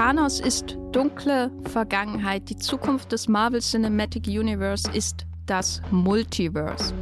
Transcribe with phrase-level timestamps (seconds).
[0.00, 2.48] Thanos ist dunkle Vergangenheit.
[2.48, 6.94] Die Zukunft des Marvel Cinematic Universe ist das Multiverse.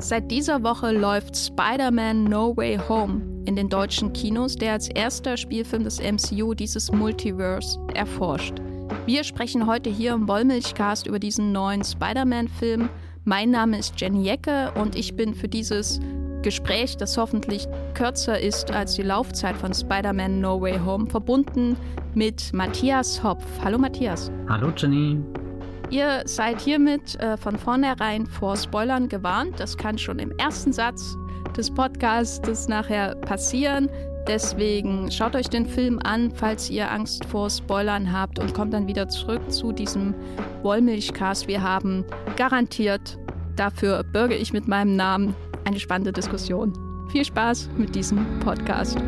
[0.00, 5.36] Seit dieser Woche läuft Spider-Man No Way Home in den deutschen Kinos, der als erster
[5.36, 8.54] Spielfilm des MCU dieses Multiverse erforscht.
[9.04, 12.88] Wir sprechen heute hier im Wollmilchcast über diesen neuen Spider-Man-Film.
[13.24, 15.98] Mein Name ist Jenny Jecke und ich bin für dieses
[16.42, 21.76] Gespräch, das hoffentlich kürzer ist als die Laufzeit von Spider-Man No Way Home, verbunden
[22.14, 23.44] mit Matthias Hopf.
[23.64, 24.30] Hallo Matthias.
[24.48, 25.18] Hallo Jenny.
[25.90, 29.60] Ihr seid hiermit äh, von vornherein vor Spoilern gewarnt.
[29.60, 31.16] Das kann schon im ersten Satz
[31.56, 33.90] des Podcasts nachher passieren.
[34.26, 38.86] Deswegen schaut euch den Film an, falls ihr Angst vor Spoilern habt und kommt dann
[38.86, 40.14] wieder zurück zu diesem
[40.62, 41.48] Wollmilchcast.
[41.48, 42.04] Wir haben
[42.36, 43.18] garantiert,
[43.56, 46.72] dafür bürge ich mit meinem Namen, eine spannende Diskussion.
[47.10, 48.98] Viel Spaß mit diesem Podcast.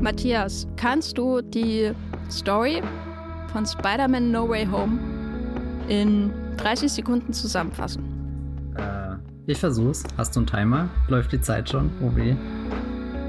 [0.00, 1.92] Matthias, kannst du die
[2.30, 2.82] Story
[3.52, 4.98] von Spider-Man No Way Home
[5.88, 8.04] in 30 Sekunden zusammenfassen?
[8.76, 10.04] Äh, ich versuch's.
[10.16, 10.88] Hast du einen Timer?
[11.08, 11.90] Läuft die Zeit schon?
[12.00, 12.34] Oh weh.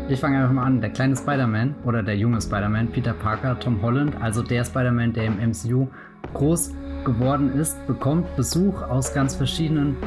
[0.10, 0.82] Ich fange einfach mal an.
[0.82, 5.26] Der kleine Spider-Man oder der junge Spider-Man, Peter Parker, Tom Holland, also der Spider-Man, der
[5.26, 5.88] im MCU
[6.34, 6.74] groß
[7.06, 9.98] geworden ist, bekommt Besuch aus ganz verschiedenen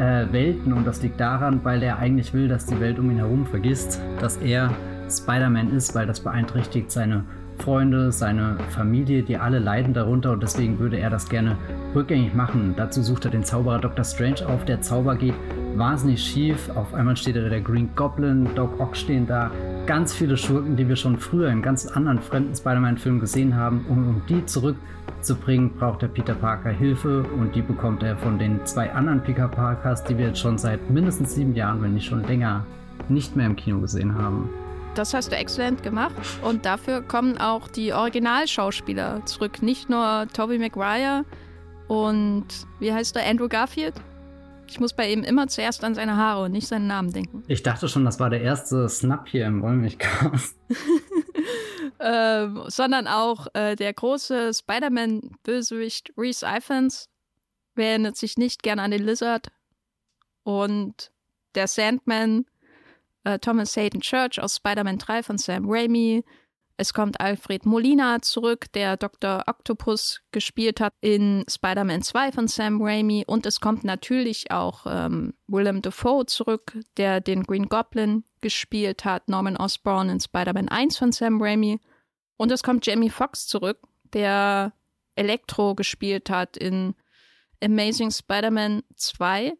[0.00, 3.18] äh, Welten und das liegt daran, weil er eigentlich will, dass die Welt um ihn
[3.18, 4.74] herum vergisst, dass er
[5.08, 7.24] Spider-Man ist, weil das beeinträchtigt seine
[7.62, 11.56] Freunde, seine Familie, die alle leiden darunter und deswegen würde er das gerne
[11.94, 12.74] rückgängig machen.
[12.76, 14.04] Dazu sucht er den Zauberer Dr.
[14.04, 14.64] Strange auf.
[14.64, 15.34] Der Zauber geht
[15.76, 16.70] wahnsinnig schief.
[16.74, 19.50] Auf einmal steht da der Green Goblin, Doc Ock stehen da.
[19.86, 23.86] Ganz viele Schurken, die wir schon früher in ganz anderen fremden Spider-Man-Filmen gesehen haben.
[23.88, 28.64] Und um die zurückzubringen, braucht der Peter Parker Hilfe und die bekommt er von den
[28.66, 32.24] zwei anderen Peter Parkers, die wir jetzt schon seit mindestens sieben Jahren, wenn nicht schon
[32.24, 32.66] länger,
[33.08, 34.50] nicht mehr im Kino gesehen haben.
[34.94, 39.62] Das hast du exzellent gemacht und dafür kommen auch die Originalschauspieler zurück.
[39.62, 41.24] Nicht nur Tobey Maguire
[41.88, 42.46] und
[42.78, 43.94] wie heißt der Andrew Garfield,
[44.68, 47.42] ich muss bei ihm immer zuerst an seine Haare und nicht seinen Namen denken.
[47.46, 50.56] Ich dachte schon, das war der erste Snap hier im Wollmilchcast.
[52.00, 57.08] ähm, sondern auch äh, der große Spider-Man-Bösewicht Reese Ifans.
[57.74, 59.48] Wer erinnert sich nicht gern an den Lizard?
[60.42, 61.12] Und
[61.54, 62.46] der Sandman,
[63.24, 66.24] äh, Thomas Hayden Church aus Spider-Man 3 von Sam Raimi.
[66.76, 69.44] Es kommt Alfred Molina zurück, der Dr.
[69.46, 73.24] Octopus gespielt hat in Spider-Man 2 von Sam Raimi.
[73.26, 79.28] Und es kommt natürlich auch ähm, Willem Dafoe zurück, der den Green Goblin gespielt hat,
[79.28, 81.78] Norman Osborn in Spider-Man 1 von Sam Raimi.
[82.36, 83.78] Und es kommt Jamie Foxx zurück,
[84.12, 84.72] der
[85.14, 86.94] Electro gespielt hat in
[87.62, 89.52] Amazing Spider-Man 2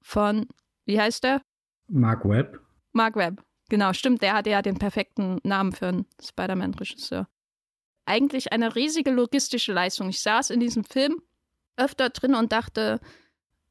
[0.00, 0.46] von,
[0.86, 1.42] wie heißt der?
[1.88, 2.60] Mark Webb.
[2.92, 3.42] Mark Webb.
[3.68, 7.28] Genau, stimmt, der hatte ja den perfekten Namen für einen Spider-Man-Regisseur.
[8.04, 10.08] Eigentlich eine riesige logistische Leistung.
[10.08, 11.22] Ich saß in diesem Film
[11.76, 13.00] öfter drin und dachte,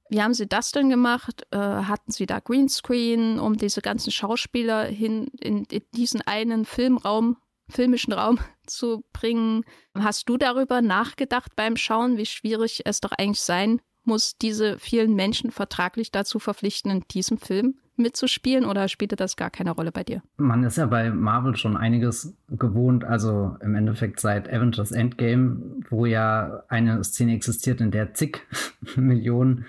[0.09, 1.45] wie haben sie das denn gemacht?
[1.51, 7.37] Äh, hatten sie da Greenscreen, um diese ganzen Schauspieler hin in, in diesen einen Filmraum,
[7.69, 9.65] filmischen Raum zu bringen?
[9.93, 15.13] Hast du darüber nachgedacht beim Schauen, wie schwierig es doch eigentlich sein muss, diese vielen
[15.13, 20.03] Menschen vertraglich dazu verpflichten, in diesem Film mitzuspielen oder spielte das gar keine Rolle bei
[20.03, 20.21] dir?
[20.37, 26.05] Man ist ja bei Marvel schon einiges gewohnt, also im Endeffekt seit Avengers Endgame, wo
[26.05, 28.39] ja eine Szene existiert, in der zig
[28.95, 29.65] Millionen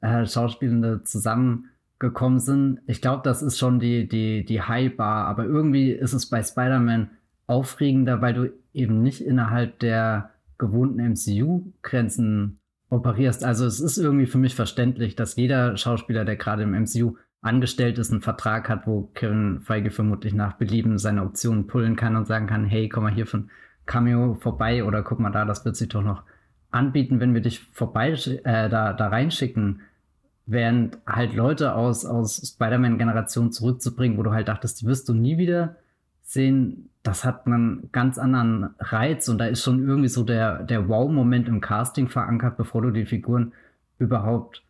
[0.00, 2.80] äh, Schauspielende zusammengekommen sind.
[2.86, 7.10] Ich glaube, das ist schon die, die, die High-Bar, aber irgendwie ist es bei Spider-Man
[7.46, 13.44] aufregender, weil du eben nicht innerhalb der gewohnten MCU-Grenzen operierst.
[13.44, 17.98] Also es ist irgendwie für mich verständlich, dass jeder Schauspieler, der gerade im MCU angestellt
[17.98, 22.26] ist, einen Vertrag hat, wo Kevin Feige vermutlich nach Belieben seine Optionen pullen kann und
[22.26, 23.50] sagen kann, hey, komm mal hier von
[23.86, 26.24] Cameo vorbei oder guck mal da, das wird sich doch noch
[26.70, 29.80] anbieten, wenn wir dich vorbei äh, da, da reinschicken,
[30.46, 35.38] während halt Leute aus, aus Spider-Man-Generation zurückzubringen, wo du halt dachtest, die wirst du nie
[35.38, 35.76] wieder
[36.22, 39.28] sehen, das hat einen ganz anderen Reiz.
[39.28, 43.06] Und da ist schon irgendwie so der, der Wow-Moment im Casting verankert, bevor du die
[43.06, 43.52] Figuren
[43.98, 44.62] überhaupt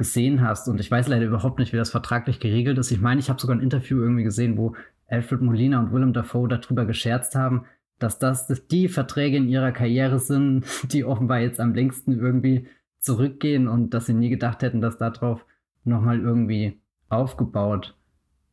[0.00, 0.66] gesehen hast.
[0.66, 2.90] Und ich weiß leider überhaupt nicht, wie das vertraglich geregelt ist.
[2.90, 4.74] Ich meine, ich habe sogar ein Interview irgendwie gesehen, wo
[5.08, 7.66] Alfred Molina und Willem Dafoe darüber gescherzt haben,
[7.98, 12.66] dass das dass die Verträge in ihrer Karriere sind, die offenbar jetzt am längsten irgendwie
[12.98, 15.44] zurückgehen und dass sie nie gedacht hätten, dass darauf
[15.84, 16.80] nochmal irgendwie
[17.10, 17.94] aufgebaut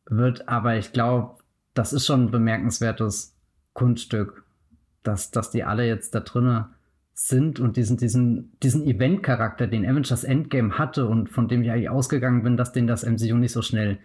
[0.04, 0.48] wird.
[0.48, 1.42] Aber ich glaube,
[1.72, 3.38] das ist schon ein bemerkenswertes
[3.72, 4.44] Kunststück,
[5.02, 6.66] dass, dass die alle jetzt da drinnen
[7.20, 11.90] sind und diesen, diesen, diesen Event-Charakter, den Avengers Endgame hatte und von dem ich eigentlich
[11.90, 13.98] ausgegangen bin, dass den das MCU nicht so schnell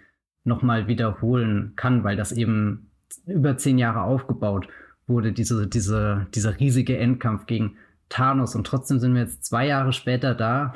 [0.44, 2.89] nochmal wiederholen kann, weil das eben
[3.27, 4.68] über zehn Jahre aufgebaut
[5.06, 7.77] wurde, diese, diese, dieser riesige Endkampf gegen
[8.10, 8.56] Thanos.
[8.56, 10.74] Und trotzdem sind wir jetzt zwei Jahre später da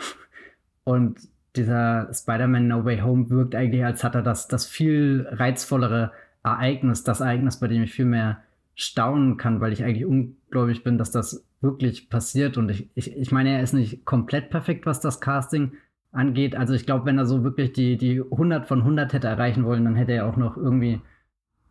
[0.83, 1.19] und
[1.55, 6.11] dieser Spider-Man No Way Home wirkt eigentlich, als hat er das, das viel reizvollere
[6.43, 8.43] Ereignis, das Ereignis, bei dem ich viel mehr
[8.75, 12.57] staunen kann, weil ich eigentlich ungläubig bin, dass das wirklich passiert.
[12.57, 15.73] Und ich, ich, ich meine, er ist nicht komplett perfekt, was das Casting
[16.11, 16.55] angeht.
[16.55, 19.85] Also ich glaube, wenn er so wirklich die, die 100 von 100 hätte erreichen wollen,
[19.85, 21.01] dann hätte er auch noch irgendwie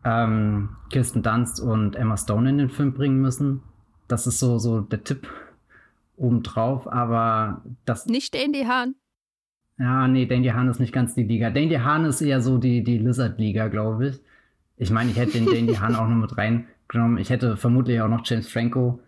[0.04, 3.62] ähm, Kirsten Dunst und Emma Stone in den Film bringen müssen.
[4.08, 5.28] Das ist so, so der Tipp
[6.16, 8.06] obendrauf, aber das...
[8.06, 8.94] Nicht Dandy Hahn.
[9.78, 11.50] Ja, nee, Dandy Hahn ist nicht ganz die Liga.
[11.50, 14.20] Dandy Hahn ist eher so die, die Lizard-Liga, glaube ich.
[14.78, 17.18] Ich meine, ich hätte den Dandy Hahn auch noch mit reingenommen.
[17.18, 19.00] Ich hätte vermutlich auch noch James Franco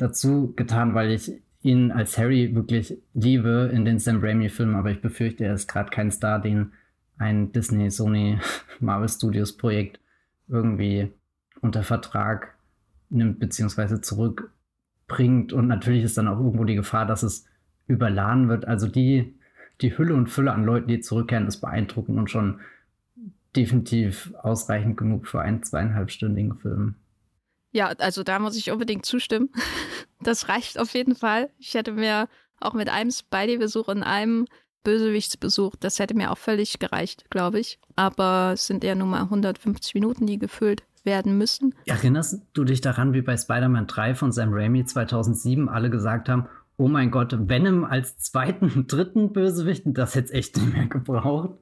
[0.00, 1.32] dazu getan, weil ich
[1.62, 5.90] ihn als Harry wirklich liebe in den Sam Raimi-Filmen, aber ich befürchte, er ist gerade
[5.90, 6.72] kein Star, den
[7.18, 8.38] ein Disney, Sony,
[8.80, 10.00] Marvel Studios Projekt
[10.48, 11.12] irgendwie
[11.60, 12.54] unter Vertrag
[13.10, 15.52] nimmt beziehungsweise zurückbringt.
[15.52, 17.46] Und natürlich ist dann auch irgendwo die Gefahr, dass es
[17.86, 18.66] überladen wird.
[18.66, 19.34] Also die,
[19.82, 22.60] die Hülle und Fülle an Leuten, die zurückkehren, ist beeindruckend und schon
[23.54, 26.94] definitiv ausreichend genug für einen zweieinhalbstündigen Film.
[27.72, 29.50] Ja, also da muss ich unbedingt zustimmen.
[30.22, 31.48] Das reicht auf jeden Fall.
[31.56, 32.28] Ich hätte mir
[32.60, 34.44] auch mit einem Spidey-Besuch und einem
[34.84, 37.78] Bösewichtsbesuch, das hätte mir auch völlig gereicht, glaube ich.
[37.96, 41.74] Aber es sind ja nun mal 150 Minuten, die gefüllt werden müssen.
[41.86, 46.48] Erinnerst du dich daran, wie bei Spider-Man 3 von Sam Raimi 2007 alle gesagt haben,
[46.76, 51.58] oh mein Gott, Venom als zweiten, dritten Bösewicht, das hätte es echt nicht mehr gebraucht.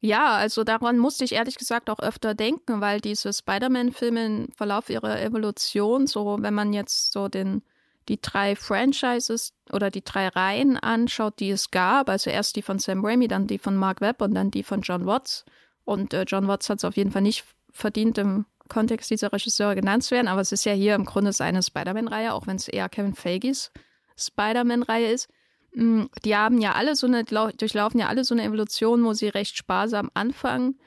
[0.00, 4.90] Ja, also daran musste ich ehrlich gesagt auch öfter denken, weil diese Spider-Man-Filme im Verlauf
[4.90, 7.62] ihrer Evolution, so wenn man jetzt so den,
[8.08, 12.78] die drei Franchises oder die drei Reihen anschaut, die es gab, also erst die von
[12.78, 15.44] Sam Raimi, dann die von Mark Webb und dann die von John Watts.
[15.84, 19.76] Und äh, John Watts hat es auf jeden Fall nicht verdient, im Kontext dieser Regisseure
[19.76, 22.68] genannt zu werden, aber es ist ja hier im Grunde seine Spider-Man-Reihe, auch wenn es
[22.68, 23.70] eher Kevin Feige's
[24.16, 25.28] Spider-Man-Reihe ist.
[25.76, 29.28] Mm, die haben ja alle so eine, durchlaufen ja alle so eine Evolution, wo sie
[29.28, 30.78] recht sparsam anfangen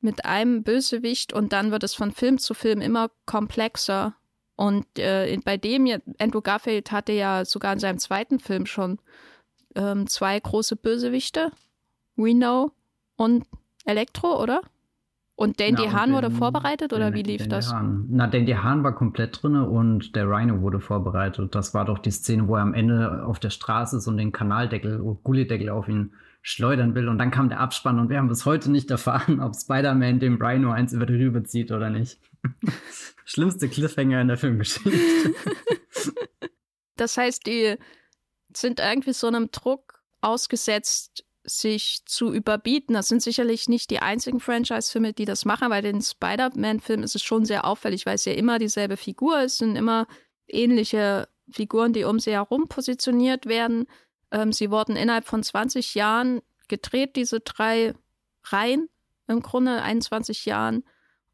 [0.00, 4.14] mit einem Bösewicht und dann wird es von Film zu Film immer komplexer.
[4.56, 5.86] Und äh, bei dem,
[6.18, 8.98] Andrew Garfield hatte ja sogar in seinem zweiten Film schon
[9.74, 11.52] ähm, zwei große Bösewichte,
[12.16, 12.72] Reno
[13.16, 13.44] und
[13.84, 14.62] Elektro, oder?
[15.38, 17.72] Und Dandy ja, Hahn wurde vorbereitet oder wie lief Dandy das?
[17.72, 18.06] Hahn.
[18.10, 21.54] Na, Dandy Hahn war komplett drin und der Rhino wurde vorbereitet.
[21.54, 24.32] Das war doch die Szene, wo er am Ende auf der Straße ist und den
[24.32, 26.12] Kanaldeckel, Gullideckel auf ihn
[26.42, 27.08] schleudern will.
[27.08, 30.42] Und dann kam der Abspann und wir haben bis heute nicht erfahren, ob Spider-Man dem
[30.42, 32.18] Rhino eins über die Rübe zieht oder nicht.
[33.24, 34.90] Schlimmste Cliffhanger in der Filmgeschichte.
[36.96, 37.76] das heißt, die
[38.56, 42.94] sind irgendwie so einem Druck ausgesetzt, sich zu überbieten.
[42.94, 45.68] Das sind sicherlich nicht die einzigen Franchise-Filme, die das machen.
[45.68, 49.58] Bei den Spider-Man-Filmen ist es schon sehr auffällig, weil es ja immer dieselbe Figur ist,
[49.58, 50.06] sind immer
[50.46, 53.86] ähnliche Figuren, die um sie herum positioniert werden.
[54.30, 57.94] Ähm, sie wurden innerhalb von 20 Jahren gedreht, diese drei
[58.44, 58.88] Reihen,
[59.26, 60.84] im Grunde 21 Jahren.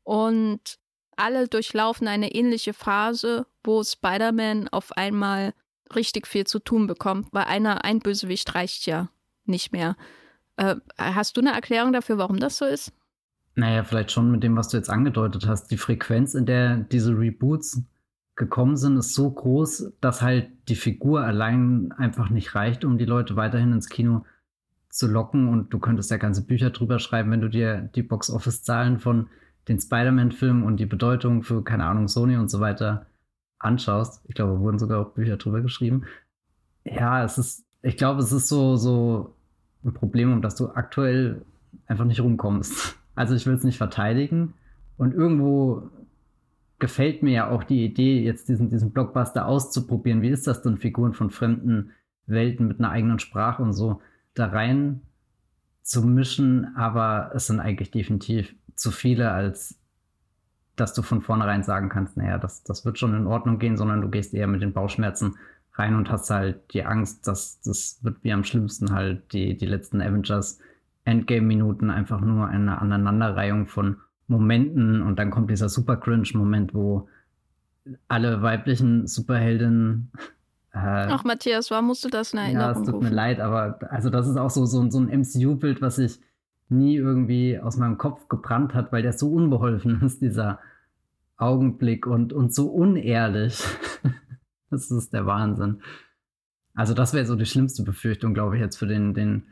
[0.02, 0.78] Und
[1.16, 5.54] alle durchlaufen eine ähnliche Phase, wo Spider-Man auf einmal
[5.94, 9.08] richtig viel zu tun bekommt, weil einer, ein Bösewicht reicht ja
[9.48, 9.96] nicht mehr.
[10.56, 12.92] Äh, hast du eine Erklärung dafür, warum das so ist?
[13.56, 15.70] Naja, vielleicht schon mit dem, was du jetzt angedeutet hast.
[15.70, 17.82] Die Frequenz, in der diese Reboots
[18.36, 23.04] gekommen sind, ist so groß, dass halt die Figur allein einfach nicht reicht, um die
[23.04, 24.24] Leute weiterhin ins Kino
[24.88, 25.48] zu locken.
[25.48, 29.28] Und du könntest ja ganze Bücher drüber schreiben, wenn du dir die Box-Office-Zahlen von
[29.68, 33.06] den Spider-Man-Filmen und die Bedeutung für, keine Ahnung, Sony und so weiter
[33.60, 34.24] anschaust.
[34.28, 36.04] Ich glaube, wurden sogar auch Bücher drüber geschrieben.
[36.84, 39.33] Ja, es ist ich glaube, es ist so, so
[39.84, 41.42] ein Problem, um das du aktuell
[41.86, 42.98] einfach nicht rumkommst.
[43.16, 44.54] Also ich will es nicht verteidigen.
[44.96, 45.88] Und irgendwo
[46.80, 50.20] gefällt mir ja auch die Idee, jetzt diesen, diesen Blockbuster auszuprobieren.
[50.20, 51.92] Wie ist das denn, Figuren von fremden
[52.26, 54.02] Welten mit einer eigenen Sprache und so
[54.34, 55.02] da rein
[55.82, 56.74] zu mischen?
[56.74, 59.78] Aber es sind eigentlich definitiv zu viele, als
[60.76, 64.00] dass du von vornherein sagen kannst, naja, das, das wird schon in Ordnung gehen, sondern
[64.00, 65.36] du gehst eher mit den Bauchschmerzen
[65.74, 69.66] rein und hast halt die Angst, dass das wird wie am schlimmsten halt die, die
[69.66, 70.58] letzten Avengers
[71.04, 77.08] Endgame-Minuten einfach nur eine Aneinanderreihung von Momenten und dann kommt dieser super cringe-Moment, wo
[78.08, 80.10] alle weiblichen Superheldinnen
[80.72, 83.08] äh, Ach, Matthias, warum musst du das in Erinnerung Ja, es tut rufen?
[83.08, 86.20] mir leid, aber also das ist auch so, so, so ein MCU-Bild, was sich
[86.70, 90.60] nie irgendwie aus meinem Kopf gebrannt hat, weil der so unbeholfen ist, dieser
[91.36, 93.62] Augenblick und, und so unehrlich.
[94.70, 95.82] Das ist der Wahnsinn.
[96.74, 99.44] Also das wäre so die schlimmste Befürchtung, glaube ich, jetzt für den, den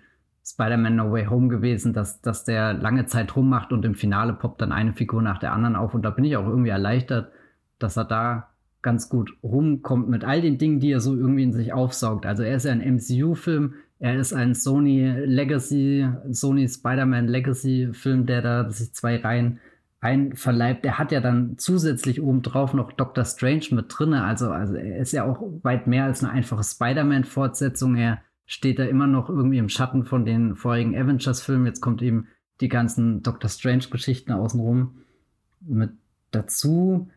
[0.45, 4.61] Spider-Man No Way Home gewesen, dass, dass der lange Zeit rummacht und im Finale poppt
[4.61, 5.95] dann eine Figur nach der anderen auf.
[5.95, 7.31] Und da bin ich auch irgendwie erleichtert,
[7.78, 8.49] dass er da
[8.83, 12.26] ganz gut rumkommt mit all den Dingen, die er so irgendwie in sich aufsaugt.
[12.26, 18.42] Also er ist ja ein MCU-Film, er ist ein Sony Legacy, Sony Spider-Man Legacy-Film, der
[18.42, 19.61] da sich zwei Reihen
[20.02, 20.85] einverleibt.
[20.85, 24.25] Er hat ja dann zusätzlich obendrauf noch Doctor Strange mit drinne.
[24.25, 27.94] Also, also er ist ja auch weit mehr als eine einfache Spider-Man-Fortsetzung.
[27.94, 31.66] Er steht da immer noch irgendwie im Schatten von den vorigen Avengers-Filmen.
[31.66, 32.26] Jetzt kommt eben
[32.61, 34.99] die ganzen Doctor Strange-Geschichten außenrum
[35.61, 35.92] mit
[36.32, 37.09] dazu.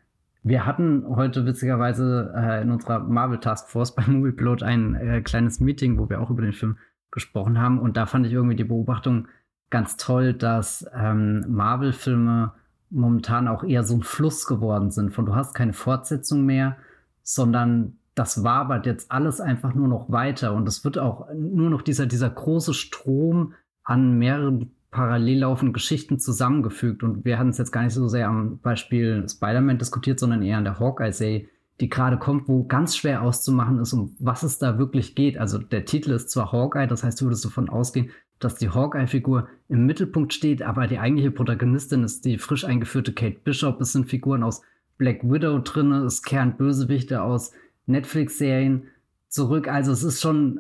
[0.44, 5.22] Wir hatten heute witzigerweise äh, in unserer Marvel Task Force beim Movie Pilot ein äh,
[5.22, 6.77] kleines Meeting, wo wir auch über den Film
[7.10, 7.80] gesprochen haben.
[7.80, 9.27] Und da fand ich irgendwie die Beobachtung
[9.72, 12.54] ganz toll, dass ähm, Marvel-Filme
[12.96, 15.14] momentan auch eher so ein Fluss geworden sind.
[15.14, 16.78] Von du hast keine Fortsetzung mehr,
[17.22, 21.82] sondern das wabert jetzt alles einfach nur noch weiter und es wird auch nur noch
[21.82, 27.04] dieser, dieser große Strom an mehreren parallel laufenden Geschichten zusammengefügt.
[27.04, 30.58] Und wir hatten es jetzt gar nicht so sehr am Beispiel Spider-Man diskutiert, sondern eher
[30.58, 31.50] an der Hawkeye-Serie,
[31.82, 35.38] die gerade kommt, wo ganz schwer auszumachen ist, um was es da wirklich geht.
[35.38, 39.48] Also der Titel ist zwar Hawkeye, das heißt, du würdest davon ausgehen, dass die Hawkeye-Figur
[39.70, 43.80] im Mittelpunkt steht, aber die eigentliche Protagonistin ist die frisch eingeführte Kate Bishop.
[43.82, 44.62] Es sind Figuren aus
[44.98, 47.51] Black Widow drin, es kehren Bösewichte aus
[47.86, 48.88] Netflix-Serien
[49.27, 49.68] zurück.
[49.68, 50.60] Also es ist schon,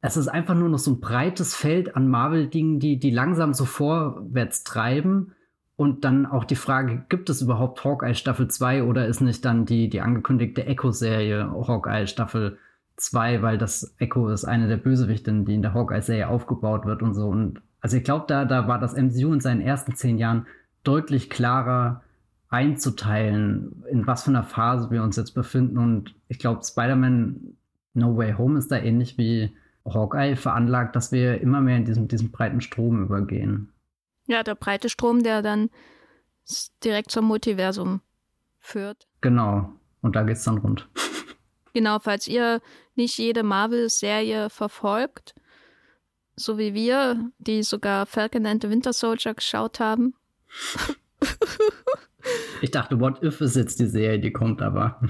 [0.00, 3.64] es ist einfach nur noch so ein breites Feld an Marvel-Dingen, die, die langsam so
[3.64, 5.32] vorwärts treiben.
[5.76, 9.64] Und dann auch die Frage, gibt es überhaupt Hawkeye Staffel 2 oder ist nicht dann
[9.64, 12.58] die, die angekündigte Echo-Serie Hawkeye Staffel
[12.98, 17.14] 2, weil das Echo ist eine der Bösewichten, die in der Hawkeye-Serie aufgebaut wird und
[17.14, 17.28] so.
[17.28, 20.46] Und also ich glaube, da, da war das MCU in seinen ersten zehn Jahren
[20.82, 22.02] deutlich klarer
[22.48, 25.78] einzuteilen, in was für einer Phase wir uns jetzt befinden.
[25.78, 27.56] Und ich glaube, Spider-Man
[27.94, 32.08] No Way Home ist da ähnlich wie Hawkeye veranlagt, dass wir immer mehr in diesem,
[32.08, 33.72] diesem breiten Strom übergehen.
[34.26, 35.70] Ja, der breite Strom, der dann
[36.84, 38.00] direkt zum Multiversum
[38.58, 39.06] führt.
[39.20, 39.72] Genau.
[40.00, 40.88] Und da geht es dann rund.
[41.74, 42.60] Genau, falls ihr
[42.98, 45.34] nicht jede Marvel-Serie verfolgt,
[46.36, 50.14] so wie wir, die sogar Falcon and the Winter Soldier geschaut haben.
[52.60, 55.00] ich dachte, What If ist jetzt die Serie, die kommt, aber.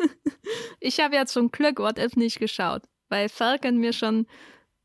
[0.80, 4.26] ich habe ja zum Glück What If nicht geschaut, weil Falcon mir schon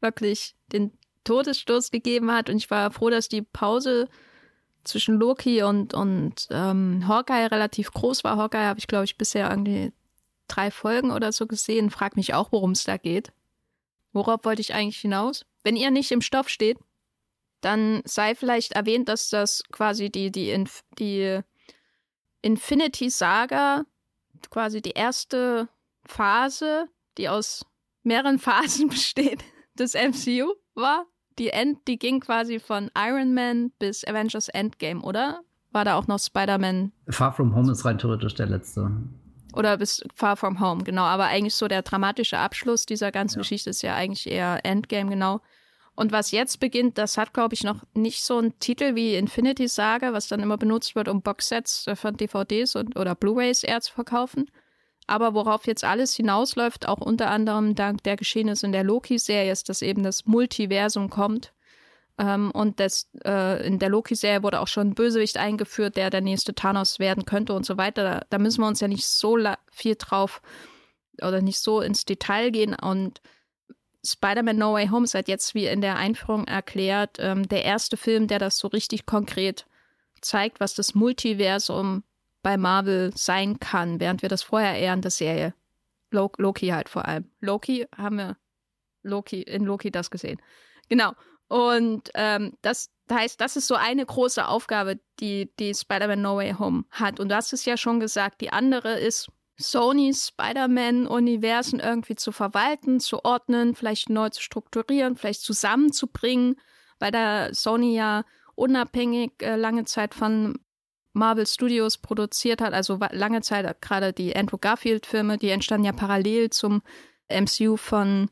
[0.01, 0.91] wirklich den
[1.23, 4.07] Todesstoß gegeben hat und ich war froh, dass die Pause
[4.83, 8.37] zwischen Loki und, und ähm, Hawkeye relativ groß war.
[8.37, 9.91] Hawkeye habe ich, glaube ich, bisher irgendwie
[10.47, 11.89] drei Folgen oder so gesehen.
[11.89, 13.31] Frag mich auch, worum es da geht.
[14.13, 15.45] Worauf wollte ich eigentlich hinaus?
[15.63, 16.77] Wenn ihr nicht im Stoff steht,
[17.61, 21.39] dann sei vielleicht erwähnt, dass das quasi die, die, Inf die
[22.41, 23.85] Infinity Saga,
[24.51, 25.67] quasi die erste
[26.05, 26.87] Phase,
[27.17, 27.65] die aus
[28.03, 29.43] mehreren Phasen besteht,
[29.77, 31.05] des MCU war.
[31.39, 35.41] Die, End, die ging quasi von Iron Man bis Avengers Endgame, oder?
[35.71, 36.93] War da auch noch Spider-Man?
[37.09, 38.89] Far From Home ist rein theoretisch der letzte.
[39.55, 41.03] Oder bis Far From Home, genau.
[41.03, 43.41] Aber eigentlich so der dramatische Abschluss dieser ganzen ja.
[43.41, 45.41] Geschichte ist ja eigentlich eher Endgame, genau.
[45.95, 49.69] Und was jetzt beginnt, das hat, glaube ich, noch nicht so einen Titel wie Infinity
[49.69, 53.93] Saga, was dann immer benutzt wird, um Boxsets von DVDs und, oder Blu-rays eher zu
[53.93, 54.51] verkaufen.
[55.07, 59.69] Aber worauf jetzt alles hinausläuft, auch unter anderem dank der Geschehnisse in der Loki-Serie, ist,
[59.69, 61.53] dass eben das Multiversum kommt
[62.17, 66.21] ähm, und das, äh, in der Loki-Serie wurde auch schon ein Bösewicht eingeführt, der der
[66.21, 68.03] nächste Thanos werden könnte und so weiter.
[68.03, 69.37] Da, da müssen wir uns ja nicht so
[69.71, 70.41] viel drauf
[71.21, 72.73] oder nicht so ins Detail gehen.
[72.73, 73.21] Und
[74.05, 78.27] Spider-Man No Way Home halt jetzt, wie in der Einführung erklärt, ähm, der erste Film,
[78.27, 79.65] der das so richtig konkret
[80.21, 82.03] zeigt, was das Multiversum
[82.41, 85.53] bei Marvel sein kann, während wir das vorher eher in der Serie
[86.11, 87.29] Loki halt vor allem.
[87.41, 88.37] Loki haben wir
[89.03, 90.41] Loki in Loki das gesehen.
[90.87, 91.13] Genau.
[91.47, 96.55] Und ähm, das heißt, das ist so eine große Aufgabe, die, die Spider-Man No Way
[96.57, 97.19] Home hat.
[97.19, 102.99] Und du hast es ja schon gesagt, die andere ist, Sonys Spider-Man-Universen irgendwie zu verwalten,
[102.99, 106.59] zu ordnen, vielleicht neu zu strukturieren, vielleicht zusammenzubringen,
[106.99, 108.23] weil da Sony ja
[108.55, 110.59] unabhängig äh, lange Zeit von
[111.13, 116.49] Marvel Studios produziert hat, also lange Zeit gerade die Andrew Garfield-Filme, die entstanden ja parallel
[116.49, 116.81] zum
[117.29, 118.29] MCU von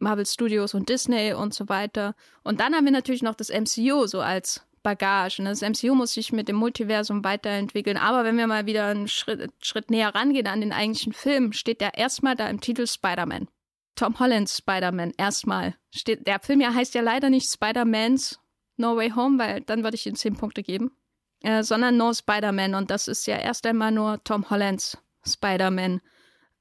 [0.00, 2.14] Marvel Studios und Disney und so weiter.
[2.42, 5.42] Und dann haben wir natürlich noch das MCU so als Bagage.
[5.42, 5.50] Ne?
[5.50, 7.96] Das MCU muss sich mit dem Multiversum weiterentwickeln.
[7.96, 11.82] Aber wenn wir mal wieder einen Schritt, Schritt näher rangehen an den eigentlichen Film, steht
[11.82, 13.48] ja erstmal da im Titel Spider-Man.
[13.96, 15.74] Tom Hollands Spider-Man erstmal.
[15.92, 18.38] Steht, der Film ja heißt ja leider nicht Spider-Man's
[18.76, 20.96] No Way Home, weil dann würde ich ihm zehn Punkte geben.
[21.40, 22.74] Äh, sondern No Spider-Man.
[22.74, 26.00] Und das ist ja erst einmal nur Tom Hollands Spider-Man.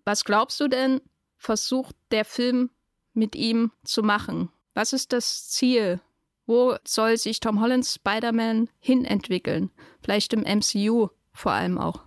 [0.05, 1.01] Was glaubst du denn,
[1.37, 2.69] versucht der Film
[3.13, 4.49] mit ihm zu machen?
[4.73, 5.99] Was ist das Ziel?
[6.45, 9.69] Wo soll sich Tom Hollands Spider-Man hinentwickeln?
[10.01, 12.03] Vielleicht im MCU vor allem auch.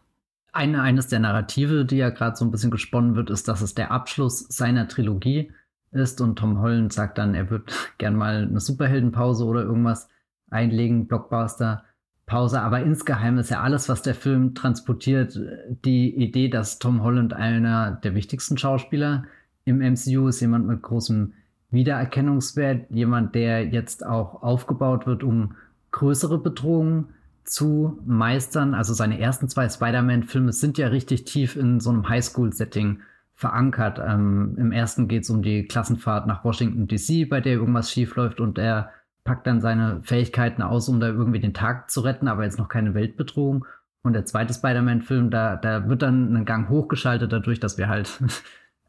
[0.53, 3.75] Eine, eines der Narrative, die ja gerade so ein bisschen gesponnen wird, ist, dass es
[3.75, 5.53] der Abschluss seiner Trilogie
[5.93, 10.09] ist und Tom Holland sagt dann, er wird gern mal eine Superheldenpause oder irgendwas
[10.51, 11.85] einlegen, Blockbuster.
[12.27, 15.39] Pause, aber insgeheim ist ja alles, was der Film transportiert,
[15.85, 19.27] die Idee, dass Tom Holland einer der wichtigsten Schauspieler
[19.67, 21.35] im MCU ist, jemand mit großem
[21.71, 25.57] Wiedererkennungswert, jemand, der jetzt auch aufgebaut wird, um
[25.91, 27.09] größere Bedrohungen
[27.45, 28.75] zu meistern.
[28.75, 33.01] Also seine ersten zwei Spider-Man-Filme sind ja richtig tief in so einem Highschool-Setting
[33.35, 34.01] verankert.
[34.05, 38.41] Ähm, Im ersten geht es um die Klassenfahrt nach Washington DC, bei der irgendwas schiefläuft
[38.41, 38.91] und er
[39.25, 42.69] packt dann seine Fähigkeiten aus, um da irgendwie den Tag zu retten, aber jetzt noch
[42.69, 43.67] keine Weltbedrohung.
[44.03, 48.21] Und der zweite Spider-Man-Film, da, da wird dann ein Gang hochgeschaltet, dadurch, dass wir halt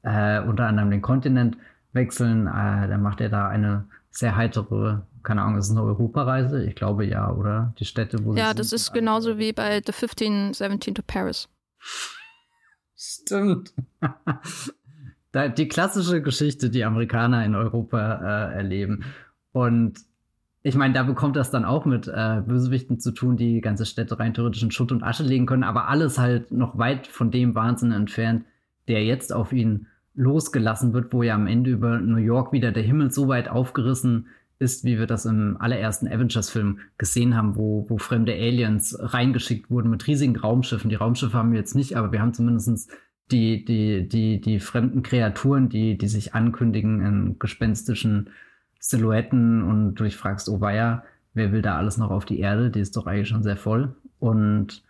[0.07, 1.57] äh, unter anderem den Kontinent
[1.91, 2.47] wechseln.
[2.47, 6.63] Äh, da macht er da eine sehr heitere, keine Ahnung, ist es eine Europareise?
[6.63, 7.73] Ich glaube ja, oder?
[7.79, 11.49] Die Städte, wo Ja, das sind, ist genauso wie bei The 1517 to Paris.
[12.95, 13.73] Stimmt.
[15.57, 19.03] die klassische Geschichte, die Amerikaner in Europa äh, erleben.
[19.51, 19.99] Und
[20.63, 24.19] ich meine, da bekommt das dann auch mit äh, Bösewichten zu tun, die ganze Städte
[24.19, 27.53] rein theoretisch in Schutt und Asche legen können, aber alles halt noch weit von dem
[27.55, 28.45] Wahnsinn entfernt,
[28.87, 29.87] der jetzt auf ihn
[30.17, 34.27] losgelassen wird, wo ja am Ende über New York wieder der Himmel so weit aufgerissen
[34.59, 39.91] ist, wie wir das im allerersten Avengers-Film gesehen haben, wo, wo fremde Aliens reingeschickt wurden
[39.91, 40.89] mit riesigen Raumschiffen.
[40.89, 42.91] Die Raumschiffe haben wir jetzt nicht, aber wir haben zumindest
[43.31, 48.31] die, die, die, die fremden Kreaturen, die, die sich ankündigen in gespenstischen
[48.79, 51.03] Silhouetten und du dich fragst, oh weia,
[51.35, 52.71] wer will da alles noch auf die Erde?
[52.71, 53.95] Die ist doch eigentlich schon sehr voll.
[54.17, 54.83] Und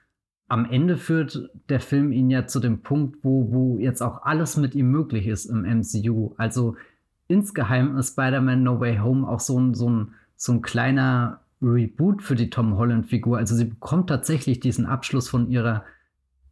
[0.48, 4.56] am Ende führt der Film ihn ja zu dem Punkt, wo, wo jetzt auch alles
[4.56, 6.34] mit ihm möglich ist im MCU.
[6.38, 6.76] Also
[7.28, 12.24] insgeheim ist Spider-Man No Way Home auch so ein, so ein, so ein kleiner Reboot
[12.24, 13.38] für die Tom Holland-Figur.
[13.38, 15.84] Also sie bekommt tatsächlich diesen Abschluss von ihrer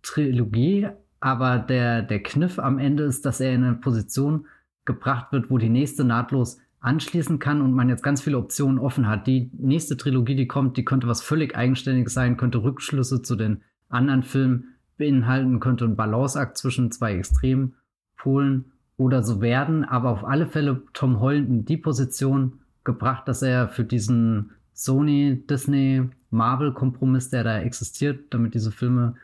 [0.02, 0.90] Trilogie,
[1.22, 4.48] aber der, der Kniff am Ende ist, dass er in eine Position
[4.84, 9.08] gebracht wird, wo die nächste nahtlos anschließen kann und man jetzt ganz viele Optionen offen
[9.08, 9.26] hat.
[9.26, 13.64] Die nächste Trilogie, die kommt, die könnte was völlig Eigenständiges sein, könnte Rückschlüsse zu den
[13.90, 20.48] anderen Filmen beinhalten, könnte ein Balanceakt zwischen zwei Extrempolen oder so werden, aber auf alle
[20.48, 27.44] Fälle Tom Holland in die Position gebracht, dass er für diesen Sony, Disney, Marvel-Kompromiss, der
[27.44, 29.16] da existiert, damit diese Filme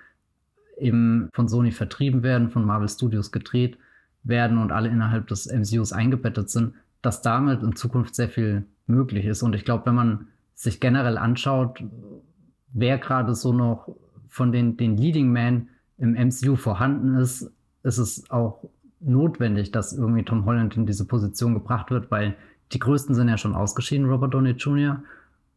[0.78, 3.78] eben von Sony vertrieben werden, von Marvel Studios gedreht
[4.24, 9.26] werden und alle innerhalb des MCUs eingebettet sind, dass damit in Zukunft sehr viel möglich
[9.26, 9.44] ist.
[9.44, 11.84] Und ich glaube, wenn man sich generell anschaut,
[12.74, 13.96] wer gerade so noch
[14.32, 17.52] von den, den Leading Men im MCU vorhanden ist,
[17.84, 18.64] ist es auch
[19.02, 22.36] notwendig, dass irgendwie Tom Holland in diese Position gebracht wird, weil
[22.72, 25.04] die größten sind ja schon ausgeschieden, Robert Downey Jr.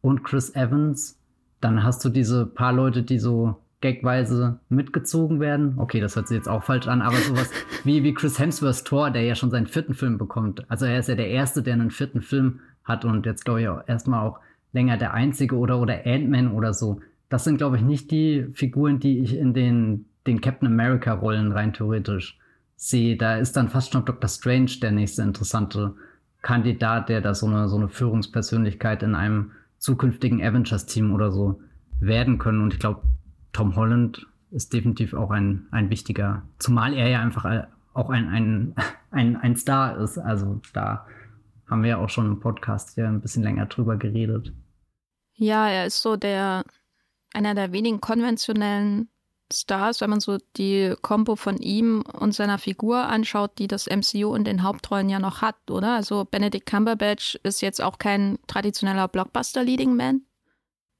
[0.01, 1.17] und Chris Evans.
[1.61, 5.75] Dann hast du diese paar Leute, die so gagweise mitgezogen werden.
[5.77, 7.49] Okay, das hört sich jetzt auch falsch an, aber sowas
[7.85, 10.69] wie, wie Chris Hemsworths Thor, der ja schon seinen vierten Film bekommt.
[10.69, 13.67] Also er ist ja der Erste, der einen vierten Film hat und jetzt glaube ich
[13.69, 14.39] auch erstmal auch
[14.73, 16.99] länger der Einzige oder, oder Ant-Man oder so.
[17.35, 21.73] Das sind, glaube ich, nicht die Figuren, die ich in den, den Captain America-Rollen rein
[21.73, 22.39] theoretisch
[22.77, 23.17] sehe.
[23.17, 24.29] Da ist dann fast schon Dr.
[24.29, 25.95] Strange der nächste interessante
[26.41, 31.59] Kandidat, der da so eine, so eine Führungspersönlichkeit in einem zukünftigen Avengers-Team oder so
[31.99, 32.61] werden können.
[32.61, 33.01] Und ich glaube,
[33.51, 38.75] Tom Holland ist definitiv auch ein, ein wichtiger, zumal er ja einfach auch ein, ein,
[39.11, 40.17] ein, ein Star ist.
[40.17, 41.05] Also da
[41.69, 44.53] haben wir ja auch schon im Podcast hier ein bisschen länger drüber geredet.
[45.33, 46.63] Ja, er ist so der,
[47.35, 49.09] einer der wenigen konventionellen
[49.53, 54.33] Stars, wenn man so die Kombo von ihm und seiner Figur anschaut, die das MCU
[54.33, 55.95] in den Hauptrollen ja noch hat, oder?
[55.95, 60.21] Also Benedict Cumberbatch ist jetzt auch kein traditioneller Blockbuster-Leading Man.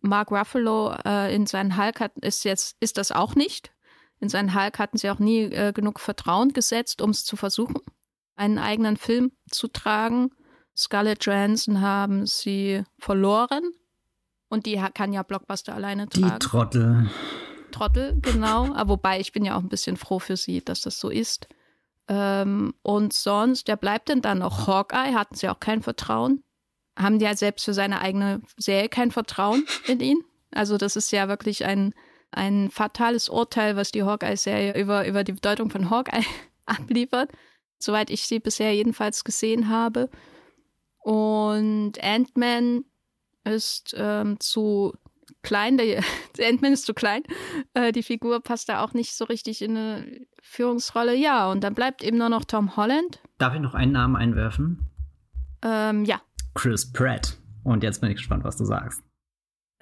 [0.02, 3.72] Mark Ruffalo äh, in seinen Hulk hat, ist jetzt, ist das auch nicht.
[4.20, 7.82] In seinen Hulk hatten sie auch nie äh, genug Vertrauen gesetzt, um es zu versuchen,
[8.36, 10.30] einen eigenen Film zu tragen.
[10.78, 13.64] Scarlett Johansson haben sie verloren.
[14.56, 16.34] Und die kann ja Blockbuster alleine tragen.
[16.34, 17.10] Die Trottel.
[17.72, 18.74] Trottel, genau.
[18.74, 21.48] Aber wobei ich bin ja auch ein bisschen froh für sie, dass das so ist.
[22.08, 24.68] Ähm, und sonst, wer bleibt denn da noch?
[24.68, 26.44] Hawkeye hatten sie auch kein Vertrauen
[26.98, 30.24] haben die halt selbst für seine eigene Serie kein Vertrauen in ihn.
[30.52, 31.94] Also das ist ja wirklich ein,
[32.32, 36.24] ein fatales Urteil, was die Hawkeye-Serie über, über die Bedeutung von Hawkeye
[36.66, 37.32] abliefert.
[37.78, 40.10] Soweit ich sie bisher jedenfalls gesehen habe.
[41.00, 42.86] Und Ant-Man
[43.46, 44.94] ist ähm, zu
[45.42, 46.04] klein, der,
[46.38, 47.24] der Ant-Man ist zu klein.
[47.74, 51.16] Äh, die Figur passt da auch nicht so richtig in eine Führungsrolle.
[51.16, 53.20] Ja, und dann bleibt eben nur noch Tom Holland.
[53.38, 54.92] Darf ich noch einen Namen einwerfen?
[55.64, 56.22] Ähm, ja.
[56.54, 57.38] Chris Pratt.
[57.64, 59.02] Und jetzt bin ich gespannt, was du sagst.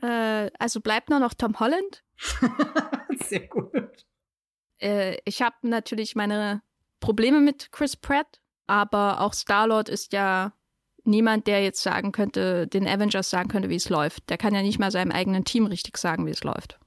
[0.01, 2.03] Äh, also bleibt nur noch Tom Holland.
[3.25, 4.05] Sehr gut.
[4.79, 6.61] Äh, ich habe natürlich meine
[6.99, 10.53] Probleme mit Chris Pratt, aber auch Star-Lord ist ja
[11.05, 14.29] niemand, der jetzt sagen könnte, den Avengers sagen könnte, wie es läuft.
[14.29, 16.79] Der kann ja nicht mal seinem eigenen Team richtig sagen, wie es läuft.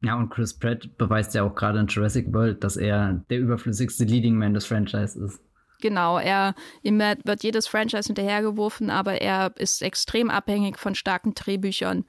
[0.00, 4.04] Ja, und Chris Pratt beweist ja auch gerade in Jurassic World, dass er der überflüssigste
[4.04, 5.40] Leading Man des Franchise ist.
[5.80, 12.04] Genau, er ihm wird jedes Franchise hinterhergeworfen, aber er ist extrem abhängig von starken Drehbüchern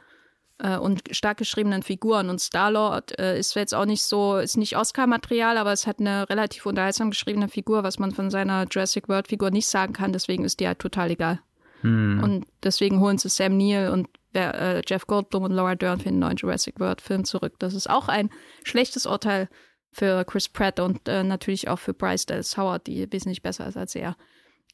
[0.60, 2.30] äh, und stark geschriebenen Figuren.
[2.30, 6.30] Und Star-Lord äh, ist jetzt auch nicht so, ist nicht Oscar-Material, aber es hat eine
[6.30, 10.14] relativ unterhaltsam geschriebene Figur, was man von seiner Jurassic World-Figur nicht sagen kann.
[10.14, 11.40] Deswegen ist die halt total egal.
[11.82, 12.22] Hm.
[12.24, 16.20] Und deswegen holen sie Sam Neill und äh, Jeff Goldblum und Laura Dern für den
[16.20, 17.54] neuen Jurassic World-Film zurück.
[17.60, 18.30] Das ist auch ein
[18.64, 19.50] schlechtes Urteil
[19.92, 23.78] für Chris Pratt und äh, natürlich auch für Bryce Dallas Howard, die wesentlich besser ist
[23.78, 24.16] als er.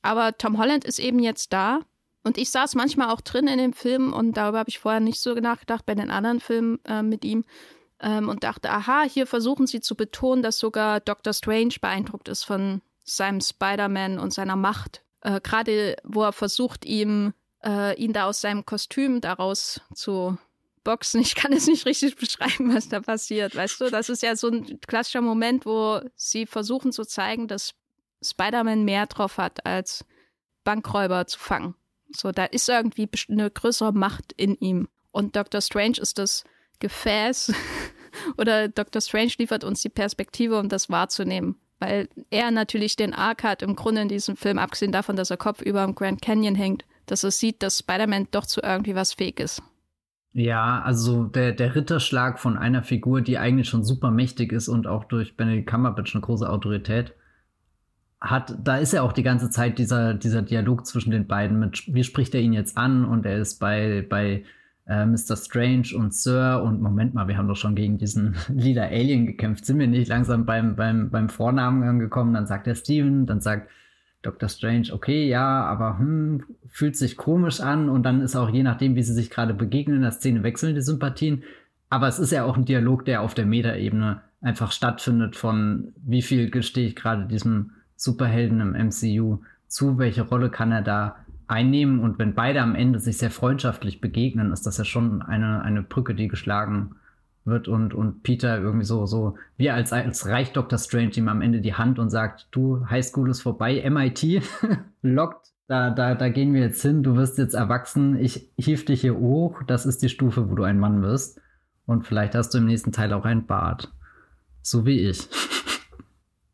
[0.01, 1.79] Aber Tom Holland ist eben jetzt da
[2.25, 5.19] und ich saß manchmal auch drin in dem Film und darüber habe ich vorher nicht
[5.19, 7.45] so nachgedacht bei den anderen Filmen äh, mit ihm
[7.99, 12.43] ähm, und dachte, aha, hier versuchen sie zu betonen, dass sogar Doctor Strange beeindruckt ist
[12.43, 15.03] von seinem Spider-Man und seiner Macht.
[15.21, 17.33] Äh, Gerade wo er versucht, ihm
[17.63, 20.35] äh, ihn da aus seinem Kostüm daraus zu
[20.83, 21.21] boxen.
[21.21, 23.55] Ich kann es nicht richtig beschreiben, was da passiert.
[23.55, 27.75] Weißt du, das ist ja so ein klassischer Moment, wo sie versuchen zu zeigen, dass
[28.23, 30.05] Spider-Man mehr drauf hat, als
[30.63, 31.75] Bankräuber zu fangen.
[32.11, 34.87] So, da ist irgendwie eine größere Macht in ihm.
[35.11, 35.61] Und Dr.
[35.61, 36.43] Strange ist das
[36.79, 37.53] Gefäß
[38.37, 39.01] oder Dr.
[39.01, 41.55] Strange liefert uns die Perspektive, um das wahrzunehmen.
[41.79, 45.37] Weil er natürlich den Arc hat im Grunde in diesem Film, abgesehen davon, dass er
[45.37, 49.39] kopfüber im Grand Canyon hängt, dass er sieht, dass Spider-Man doch zu irgendwie was fähig
[49.39, 49.61] ist.
[50.31, 54.85] Ja, also der, der Ritterschlag von einer Figur, die eigentlich schon super mächtig ist und
[54.85, 57.13] auch durch Benedict Cumberbatch eine große Autorität
[58.25, 61.83] hat, da ist ja auch die ganze Zeit dieser, dieser Dialog zwischen den beiden mit,
[61.93, 64.43] wie spricht er ihn jetzt an und er ist bei, bei
[64.88, 65.35] äh, Mr.
[65.35, 69.65] Strange und Sir und Moment mal, wir haben doch schon gegen diesen lila Alien gekämpft,
[69.65, 73.69] sind wir nicht langsam beim, beim, beim Vornamen angekommen, dann sagt er Steven, dann sagt
[74.23, 74.49] Dr.
[74.49, 78.95] Strange, okay, ja, aber hm, fühlt sich komisch an und dann ist auch je nachdem,
[78.95, 81.43] wie sie sich gerade begegnen, in der Szene wechseln die Sympathien.
[81.91, 86.23] Aber es ist ja auch ein Dialog, der auf der Meta-Ebene einfach stattfindet von wie
[86.23, 91.15] viel gestehe ich gerade diesem Superhelden im MCU zu, welche Rolle kann er da
[91.47, 95.62] einnehmen und wenn beide am Ende sich sehr freundschaftlich begegnen, ist das ja schon eine,
[95.62, 96.95] eine Brücke, die geschlagen
[97.45, 100.79] wird und, und Peter irgendwie so, so, wie als, als Reich Dr.
[100.79, 104.41] Strange ihm am Ende die Hand und sagt, du, Highschool ist vorbei, MIT
[105.03, 109.01] lockt, da, da, da gehen wir jetzt hin, du wirst jetzt erwachsen, ich hief dich
[109.01, 111.39] hier hoch, das ist die Stufe, wo du ein Mann wirst
[111.86, 113.91] und vielleicht hast du im nächsten Teil auch ein Bart.
[114.62, 115.27] So wie ich.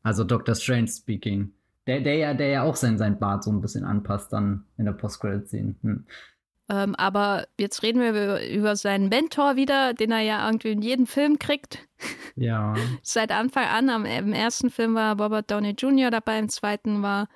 [0.04, 0.56] Also Dr.
[0.56, 1.54] Strange speaking.
[1.88, 4.86] Der, der ja, der ja auch sein, sein Bart so ein bisschen anpasst dann in
[4.86, 5.76] der Post-Credit-Scene.
[5.82, 6.06] Hm.
[6.70, 11.06] Ähm, aber jetzt reden wir über seinen Mentor wieder, den er ja irgendwie in jedem
[11.06, 11.80] Film kriegt.
[12.36, 12.76] Ja.
[13.02, 13.90] Seit Anfang an.
[13.90, 16.12] Am, Im ersten Film war Robert Downey Jr.
[16.12, 17.28] dabei, im zweiten war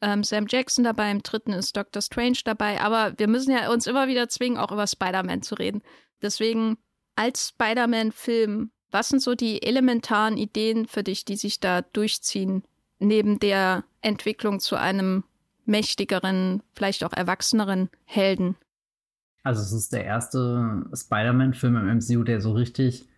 [0.00, 2.80] ähm, Sam Jackson dabei, im dritten ist Doctor Strange dabei.
[2.80, 5.82] Aber wir müssen ja uns immer wieder zwingen, auch über Spider-Man zu reden.
[6.22, 6.78] Deswegen
[7.16, 12.62] als Spider-Man-Film was sind so die elementaren Ideen für dich, die sich da durchziehen,
[12.98, 15.24] neben der Entwicklung zu einem
[15.64, 18.56] mächtigeren, vielleicht auch erwachseneren Helden?
[19.42, 23.08] Also es ist der erste Spider-Man-Film im MCU, der so richtig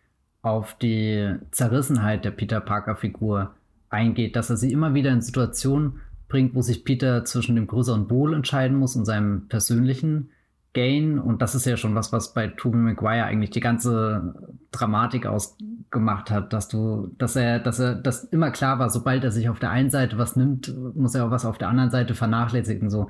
[0.43, 3.55] auf die Zerrissenheit der Peter Parker-Figur
[3.91, 8.11] eingeht, dass er sie immer wieder in Situationen bringt, wo sich Peter zwischen dem größeren
[8.11, 10.31] Wohl entscheiden muss und seinem persönlichen
[10.75, 14.35] Gain, und das ist ja schon was, was bei Tobey Maguire eigentlich die ganze
[14.71, 19.31] Dramatik ausgemacht hat, dass du, dass er, dass er, dass immer klar war, sobald er
[19.31, 22.15] sich auf der einen Seite was nimmt, muss er auch was auf der anderen Seite
[22.15, 22.89] vernachlässigen.
[22.89, 23.09] So,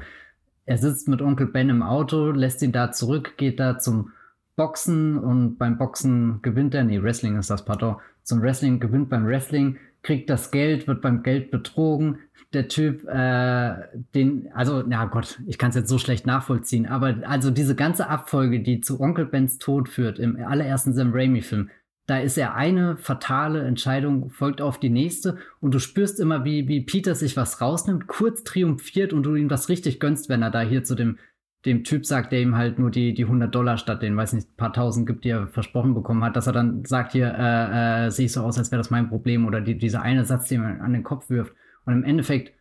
[0.64, 4.11] er sitzt mit Onkel Ben im Auto, lässt ihn da zurück, geht da zum
[4.57, 9.27] Boxen und beim Boxen gewinnt er, nee, Wrestling ist das, pardon, zum Wrestling gewinnt beim
[9.27, 12.19] Wrestling, kriegt das Geld, wird beim Geld betrogen.
[12.53, 13.75] Der Typ, äh,
[14.15, 18.09] den, also, ja Gott, ich kann es jetzt so schlecht nachvollziehen, aber also diese ganze
[18.09, 21.71] Abfolge, die zu Onkel Bens Tod führt, im allerersten Sam Raimi-Film,
[22.07, 26.67] da ist ja eine fatale Entscheidung, folgt auf die nächste und du spürst immer, wie,
[26.69, 30.51] wie Peter sich was rausnimmt, kurz triumphiert und du ihm das richtig gönnst, wenn er
[30.51, 31.19] da hier zu dem
[31.64, 34.57] dem Typ sagt, der ihm halt nur die, die 100 Dollar statt den, weiß nicht,
[34.57, 38.11] paar tausend gibt, die er versprochen bekommen hat, dass er dann sagt, hier, äh, äh,
[38.11, 40.62] sehe ich so aus, als wäre das mein Problem oder die, dieser eine Satz, den
[40.62, 41.53] man an den Kopf wirft.
[41.85, 42.53] Und im Endeffekt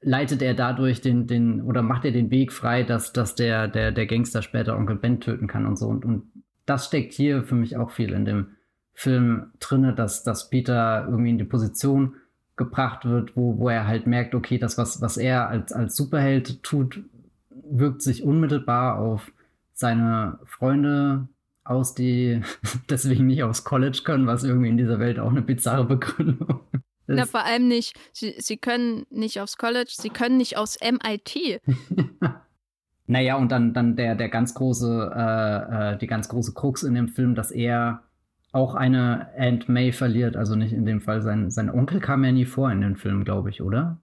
[0.00, 3.92] leitet er dadurch den, den, oder macht er den Weg frei, dass, dass der, der,
[3.92, 5.86] der Gangster später Onkel Ben töten kann und so.
[5.86, 6.24] Und, und
[6.66, 8.48] das steckt hier für mich auch viel in dem
[8.94, 12.14] Film drinne, dass, dass Peter irgendwie in die Position
[12.56, 16.62] gebracht wird, wo, wo er halt merkt, okay, das, was, was er als, als Superheld
[16.62, 17.02] tut,
[17.70, 19.32] wirkt sich unmittelbar auf
[19.72, 21.28] seine Freunde
[21.64, 22.42] aus, die
[22.90, 26.60] deswegen nicht aufs College können, was irgendwie in dieser Welt auch eine bizarre Begründung
[27.06, 27.16] ist.
[27.16, 27.98] Na, vor allem nicht.
[28.12, 31.60] Sie, sie können nicht aufs College, sie können nicht aufs MIT.
[33.06, 36.94] naja, und dann, dann der, der ganz große, äh, äh, die ganz große Krux in
[36.94, 38.04] dem Film, dass er
[38.52, 42.32] auch eine Aunt May verliert, also nicht in dem Fall sein, sein Onkel kam ja
[42.32, 44.00] nie vor in den Film, glaube ich, oder?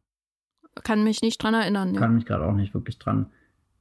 [0.84, 1.93] Kann mich nicht dran erinnern.
[1.93, 1.99] Ja.
[1.99, 3.27] Kann mich gerade auch nicht wirklich dran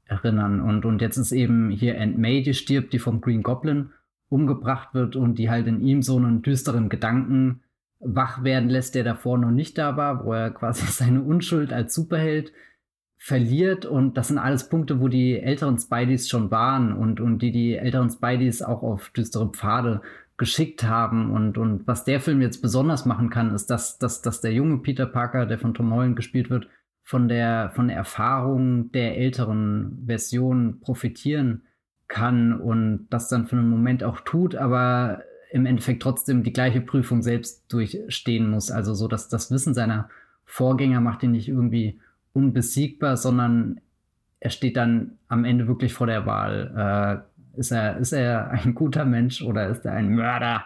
[0.07, 0.61] erinnern.
[0.61, 3.91] Und, und jetzt ist eben hier Aunt May, die stirbt, die vom Green Goblin
[4.29, 7.63] umgebracht wird und die halt in ihm so einen düsteren Gedanken
[7.99, 11.95] wach werden lässt, der davor noch nicht da war, wo er quasi seine Unschuld als
[11.95, 12.53] Superheld
[13.19, 17.51] verliert und das sind alles Punkte, wo die älteren Spideys schon waren und, und die
[17.51, 20.03] die älteren Spideys auch auf düstere Pfade
[20.37, 24.43] geschickt haben und, und was der Film jetzt besonders machen kann, ist, dass, dass, dass
[24.43, 26.69] der junge Peter Parker, der von Tom Holland gespielt wird,
[27.07, 31.63] von der, von der Erfahrung der älteren Version profitieren
[32.09, 36.81] kann und das dann für einen Moment auch tut, aber im Endeffekt trotzdem die gleiche
[36.81, 38.73] Prüfung selbst durchstehen muss.
[38.73, 40.09] Also so, dass das Wissen seiner
[40.47, 42.01] Vorgänger macht ihn nicht irgendwie
[42.33, 43.81] unbesiegbar, sondern
[44.41, 47.23] er steht dann am Ende wirklich vor der Wahl.
[47.55, 50.65] Äh, ist er, ist er ein guter Mensch oder ist er ein Mörder?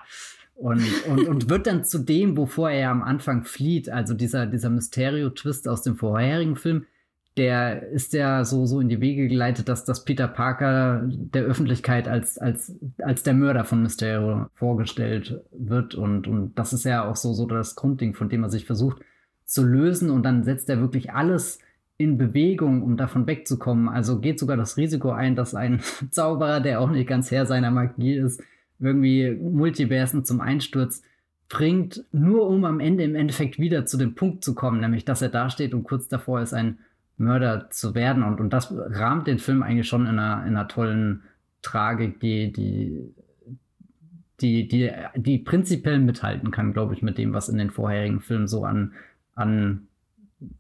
[0.61, 4.69] Und, und, und wird dann zu dem, wovor er am Anfang flieht, also dieser, dieser
[4.69, 6.85] Mysterio-Twist aus dem vorherigen Film,
[7.39, 12.09] der ist ja so, so in die Wege geleitet, dass, dass Peter Parker der Öffentlichkeit
[12.09, 15.95] als, als, als der Mörder von Mysterio vorgestellt wird.
[15.95, 19.01] Und, und das ist ja auch so, so das Grundding, von dem er sich versucht
[19.47, 20.11] zu lösen.
[20.11, 21.59] Und dann setzt er wirklich alles
[21.97, 23.89] in Bewegung, um davon wegzukommen.
[23.89, 27.71] Also geht sogar das Risiko ein, dass ein Zauberer, der auch nicht ganz Herr seiner
[27.71, 28.43] Magie ist,
[28.81, 31.03] irgendwie Multiversen zum Einsturz
[31.49, 35.21] bringt, nur um am Ende im Endeffekt wieder zu dem Punkt zu kommen, nämlich dass
[35.21, 36.79] er dasteht und kurz davor ist, ein
[37.17, 38.23] Mörder zu werden.
[38.23, 41.23] Und, und das rahmt den Film eigentlich schon in einer, in einer tollen
[41.63, 43.15] Tragik, die, die,
[44.41, 48.49] die, die, die prinzipiell mithalten kann, glaube ich, mit dem, was in den vorherigen Filmen
[48.49, 48.95] so an,
[49.35, 49.89] an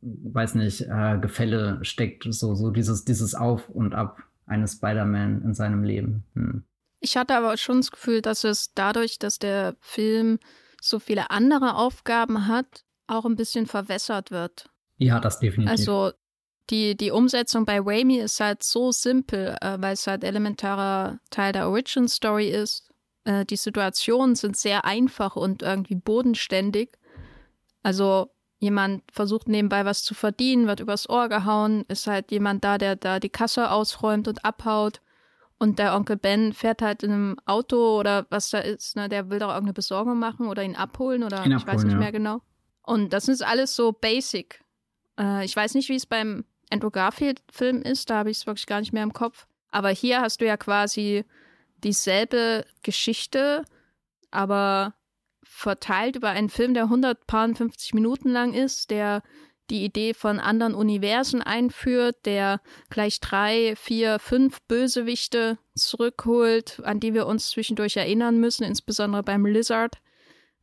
[0.02, 5.54] weiß nicht, äh, Gefälle steckt, so, so dieses, dieses Auf und Ab eines Spider-Man in
[5.54, 6.24] seinem Leben.
[6.34, 6.64] Hm.
[7.00, 10.38] Ich hatte aber schon das Gefühl, dass es dadurch, dass der Film
[10.80, 14.66] so viele andere Aufgaben hat, auch ein bisschen verwässert wird.
[14.98, 15.70] Ja, das definitiv.
[15.70, 16.12] Also
[16.70, 21.52] die, die Umsetzung bei Raimi ist halt so simpel, äh, weil es halt elementarer Teil
[21.52, 22.88] der Origin Story ist.
[23.24, 26.90] Äh, die Situationen sind sehr einfach und irgendwie bodenständig.
[27.82, 32.78] Also jemand versucht nebenbei was zu verdienen, wird übers Ohr gehauen, ist halt jemand da,
[32.78, 35.00] der da die Kasse ausräumt und abhaut.
[35.60, 39.28] Und der Onkel Ben fährt halt in einem Auto oder was da ist, ne, der
[39.28, 41.98] will doch irgendeine Besorgung machen oder ihn abholen oder ihn ich weiß nicht ja.
[41.98, 42.40] mehr genau.
[42.82, 44.64] Und das ist alles so basic.
[45.18, 48.66] Äh, ich weiß nicht, wie es beim Andrew Garfield-Film ist, da habe ich es wirklich
[48.66, 49.46] gar nicht mehr im Kopf.
[49.70, 51.26] Aber hier hast du ja quasi
[51.84, 53.66] dieselbe Geschichte,
[54.30, 54.94] aber
[55.42, 59.22] verteilt über einen Film, der 150 Minuten lang ist, der
[59.70, 67.14] die Idee von anderen Universen einführt, der gleich drei, vier, fünf Bösewichte zurückholt, an die
[67.14, 69.96] wir uns zwischendurch erinnern müssen, insbesondere beim Lizard,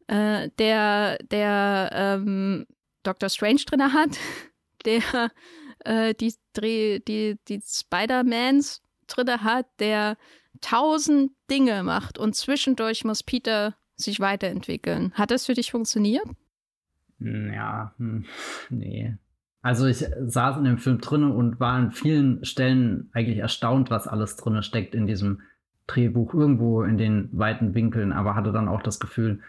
[0.08, 2.68] äh, der, der ähm,
[3.04, 4.18] Doctor Strange drin hat,
[4.86, 5.32] der
[5.86, 10.18] äh, die, die, die Spider-Mans drin hat, der
[10.62, 15.14] tausend Dinge macht und zwischendurch muss Peter sich weiterentwickeln.
[15.16, 16.26] Hat das für dich funktioniert?
[17.20, 18.26] Hm, ja, hm,
[18.70, 19.16] nee.
[19.62, 24.08] Also ich saß in dem Film drin und war an vielen Stellen eigentlich erstaunt, was
[24.08, 25.42] alles drin steckt in diesem
[25.88, 29.42] Drehbuch, irgendwo in den weiten Winkeln, aber hatte dann auch das Gefühl,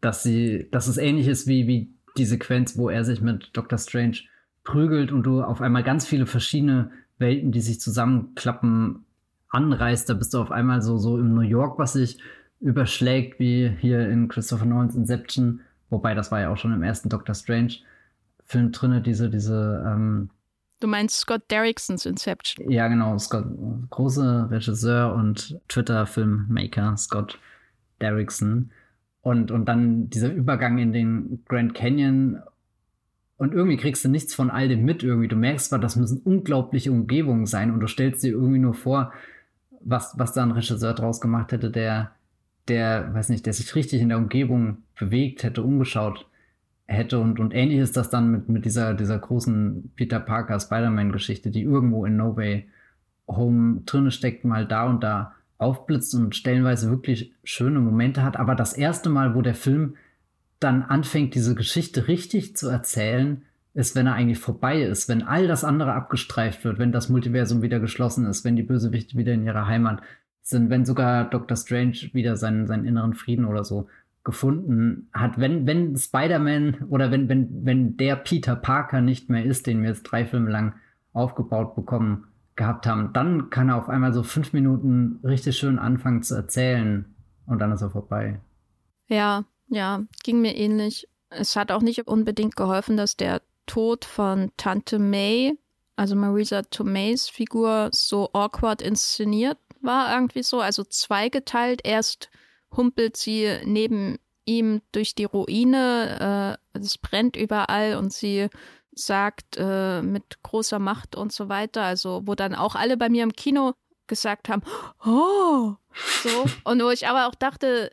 [0.00, 3.78] dass sie, dass es ähnlich ist wie, wie die Sequenz, wo er sich mit Dr.
[3.78, 4.18] Strange
[4.64, 9.04] prügelt und du auf einmal ganz viele verschiedene Welten, die sich zusammenklappen,
[9.50, 10.08] anreißt.
[10.08, 12.18] Da bist du auf einmal so, so im New York, was sich
[12.60, 15.60] überschlägt, wie hier in Christopher Nolans Inception.
[15.90, 17.74] Wobei, das war ja auch schon im ersten Doctor Strange
[18.44, 20.30] Film drinne, diese, diese, ähm,
[20.80, 22.70] Du meinst Scott Derricksons Inception?
[22.70, 23.18] Ja, genau.
[23.18, 23.44] Scott,
[23.90, 27.38] große Regisseur und Twitter-Filmmaker Scott
[28.00, 28.70] Derrickson.
[29.20, 32.40] Und, und dann dieser Übergang in den Grand Canyon
[33.36, 35.28] und irgendwie kriegst du nichts von all dem mit irgendwie.
[35.28, 39.12] Du merkst zwar, das müssen unglaubliche Umgebungen sein und du stellst dir irgendwie nur vor,
[39.80, 42.12] was, was da ein Regisseur draus gemacht hätte, der,
[42.68, 46.26] der, weiß nicht, der sich richtig in der Umgebung bewegt hätte, umgeschaut
[46.86, 51.50] hätte und, und ähnlich ist das dann mit, mit dieser, dieser großen Peter Parker Spider-Man-Geschichte,
[51.50, 52.68] die irgendwo in No Way
[53.28, 58.36] Home drinne steckt, mal da und da aufblitzt und stellenweise wirklich schöne Momente hat.
[58.36, 59.96] Aber das erste Mal, wo der Film
[60.58, 63.42] dann anfängt, diese Geschichte richtig zu erzählen,
[63.72, 67.62] ist, wenn er eigentlich vorbei ist, wenn all das andere abgestreift wird, wenn das Multiversum
[67.62, 70.02] wieder geschlossen ist, wenn die Bösewichte wieder in ihrer Heimat
[70.42, 71.56] sind, wenn sogar Dr.
[71.56, 73.88] Strange wieder seinen, seinen inneren Frieden oder so
[74.22, 79.66] gefunden hat, wenn, wenn Spider-Man oder wenn, wenn, wenn der Peter Parker nicht mehr ist,
[79.66, 80.74] den wir jetzt drei Filme lang
[81.12, 86.22] aufgebaut bekommen gehabt haben, dann kann er auf einmal so fünf Minuten richtig schön anfangen
[86.22, 87.06] zu erzählen
[87.46, 88.40] und dann ist er vorbei.
[89.06, 91.08] Ja, ja, ging mir ähnlich.
[91.30, 95.56] Es hat auch nicht unbedingt geholfen, dass der Tod von Tante May,
[95.96, 100.60] also Marisa Tomays Figur, so awkward inszeniert war, irgendwie so.
[100.60, 101.80] Also zweigeteilt.
[101.84, 102.30] Erst
[102.76, 108.48] humpelt sie neben ihm durch die Ruine, äh, es brennt überall und sie
[108.92, 111.82] sagt äh, mit großer Macht und so weiter.
[111.82, 113.74] Also, wo dann auch alle bei mir im Kino
[114.06, 114.62] gesagt haben,
[115.04, 115.74] oh,
[116.22, 116.44] so.
[116.64, 117.92] Und wo ich aber auch dachte,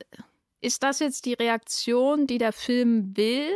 [0.61, 3.55] ist das jetzt die Reaktion, die der Film will?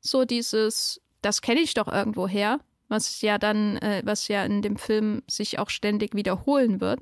[0.00, 2.58] So dieses, das kenne ich doch irgendwo her,
[2.88, 7.00] was ja dann, äh, was ja in dem Film sich auch ständig wiederholen wird.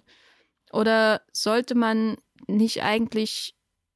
[0.72, 3.54] Oder sollte man nicht eigentlich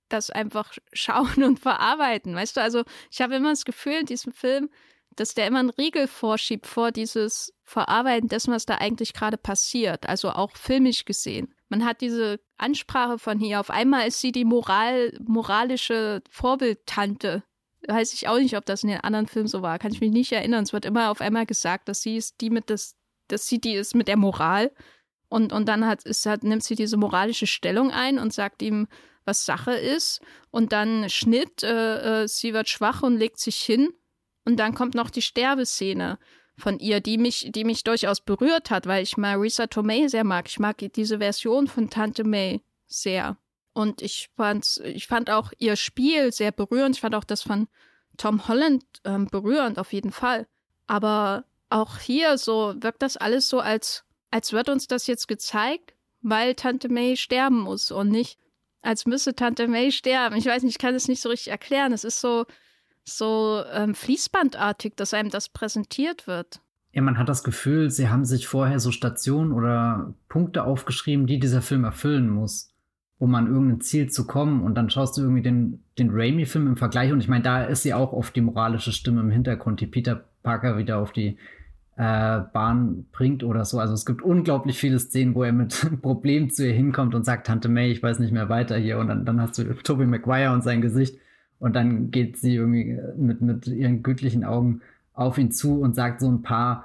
[0.08, 2.34] das einfach schauen und verarbeiten?
[2.34, 4.70] Weißt du, also ich habe immer das Gefühl in diesem Film,
[5.16, 10.08] dass der immer einen Riegel vorschiebt vor dieses Verarbeiten dessen, was da eigentlich gerade passiert.
[10.08, 11.54] Also auch filmisch gesehen.
[11.68, 13.60] Man hat diese Ansprache von hier.
[13.60, 17.44] Auf einmal ist sie die moral, moralische Vorbildtante
[17.88, 19.78] weiß ich auch nicht, ob das in den anderen Filmen so war.
[19.78, 20.64] Kann ich mich nicht erinnern.
[20.64, 22.96] Es wird immer auf einmal gesagt, dass sie ist die mit das,
[23.28, 24.72] dass sie die ist mit der Moral.
[25.28, 28.87] Und, und dann hat, ist, hat, nimmt sie diese moralische Stellung ein und sagt ihm,
[29.24, 30.20] was Sache ist.
[30.50, 33.88] Und dann Schnitt, äh, äh, sie wird schwach und legt sich hin.
[34.44, 36.18] Und dann kommt noch die Sterbeszene
[36.56, 40.46] von ihr, die mich, die mich durchaus berührt hat, weil ich Marisa Tomei sehr mag.
[40.48, 43.38] Ich mag diese Version von Tante May sehr.
[43.72, 46.94] Und ich fand, ich fand auch ihr Spiel sehr berührend.
[46.94, 47.66] Ich fand auch das von
[48.16, 50.46] Tom Holland ähm, berührend, auf jeden Fall.
[50.87, 54.03] Aber auch hier so wirkt das alles so, als,
[54.34, 58.36] als wird uns das jetzt gezeigt, weil Tante May sterben muss und nicht,
[58.82, 60.34] als müsse Tante May sterben.
[60.34, 61.92] Ich weiß nicht, ich kann es nicht so richtig erklären.
[61.92, 62.44] Es ist so,
[63.04, 66.60] so ähm, fließbandartig, dass einem das präsentiert wird.
[66.90, 71.38] Ja, man hat das Gefühl, sie haben sich vorher so Stationen oder Punkte aufgeschrieben, die
[71.38, 72.74] dieser Film erfüllen muss
[73.18, 74.62] um an irgendein Ziel zu kommen.
[74.62, 77.12] Und dann schaust du irgendwie den, den Raimi-Film im Vergleich.
[77.12, 80.24] Und ich meine, da ist sie auch oft die moralische Stimme im Hintergrund, die Peter
[80.42, 81.38] Parker wieder auf die
[81.96, 83.78] äh, Bahn bringt oder so.
[83.78, 87.46] Also es gibt unglaublich viele Szenen, wo er mit Problemen zu ihr hinkommt und sagt,
[87.46, 88.98] Tante May, ich weiß nicht mehr weiter hier.
[88.98, 91.18] Und dann, dann hast du Tobey Maguire und sein Gesicht.
[91.59, 94.80] Und dann geht sie irgendwie mit, mit ihren gütlichen Augen
[95.12, 96.85] auf ihn zu und sagt so ein paar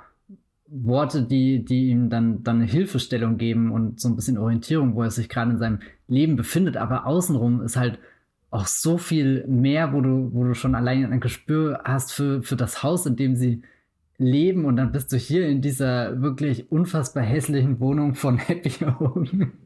[0.67, 5.01] Worte, die, die ihm dann, dann eine Hilfestellung geben und so ein bisschen Orientierung, wo
[5.01, 6.77] er sich gerade in seinem Leben befindet.
[6.77, 7.97] Aber außenrum ist halt
[8.51, 12.55] auch so viel mehr, wo du, wo du schon allein ein Gespür hast für, für
[12.55, 13.63] das Haus, in dem sie
[14.19, 14.65] leben.
[14.65, 19.51] Und dann bist du hier in dieser wirklich unfassbar hässlichen Wohnung von Happy Home.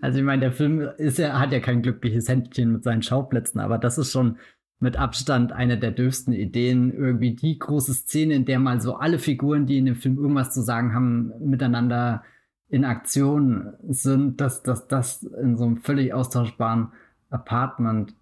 [0.00, 3.58] Also ich meine, der Film ist ja, hat ja kein glückliches Händchen mit seinen Schauplätzen,
[3.58, 4.36] aber das ist schon
[4.78, 6.92] mit Abstand eine der dürfsten Ideen.
[6.92, 10.54] Irgendwie die große Szene, in der mal so alle Figuren, die in dem Film irgendwas
[10.54, 12.22] zu sagen haben, miteinander
[12.68, 16.92] in Aktion sind, dass, dass das in so einem völlig austauschbaren
[17.30, 18.14] Apartment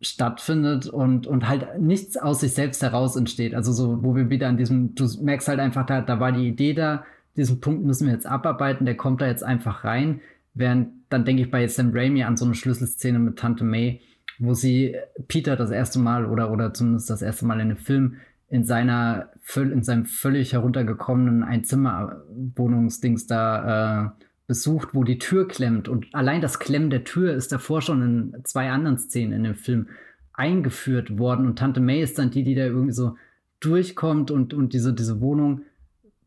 [0.00, 3.54] stattfindet und, und halt nichts aus sich selbst heraus entsteht.
[3.54, 6.48] Also so, wo wir wieder an diesem, du merkst halt einfach, da, da war die
[6.48, 7.04] Idee da,
[7.36, 10.20] diesen Punkt müssen wir jetzt abarbeiten, der kommt da jetzt einfach rein.
[10.54, 14.00] Während dann denke ich bei Sam Raimi an so eine Schlüsselszene mit Tante May,
[14.38, 14.96] wo sie
[15.28, 18.16] Peter das erste Mal oder, oder zumindest das erste Mal in einem Film
[18.48, 25.88] in seiner in seinem völlig heruntergekommenen Einzimmerwohnungsdings da äh, besucht, wo die Tür klemmt.
[25.88, 29.54] Und allein das Klemmen der Tür ist davor schon in zwei anderen Szenen in dem
[29.54, 29.88] Film
[30.32, 31.46] eingeführt worden.
[31.46, 33.16] Und Tante May ist dann die, die da irgendwie so
[33.60, 35.62] durchkommt und, und diese, diese Wohnung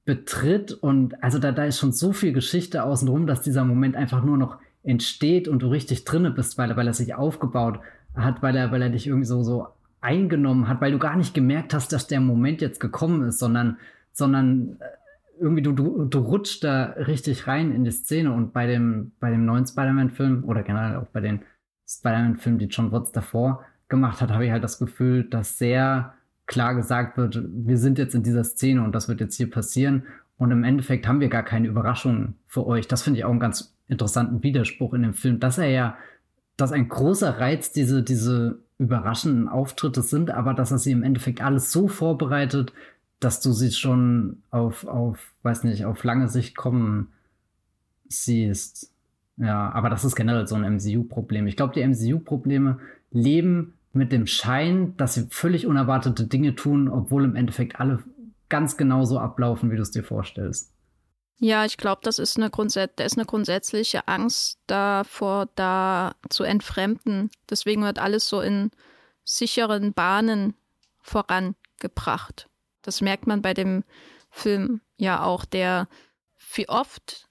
[0.05, 0.73] betritt.
[0.73, 4.37] Und also da, da ist schon so viel Geschichte außenrum, dass dieser Moment einfach nur
[4.37, 7.79] noch entsteht und du richtig drinne bist, weil, weil er sich aufgebaut
[8.15, 9.67] hat, weil er, weil er dich irgendwie so, so
[10.01, 13.77] eingenommen hat, weil du gar nicht gemerkt hast, dass der Moment jetzt gekommen ist, sondern,
[14.13, 14.85] sondern äh,
[15.39, 19.29] irgendwie du, du, du rutschst da richtig rein in die Szene und bei dem, bei
[19.29, 21.41] dem neuen Spider-Man-Film oder generell auch bei den
[21.87, 26.13] Spider-Man-Filmen, die John Watts davor gemacht hat, habe ich halt das Gefühl, dass sehr
[26.45, 30.03] klar gesagt wird, wir sind jetzt in dieser Szene und das wird jetzt hier passieren.
[30.37, 32.87] Und im Endeffekt haben wir gar keine Überraschungen für euch.
[32.87, 35.97] Das finde ich auch einen ganz interessanten Widerspruch in dem Film, dass er ja,
[36.57, 41.41] dass ein großer Reiz diese, diese überraschenden Auftritte sind, aber dass er sie im Endeffekt
[41.41, 42.73] alles so vorbereitet,
[43.19, 47.13] dass du sie schon auf, auf, weiß nicht, auf lange Sicht kommen
[48.07, 48.91] siehst.
[49.37, 51.47] Ja, aber das ist generell so ein MCU-Problem.
[51.47, 52.79] Ich glaube, die MCU-Probleme
[53.11, 58.03] leben mit dem Schein, dass sie völlig unerwartete Dinge tun, obwohl im Endeffekt alle
[58.49, 60.73] ganz genau so ablaufen, wie du es dir vorstellst.
[61.41, 67.31] Ja, ich glaube, das ist eine da ist eine grundsätzliche Angst davor, da zu entfremden.
[67.49, 68.71] Deswegen wird alles so in
[69.23, 70.53] sicheren Bahnen
[71.01, 72.49] vorangebracht.
[72.89, 73.83] Das merkt man bei dem
[74.31, 75.87] Film ja auch, der
[76.55, 77.27] wie oft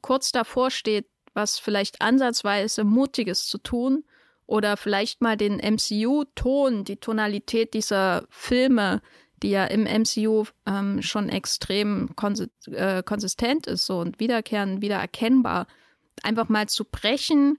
[0.00, 4.04] kurz davor steht, was vielleicht ansatzweise Mutiges zu tun
[4.46, 9.02] oder vielleicht mal den MCU-Ton, die Tonalität dieser Filme
[9.42, 14.96] die ja im MCU ähm, schon extrem konsi äh, konsistent ist so und wiederkehrend, wieder
[14.96, 15.66] erkennbar,
[16.22, 17.58] einfach mal zu brechen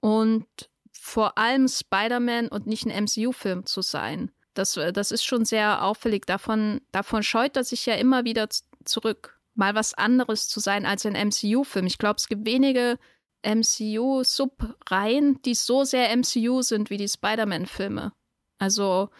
[0.00, 0.46] und
[0.92, 4.30] vor allem Spider-Man und nicht ein MCU-Film zu sein.
[4.54, 6.26] Das, äh, das ist schon sehr auffällig.
[6.26, 8.48] Davon, davon scheut er sich ja immer wieder
[8.84, 11.86] zurück, mal was anderes zu sein als ein MCU-Film.
[11.86, 12.98] Ich glaube, es gibt wenige
[13.44, 18.12] MCU-Sub-Reihen, die so sehr MCU sind wie die Spider-Man-Filme.
[18.58, 19.10] Also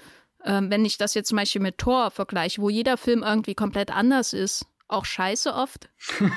[0.45, 3.91] ähm, wenn ich das jetzt zum Beispiel mit Thor vergleiche, wo jeder Film irgendwie komplett
[3.91, 5.89] anders ist, auch scheiße oft.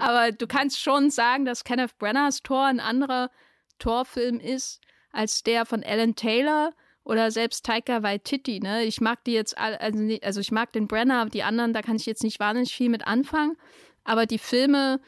[0.00, 3.30] Aber du kannst schon sagen, dass Kenneth Brenners Thor ein anderer
[3.78, 4.80] Thor-Film ist
[5.12, 6.72] als der von Alan Taylor
[7.04, 8.60] oder selbst Taika Waititi.
[8.60, 8.84] Ne?
[8.84, 12.06] Ich mag die jetzt, also, also ich mag den Brenner, die anderen, da kann ich
[12.06, 13.56] jetzt nicht wahnsinnig viel mit anfangen.
[14.04, 15.00] Aber die Filme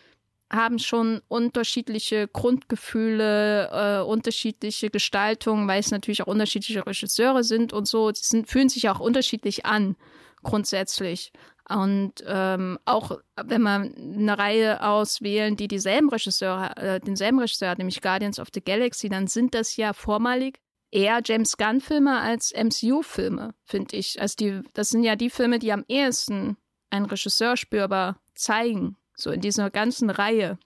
[0.51, 7.89] haben schon unterschiedliche Grundgefühle, äh, unterschiedliche Gestaltungen, weil es natürlich auch unterschiedliche Regisseure sind und
[7.89, 8.11] so.
[8.11, 9.97] Die sind, fühlen sich auch unterschiedlich an,
[10.43, 11.33] grundsätzlich.
[11.69, 17.79] Und ähm, auch wenn man eine Reihe auswählen, die dieselben Regisseure, äh, denselben Regisseur hat,
[17.79, 20.61] nämlich Guardians of the Galaxy, dann sind das ja vormalig
[20.91, 24.21] eher James Gunn-Filme als MCU-Filme, finde ich.
[24.21, 26.57] Also die, das sind ja die Filme, die am ehesten
[26.91, 30.59] einen Regisseur spürbar zeigen so in dieser ganzen Reihe.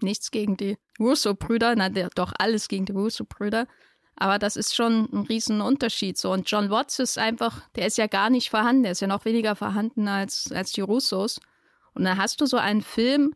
[0.00, 3.66] Nichts gegen die Russo-Brüder, na doch alles gegen die Russo-Brüder.
[4.16, 6.16] Aber das ist schon ein Riesenunterschied.
[6.18, 6.30] So.
[6.30, 9.24] Und John Watts ist einfach, der ist ja gar nicht vorhanden, der ist ja noch
[9.24, 11.40] weniger vorhanden als, als die Russos.
[11.94, 13.34] Und dann hast du so einen Film,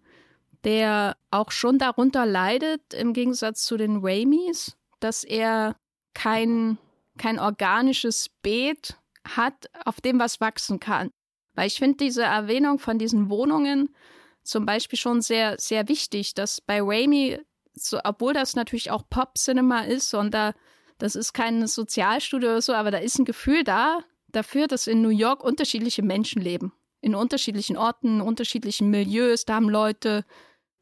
[0.65, 5.77] der auch schon darunter leidet, im Gegensatz zu den Raimis, dass er
[6.19, 6.79] kein,
[7.17, 11.11] kein organisches Beet hat, auf dem was wachsen kann.
[11.55, 13.95] Weil ich finde diese Erwähnung von diesen Wohnungen,
[14.43, 17.39] zum Beispiel schon sehr, sehr wichtig, dass bei Raimi,
[17.75, 20.55] so, obwohl das natürlich auch Pop-Cinema ist und da,
[20.99, 25.03] das ist kein Sozialstudio oder so, aber da ist ein Gefühl da dafür, dass in
[25.03, 26.73] New York unterschiedliche Menschen leben.
[27.01, 30.25] In unterschiedlichen Orten, unterschiedlichen Milieus, da haben Leute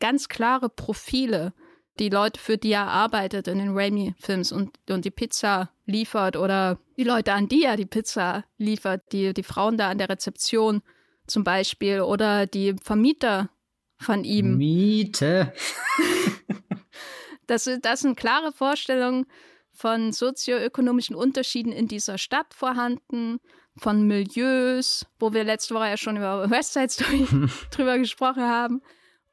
[0.00, 1.52] ganz klare Profile
[1.98, 6.78] die Leute, für die er arbeitet in den Raimi-Films und, und die Pizza liefert oder
[6.96, 10.82] die Leute, an die er die Pizza liefert, die, die Frauen da an der Rezeption
[11.26, 13.50] zum Beispiel oder die Vermieter
[13.98, 14.56] von ihm.
[14.56, 15.52] Miete.
[17.46, 19.26] das, das sind klare Vorstellungen
[19.72, 23.40] von sozioökonomischen Unterschieden in dieser Stadt vorhanden,
[23.78, 27.26] von Milieus, wo wir letzte Woche ja schon über West Side Story
[27.70, 28.82] drüber gesprochen haben.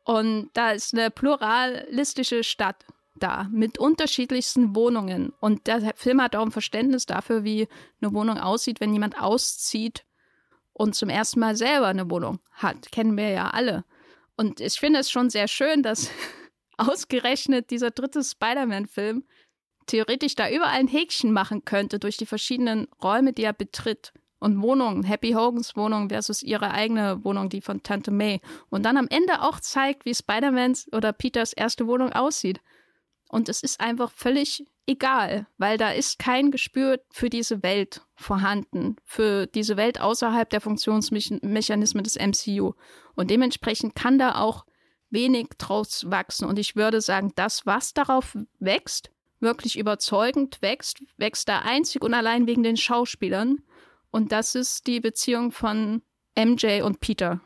[0.04, 2.86] Und da ist eine pluralistische Stadt
[3.16, 5.34] da mit unterschiedlichsten Wohnungen.
[5.40, 7.68] Und der Film hat auch ein Verständnis dafür, wie
[8.02, 10.06] eine Wohnung aussieht, wenn jemand auszieht
[10.74, 12.92] und zum ersten Mal selber eine Wohnung hat.
[12.92, 13.86] Kennen wir ja alle.
[14.36, 16.10] Und ich finde es schon sehr schön, dass
[16.78, 19.24] ausgerechnet dieser dritte Spider-Man-Film
[19.86, 24.14] theoretisch da überall ein Häkchen machen könnte durch die verschiedenen Räume, die er betritt.
[24.44, 28.42] Und Wohnungen, Happy Hogans Wohnung versus ihre eigene Wohnung, die von Tante May.
[28.70, 32.60] Und dann am Ende auch zeigt, wie Spider-Mans oder Peters erste Wohnung aussieht.
[33.30, 38.98] Und es ist einfach völlig egal, weil da ist kein Gespür für diese Welt vorhanden,
[39.06, 42.74] für diese Welt außerhalb der Funktionsmechanismen des MCU.
[43.16, 44.66] Und dementsprechend kann da auch
[45.10, 46.46] wenig draus wachsen.
[46.48, 52.14] Und ich würde sagen, das, was darauf wächst, wirklich überzeugend wächst, wächst da einzig und
[52.14, 53.60] allein wegen den Schauspielern.
[54.14, 56.02] Und das ist die Beziehung von
[56.38, 57.42] MJ und Peter.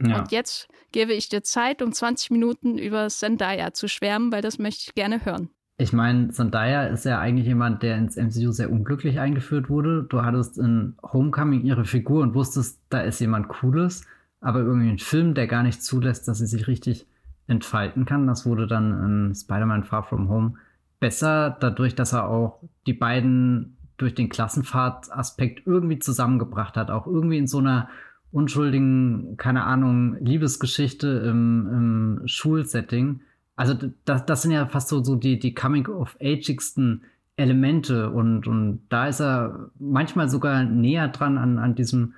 [0.00, 0.20] Ja.
[0.20, 4.58] Und jetzt gebe ich dir Zeit, um 20 Minuten über Zendaya zu schwärmen, weil das
[4.58, 5.50] möchte ich gerne hören.
[5.76, 10.04] Ich meine, Zendaya ist ja eigentlich jemand, der ins MCU sehr unglücklich eingeführt wurde.
[10.08, 14.06] Du hattest in Homecoming ihre Figur und wusstest, da ist jemand Cooles
[14.44, 17.06] aber irgendwie ein Film, der gar nicht zulässt, dass sie sich richtig
[17.46, 18.26] entfalten kann.
[18.26, 20.54] Das wurde dann in Spider-Man Far From Home
[21.00, 27.38] besser, dadurch, dass er auch die beiden durch den Klassenfahrt-Aspekt irgendwie zusammengebracht hat, auch irgendwie
[27.38, 27.88] in so einer
[28.32, 33.20] unschuldigen, keine Ahnung, Liebesgeschichte im, im Schulsetting.
[33.56, 33.74] Also
[34.04, 37.02] das, das sind ja fast so, so die, die Coming-of-Ageigsten
[37.36, 42.14] Elemente und, und da ist er manchmal sogar näher dran an, an diesem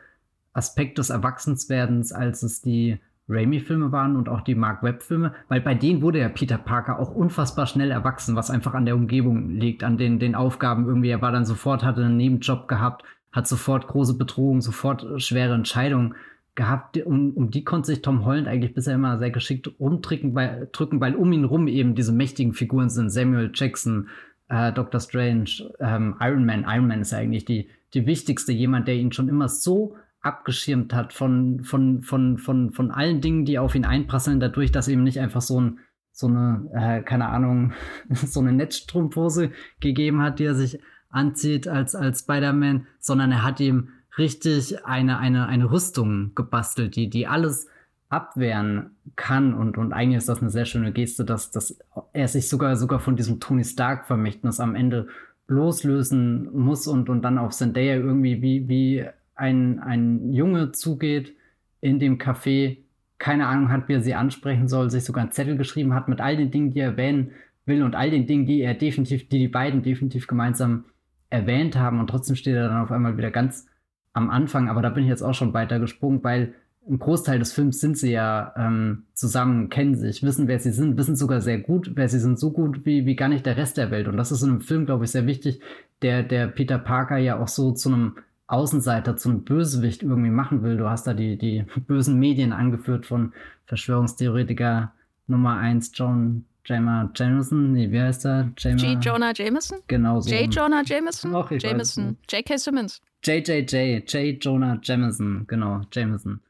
[0.52, 2.98] Aspekt des Erwachsenswerdens, als es die
[3.28, 7.14] Raimi-Filme waren und auch die Mark Webb-Filme, weil bei denen wurde ja Peter Parker auch
[7.14, 11.10] unfassbar schnell erwachsen, was einfach an der Umgebung liegt, an den, den Aufgaben irgendwie.
[11.10, 16.14] Er war dann sofort, hatte einen Nebenjob gehabt, hat sofort große Bedrohungen, sofort schwere Entscheidungen
[16.54, 16.96] gehabt.
[17.04, 21.00] Um, um die konnte sich Tom Holland eigentlich bisher immer sehr geschickt rumdrücken, weil, drücken,
[21.00, 23.10] weil um ihn rum eben diese mächtigen Figuren sind.
[23.10, 24.08] Samuel Jackson,
[24.48, 25.50] äh, Doctor Strange,
[25.80, 26.64] ähm, Iron Man.
[26.68, 29.96] Iron Man ist ja eigentlich die, die wichtigste, jemand, der ihn schon immer so
[30.26, 34.88] abgeschirmt hat von, von, von, von, von allen Dingen, die auf ihn einprasseln, dadurch, dass
[34.88, 35.78] ihm nicht einfach so ein
[36.12, 37.72] so eine, äh, keine Ahnung,
[38.10, 39.50] so eine Netzstrumpfhose
[39.80, 45.18] gegeben hat, die er sich anzieht als, als Spider-Man, sondern er hat ihm richtig eine,
[45.18, 47.68] eine, eine Rüstung gebastelt, die, die alles
[48.08, 49.52] abwehren kann.
[49.52, 51.78] Und, und eigentlich ist das eine sehr schöne Geste, dass, dass
[52.12, 55.08] er sich sogar, sogar von diesem Tony Stark-Vermächtnis am Ende
[55.48, 59.06] loslösen muss und, und dann auf Zendaya irgendwie wie, wie
[59.36, 61.34] ein, ein Junge zugeht
[61.80, 62.78] in dem Café,
[63.18, 66.20] keine Ahnung hat, wie er sie ansprechen soll, sich sogar einen Zettel geschrieben hat mit
[66.20, 67.32] all den Dingen, die er erwähnen
[67.64, 70.84] will und all den Dingen, die er definitiv, die die beiden definitiv gemeinsam
[71.30, 73.66] erwähnt haben und trotzdem steht er dann auf einmal wieder ganz
[74.12, 76.54] am Anfang, aber da bin ich jetzt auch schon weiter gesprungen, weil
[76.88, 80.96] im Großteil des Films sind sie ja ähm, zusammen, kennen sich, wissen, wer sie sind,
[80.96, 83.76] wissen sogar sehr gut, wer sie sind, so gut wie, wie gar nicht der Rest
[83.76, 84.06] der Welt.
[84.06, 85.60] Und das ist in einem Film, glaube ich, sehr wichtig,
[86.02, 88.16] der, der Peter Parker ja auch so zu einem
[88.48, 90.76] Außenseiter, zu einem Bösewicht irgendwie machen will.
[90.76, 93.32] Du hast da die, die bösen Medien angeführt von
[93.66, 94.92] Verschwörungstheoretiker
[95.26, 98.52] Nummer 1, John Jamer Jameson, nee, wie heißt er?
[98.58, 98.96] Jamer, G.
[99.00, 99.78] Jonah Jameson?
[99.86, 100.34] Genau so.
[100.34, 100.52] J.
[100.52, 101.34] Jonah Jameson?
[101.34, 102.16] Och, Jameson.
[102.28, 102.58] J.K.
[102.58, 103.00] Simmons.
[103.24, 104.44] JJJ, J.
[104.44, 106.40] Jonah Jameson, genau, Jameson.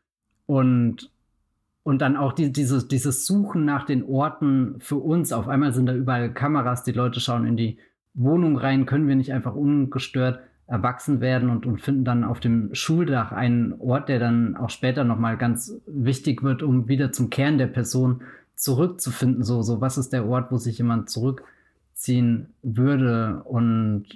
[0.47, 1.11] Und,
[1.83, 5.33] und dann auch die, dieses, dieses Suchen nach den Orten für uns.
[5.33, 7.79] Auf einmal sind da überall Kameras, die Leute schauen in die
[8.15, 12.75] Wohnung rein, können wir nicht einfach ungestört erwachsen werden und, und finden dann auf dem
[12.75, 17.59] Schuldach einen Ort, der dann auch später nochmal ganz wichtig wird, um wieder zum Kern
[17.59, 18.23] der Person
[18.57, 19.45] zurückzufinden.
[19.45, 23.43] So, so, was ist der Ort, wo sich jemand zurückziehen würde?
[23.45, 24.07] Und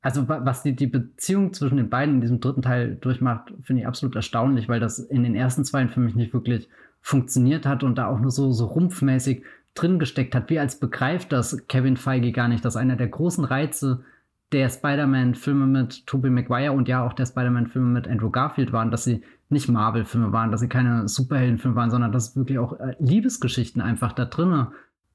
[0.00, 3.88] also was die, die Beziehung zwischen den beiden in diesem dritten Teil durchmacht, finde ich
[3.88, 6.68] absolut erstaunlich, weil das in den ersten zwei für mich nicht wirklich
[7.00, 9.42] funktioniert hat und da auch nur so, so rumpfmäßig
[9.74, 10.48] drin gesteckt hat.
[10.50, 14.04] Wie als begreift das Kevin Feige gar nicht, dass einer der großen Reize
[14.52, 19.04] der Spider-Man-Filme mit Tobey Maguire und ja auch der Spider-Man-Filme mit Andrew Garfield waren, dass
[19.04, 23.82] sie nicht Marvel-Filme waren, dass sie keine Superhelden-Filme waren, sondern dass wirklich auch äh, Liebesgeschichten
[23.82, 24.68] einfach da drinnen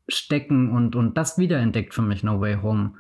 [0.07, 2.93] stecken und, und das wiederentdeckt für mich No Way Home.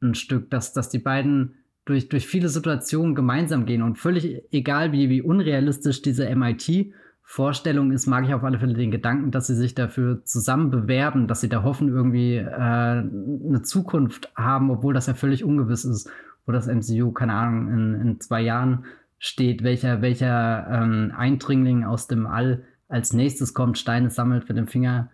[0.00, 4.92] Ein Stück, dass, dass die beiden durch, durch viele Situationen gemeinsam gehen und völlig egal,
[4.92, 6.92] wie, wie unrealistisch diese MIT
[7.30, 11.28] Vorstellung ist, mag ich auf alle Fälle den Gedanken, dass sie sich dafür zusammen bewerben,
[11.28, 16.10] dass sie da hoffen, irgendwie äh, eine Zukunft haben, obwohl das ja völlig ungewiss ist,
[16.46, 18.86] wo das MCU, keine Ahnung, in, in zwei Jahren
[19.18, 24.66] steht, welcher, welcher ähm, Eindringling aus dem All als nächstes kommt, Steine sammelt, mit dem
[24.66, 25.10] Finger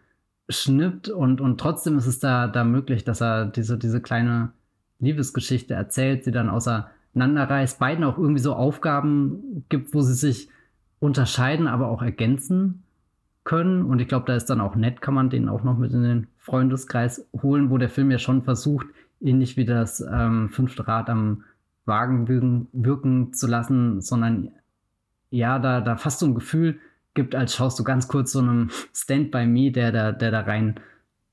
[0.49, 4.53] schnippt und, und trotzdem ist es da, da möglich, dass er diese, diese kleine
[5.01, 10.49] Liebesgeschichte erzählt, sie dann auseinanderreißt, beiden auch irgendwie so Aufgaben gibt, wo sie sich
[11.05, 12.83] unterscheiden, aber auch ergänzen
[13.45, 13.85] können.
[13.85, 16.03] Und ich glaube, da ist dann auch nett, kann man den auch noch mit in
[16.03, 18.87] den Freundeskreis holen, wo der Film ja schon versucht,
[19.21, 21.45] ähnlich wie das ähm, fünfte Rad am
[21.85, 24.51] Wagen wirken, wirken, zu lassen, sondern
[25.31, 26.79] ja, da, da fast so ein Gefühl
[27.13, 30.41] gibt, als schaust du ganz kurz so einem Stand by Me, der da, der da
[30.41, 30.81] rein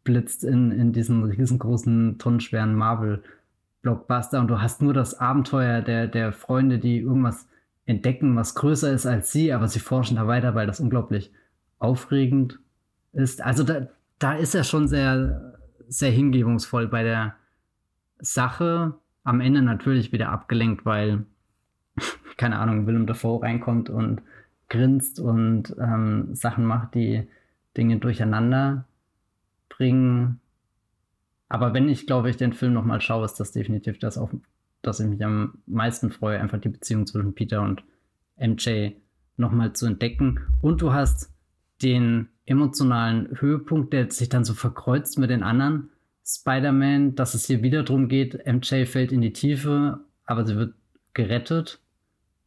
[0.04, 6.34] blitzt in, in diesen riesengroßen, tonnenschweren Marvel-Blockbuster und du hast nur das Abenteuer der, der
[6.34, 7.48] Freunde, die irgendwas
[7.92, 11.32] entdecken, was größer ist als sie, aber sie forschen da weiter, weil das unglaublich
[11.78, 12.60] aufregend
[13.14, 13.42] ist.
[13.44, 13.88] Also da,
[14.18, 17.36] da ist er schon sehr, sehr hingebungsvoll bei der
[18.20, 18.96] Sache.
[19.24, 21.26] Am Ende natürlich wieder abgelenkt, weil,
[22.38, 24.22] keine Ahnung, Willem Dafoe reinkommt und
[24.70, 27.28] grinst und ähm, Sachen macht, die
[27.76, 28.86] Dinge durcheinander
[29.70, 30.40] bringen.
[31.50, 34.30] Aber wenn ich, glaube ich, den Film nochmal schaue, ist das definitiv das, auf
[34.82, 37.84] dass ich mich am meisten freue, einfach die Beziehung zwischen Peter und
[38.38, 38.92] MJ
[39.38, 40.40] nochmal zu entdecken.
[40.62, 41.32] Und du hast
[41.82, 45.90] den emotionalen Höhepunkt, der sich dann so verkreuzt mit den anderen
[46.26, 50.76] Spider-Man, dass es hier wieder darum geht, MJ fällt in die Tiefe, aber sie wird
[51.14, 51.80] gerettet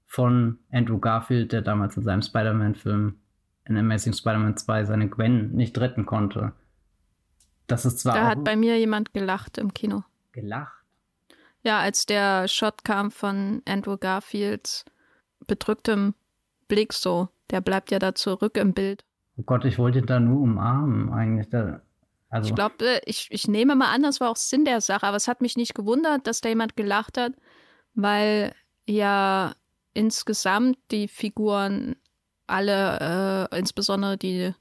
[0.07, 3.17] von Andrew Garfield, der damals in seinem Spider-Man-Film
[3.67, 6.53] in Amazing Spider-Man 2 seine Gwen nicht retten konnte.
[7.67, 8.15] Das ist zwar.
[8.15, 10.05] Da hat bei mir jemand gelacht im Kino.
[10.33, 10.74] Gelacht?
[11.65, 14.85] Ja, als der Shot kam von Andrew Garfields
[15.47, 16.15] bedrücktem
[16.69, 17.29] Blick so.
[17.51, 19.05] Der bleibt ja da zurück im Bild.
[19.37, 21.49] Oh Gott, ich wollte da nur umarmen eigentlich.
[21.49, 21.81] Da,
[22.29, 22.49] also.
[22.49, 25.29] Ich glaube, ich, ich nehme mal an, das war auch Sinn der Sache, aber es
[25.29, 27.33] hat mich nicht gewundert, dass da jemand gelacht hat,
[27.95, 28.55] weil
[28.87, 29.55] ja
[29.95, 31.97] insgesamt die Figuren
[32.47, 34.53] alle, äh, insbesondere die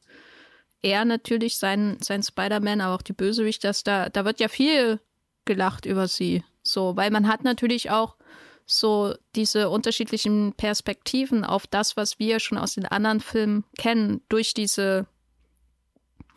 [0.81, 4.99] er natürlich, sein, sein Spider-Man, aber auch die Bösewicht, dass da, da wird ja viel
[5.45, 6.43] gelacht über sie.
[6.63, 8.15] So, weil man hat natürlich auch
[8.65, 14.53] so diese unterschiedlichen Perspektiven auf das, was wir schon aus den anderen Filmen kennen, durch
[14.53, 15.05] diese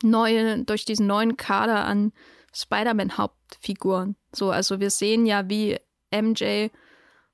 [0.03, 2.11] neue, durch diesen neuen Kader an
[2.53, 4.15] Spider-Man-Hauptfiguren.
[4.33, 5.77] So, also wir sehen ja, wie
[6.11, 6.67] MJ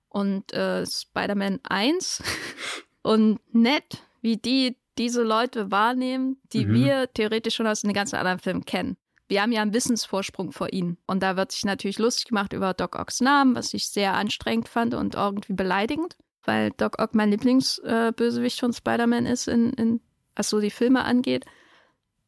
[0.10, 2.24] und äh, Spider-Man 1
[3.02, 6.74] und Ned, wie die diese Leute wahrnehmen, die mhm.
[6.74, 8.98] wir theoretisch schon aus den ganzen anderen Filmen kennen.
[9.34, 11.00] Wir haben ja einen Wissensvorsprung vor ihnen.
[11.08, 14.70] Und da wird sich natürlich lustig gemacht über Doc Ocks Namen, was ich sehr anstrengend
[14.70, 20.02] fand und irgendwie beleidigend, weil Doc Ock mein Lieblingsbösewicht äh, von Spider-Man ist, in, in,
[20.36, 21.46] was so die Filme angeht.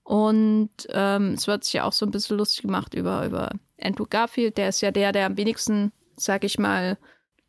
[0.02, 4.08] Und ähm, es wird sich ja auch so ein bisschen lustig gemacht über, über Andrew
[4.10, 4.58] Garfield.
[4.58, 6.98] Der ist ja der, der am wenigsten, sag ich mal,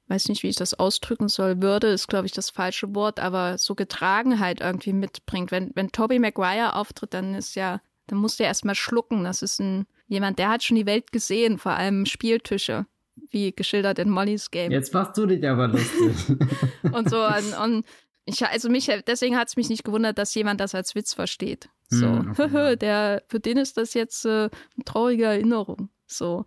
[0.09, 3.57] weiß nicht, wie ich das ausdrücken soll, würde, ist, glaube ich, das falsche Wort, aber
[3.57, 5.51] so Getragenheit irgendwie mitbringt.
[5.51, 9.25] Wenn, wenn Tobey Maguire auftritt, dann ist ja, dann muss der erstmal schlucken.
[9.25, 12.87] Das ist ein jemand, der hat schon die Welt gesehen, vor allem Spieltische,
[13.31, 14.71] wie geschildert in Mollys Game.
[14.71, 16.37] Jetzt machst du dich aber lustig.
[16.93, 17.87] und so, und, und
[18.25, 21.69] ich, also mich, deswegen hat es mich nicht gewundert, dass jemand das als Witz versteht.
[21.89, 22.77] So, mm, okay.
[22.81, 25.91] der, für den ist das jetzt äh, eine traurige Erinnerung.
[26.07, 26.45] So,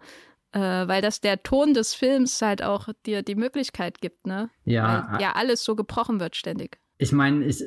[0.52, 4.50] äh, weil das der Ton des Films halt auch dir die Möglichkeit gibt, ne?
[4.66, 5.08] Ja.
[5.12, 6.80] Weil ja alles so gebrochen wird ständig.
[6.98, 7.64] Ich meine, ich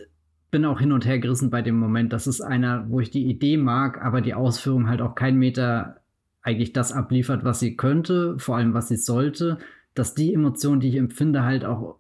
[0.53, 2.13] bin auch hin und her gerissen bei dem Moment.
[2.13, 5.97] Das ist einer, wo ich die Idee mag, aber die Ausführung halt auch kein Meter
[6.43, 9.59] eigentlich das abliefert, was sie könnte, vor allem was sie sollte,
[9.95, 11.97] dass die Emotionen, die ich empfinde, halt auch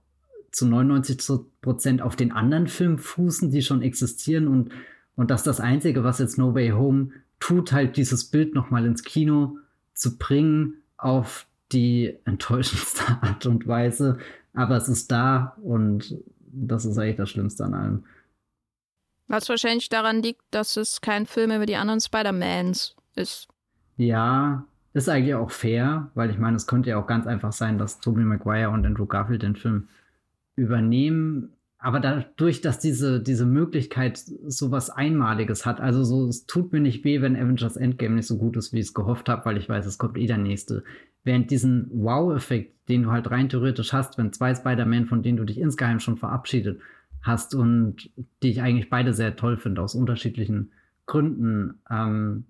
[0.51, 1.19] zu 99
[1.63, 4.71] Prozent auf den anderen Filmen fußen, die schon existieren und,
[5.17, 7.09] und dass das Einzige, was jetzt No Way Home
[7.41, 9.57] tut, halt dieses Bild nochmal ins Kino
[9.95, 14.19] zu bringen auf die enttäuschendste Art und Weise.
[14.53, 16.19] Aber es ist da und
[16.53, 18.05] das ist eigentlich das Schlimmste an allem.
[19.29, 23.49] Was wahrscheinlich daran liegt, dass es kein Film über die anderen Spider-Mans ist.
[23.97, 27.79] Ja, ist eigentlich auch fair, weil ich meine, es könnte ja auch ganz einfach sein,
[27.79, 29.89] dass Tobey Maguire und Andrew Garfield den Film
[30.55, 36.73] übernehmen aber dadurch, dass diese, diese Möglichkeit so was Einmaliges hat, also so, es tut
[36.73, 39.45] mir nicht weh, wenn Avengers Endgame nicht so gut ist, wie ich es gehofft habe,
[39.45, 40.85] weil ich weiß, es kommt eh der nächste.
[41.25, 45.45] Während diesen Wow-Effekt, den du halt rein theoretisch hast, wenn zwei Spider-Man, von denen du
[45.45, 46.81] dich insgeheim schon verabschiedet
[47.23, 48.11] hast und
[48.43, 50.73] die ich eigentlich beide sehr toll finde, aus unterschiedlichen
[51.07, 52.45] Gründen, ähm,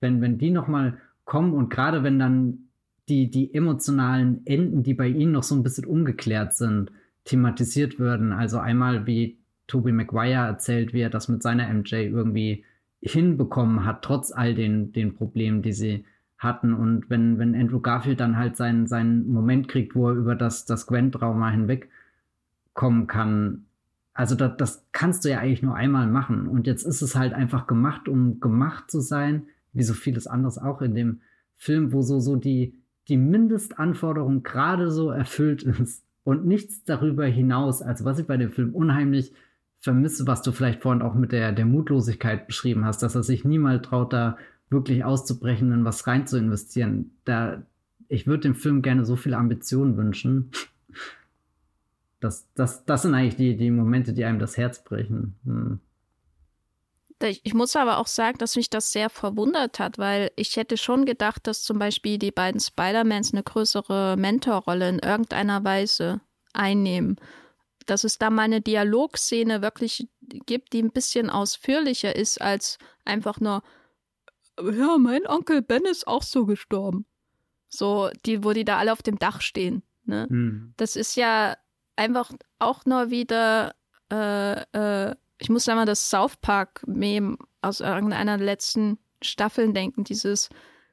[0.00, 2.68] wenn, wenn die nochmal kommen und gerade wenn dann
[3.08, 6.92] die, die emotionalen Enden, die bei ihnen noch so ein bisschen ungeklärt sind,
[7.24, 8.32] thematisiert würden.
[8.32, 12.64] Also einmal, wie Tobey Maguire erzählt, wie er das mit seiner MJ irgendwie
[13.00, 16.04] hinbekommen hat, trotz all den, den Problemen, die sie
[16.38, 16.74] hatten.
[16.74, 20.66] Und wenn, wenn Andrew Garfield dann halt seinen, seinen Moment kriegt, wo er über das,
[20.66, 23.66] das Gwen-Trauma hinwegkommen kann,
[24.14, 26.46] also das, das kannst du ja eigentlich nur einmal machen.
[26.46, 30.58] Und jetzt ist es halt einfach gemacht, um gemacht zu sein, wie so vieles anderes
[30.58, 31.20] auch in dem
[31.56, 32.74] Film, wo so, so die,
[33.08, 37.82] die Mindestanforderung gerade so erfüllt ist und nichts darüber hinaus.
[37.82, 39.32] Also was ich bei dem Film unheimlich
[39.78, 43.44] vermisse, was du vielleicht vorhin auch mit der, der Mutlosigkeit beschrieben hast, dass er sich
[43.44, 44.36] niemals traut, da
[44.70, 47.16] wirklich auszubrechen, in was rein zu investieren.
[47.24, 47.62] Da,
[48.08, 50.50] ich würde dem Film gerne so viel Ambition wünschen.
[52.22, 55.34] Das, das, das sind eigentlich die, die Momente, die einem das Herz brechen.
[55.44, 55.80] Hm.
[57.44, 61.04] Ich muss aber auch sagen, dass mich das sehr verwundert hat, weil ich hätte schon
[61.04, 66.20] gedacht, dass zum Beispiel die beiden Spider-Mans eine größere Mentorrolle in irgendeiner Weise
[66.52, 67.16] einnehmen.
[67.86, 70.08] Dass es da mal eine Dialogszene wirklich
[70.46, 73.62] gibt, die ein bisschen ausführlicher ist als einfach nur,
[74.60, 77.06] ja, mein Onkel Ben ist auch so gestorben.
[77.68, 79.82] So, die, wo die da alle auf dem Dach stehen.
[80.04, 80.26] Ne?
[80.28, 80.74] Hm.
[80.76, 81.56] Das ist ja
[82.02, 83.74] einfach auch nur wieder
[84.10, 90.48] äh, äh, ich muss mal das South Park-Meme aus irgendeiner letzten Staffeln denken, dieses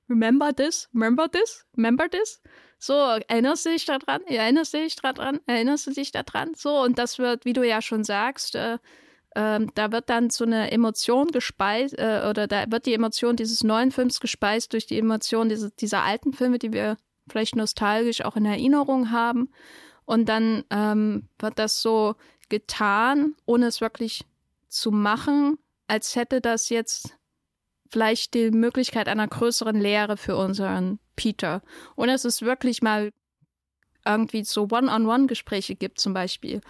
[0.09, 0.89] Remember this?
[0.93, 1.65] Remember this?
[1.77, 2.41] Remember this?
[2.79, 4.21] So, erinnerst du dich daran?
[4.25, 5.39] Erinnerst du dich daran?
[5.45, 6.53] Erinnerst du dich daran?
[6.55, 8.79] So, und das wird, wie du ja schon sagst, äh,
[9.35, 13.63] äh, da wird dann so eine Emotion gespeist, äh, oder da wird die Emotion dieses
[13.63, 16.97] neuen Films gespeist durch die Emotion diese, dieser alten Filme, die wir
[17.29, 19.51] vielleicht nostalgisch auch in Erinnerung haben.
[20.09, 22.15] Und dann ähm, wird das so
[22.49, 24.25] getan, ohne es wirklich
[24.67, 27.15] zu machen, als hätte das jetzt
[27.87, 31.61] vielleicht die Möglichkeit einer größeren Lehre für unseren Peter.
[31.95, 33.11] Und es wirklich mal
[34.03, 36.61] irgendwie so One-on-One-Gespräche gibt, zum Beispiel.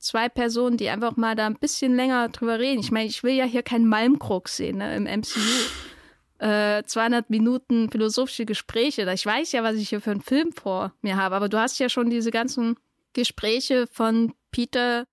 [0.00, 2.80] Zwei Personen, die einfach mal da ein bisschen länger drüber reden.
[2.80, 5.38] Ich meine, ich will ja hier keinen Malmkrug sehen ne, im MCU.
[6.40, 9.02] Äh, 200 Minuten philosophische Gespräche.
[9.12, 11.78] Ich weiß ja, was ich hier für einen Film vor mir habe, aber du hast
[11.78, 12.76] ja schon diese ganzen
[13.12, 15.06] Gespräche von Peter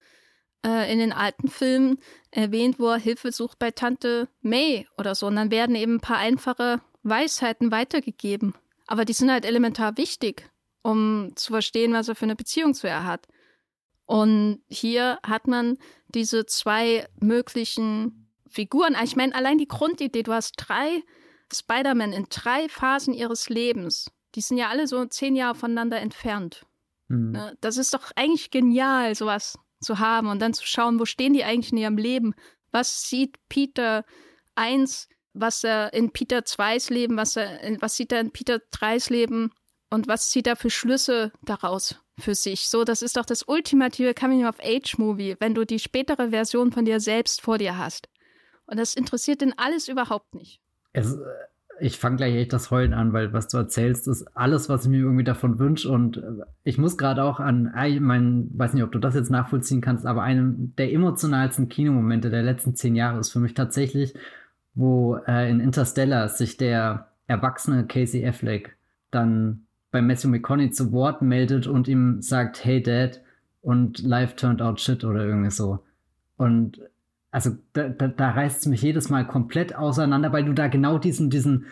[0.65, 1.99] äh, in den alten Filmen
[2.31, 5.27] erwähnt, wo er Hilfe sucht bei Tante May oder so.
[5.27, 8.53] Und dann werden eben ein paar einfache Weisheiten weitergegeben.
[8.85, 10.49] Aber die sind halt elementar wichtig,
[10.81, 13.27] um zu verstehen, was er für eine Beziehung zu ihr hat.
[14.05, 18.95] Und hier hat man diese zwei möglichen Figuren.
[19.03, 21.03] Ich meine, allein die Grundidee, du hast drei
[21.53, 24.11] Spider-Man in drei Phasen ihres Lebens.
[24.35, 26.65] Die sind ja alle so zehn Jahre voneinander entfernt.
[27.07, 27.37] Mhm.
[27.61, 31.43] Das ist doch eigentlich genial, sowas zu haben und dann zu schauen, wo stehen die
[31.43, 32.33] eigentlich in ihrem Leben?
[32.71, 34.03] Was sieht Peter
[34.55, 39.11] 1, was er in Peter 2s Leben, was, er, was sieht er in Peter 3s
[39.11, 39.51] Leben
[39.89, 42.67] und was zieht er für Schlüsse daraus für sich?
[42.67, 47.41] So, das ist doch das ultimative Coming-of-Age-Movie, wenn du die spätere Version von dir selbst
[47.41, 48.09] vor dir hast.
[48.65, 50.59] Und das interessiert ihn alles überhaupt nicht.
[50.93, 51.17] Es,
[51.79, 54.89] ich fange gleich echt das Heulen an, weil was du erzählst, ist alles, was ich
[54.89, 55.89] mir irgendwie davon wünsche.
[55.89, 59.29] Und äh, ich muss gerade auch an, ich mein, weiß nicht, ob du das jetzt
[59.31, 64.13] nachvollziehen kannst, aber einem der emotionalsten Kinomomente der letzten zehn Jahre ist für mich tatsächlich,
[64.73, 68.77] wo äh, in Interstellar sich der erwachsene Casey Affleck
[69.11, 73.21] dann bei Matthew McConaughey zu Wort meldet und ihm sagt, hey Dad,
[73.61, 75.79] und life turned out shit oder irgendwie so.
[76.37, 76.79] Und
[77.31, 80.97] also da, da, da reißt es mich jedes Mal komplett auseinander, weil du da genau
[80.97, 81.65] diesen, diesen,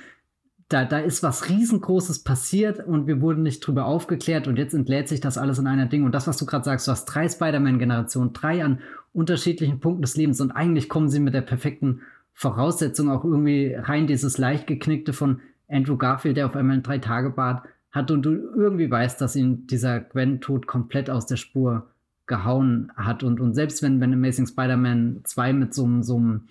[0.70, 5.08] da, da ist was riesengroßes passiert und wir wurden nicht drüber aufgeklärt und jetzt entlädt
[5.08, 6.03] sich das alles in einer Ding.
[6.03, 8.80] Und das, was du gerade sagst, du hast drei Spider-Man-Generationen, drei an
[9.14, 12.01] unterschiedlichen Punkten des Lebens und eigentlich kommen sie mit der perfekten
[12.34, 15.39] Voraussetzung auch irgendwie rein, dieses leicht geknickte von
[15.70, 20.01] Andrew Garfield, der auf einmal ein Drei-Tage-Bart hat und du irgendwie weißt, dass ihn dieser
[20.01, 21.88] Gwen-Tod komplett aus der Spur
[22.28, 23.23] gehauen hat.
[23.23, 26.47] Und, und selbst wenn, wenn Amazing Spider-Man 2 mit so, so einem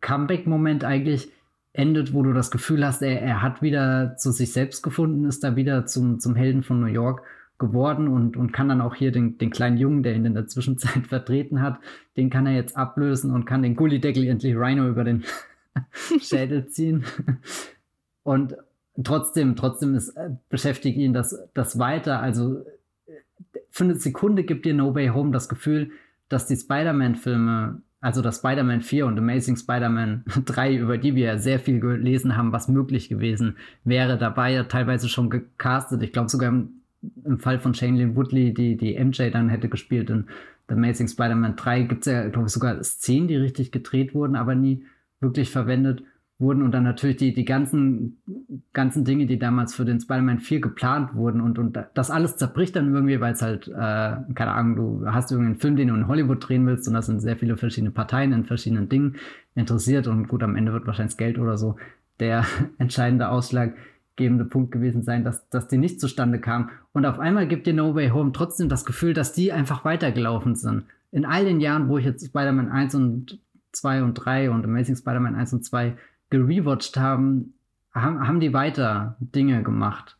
[0.00, 1.30] Comeback-Moment eigentlich
[1.72, 5.44] endet, wo du das Gefühl hast, er, er hat wieder zu sich selbst gefunden, ist
[5.44, 7.22] da wieder zum, zum Helden von New York
[7.58, 10.46] geworden und, und kann dann auch hier den, den kleinen Jungen, der ihn in der
[10.46, 11.78] Zwischenzeit vertreten hat,
[12.16, 15.24] den kann er jetzt ablösen und kann den Gullideckel endlich Rhino über den
[16.20, 17.04] Schädel ziehen.
[18.22, 18.56] Und
[19.02, 22.20] trotzdem, trotzdem ist, äh, beschäftigt ihn das, das weiter.
[22.20, 22.64] Also
[23.70, 25.90] für eine Sekunde gibt dir No Way Home das Gefühl,
[26.28, 31.38] dass die Spider-Man-Filme, also das Spider-Man 4 und Amazing Spider-Man 3, über die wir ja
[31.38, 36.02] sehr viel gelesen haben, was möglich gewesen wäre, dabei ja teilweise schon gecastet.
[36.02, 36.82] Ich glaube sogar im,
[37.24, 40.26] im, Fall von Shailene Woodley, die die MJ dann hätte gespielt in
[40.68, 44.36] The Amazing Spider-Man 3, gibt es ja, glaube ich, sogar Szenen, die richtig gedreht wurden,
[44.36, 44.84] aber nie
[45.20, 46.02] wirklich verwendet
[46.40, 48.18] wurden und dann natürlich die, die ganzen,
[48.72, 52.76] ganzen Dinge, die damals für den Spider-Man 4 geplant wurden und, und das alles zerbricht
[52.76, 56.06] dann irgendwie, weil es halt, äh, keine Ahnung, du hast irgendeinen Film, den du in
[56.06, 59.16] Hollywood drehen willst und das sind sehr viele verschiedene Parteien in verschiedenen Dingen
[59.56, 61.76] interessiert und gut, am Ende wird wahrscheinlich Geld oder so
[62.20, 62.44] der
[62.78, 66.70] entscheidende ausschlaggebende Punkt gewesen sein, dass, dass die nicht zustande kam.
[66.92, 70.54] Und auf einmal gibt dir No Way Home trotzdem das Gefühl, dass die einfach weitergelaufen
[70.54, 70.84] sind.
[71.10, 73.38] In all den Jahren, wo ich jetzt Spider-Man 1 und
[73.72, 75.96] 2 und 3 und Amazing Spider-Man 1 und 2
[76.30, 77.54] gerewatcht haben,
[77.94, 80.16] haben, haben die weiter Dinge gemacht.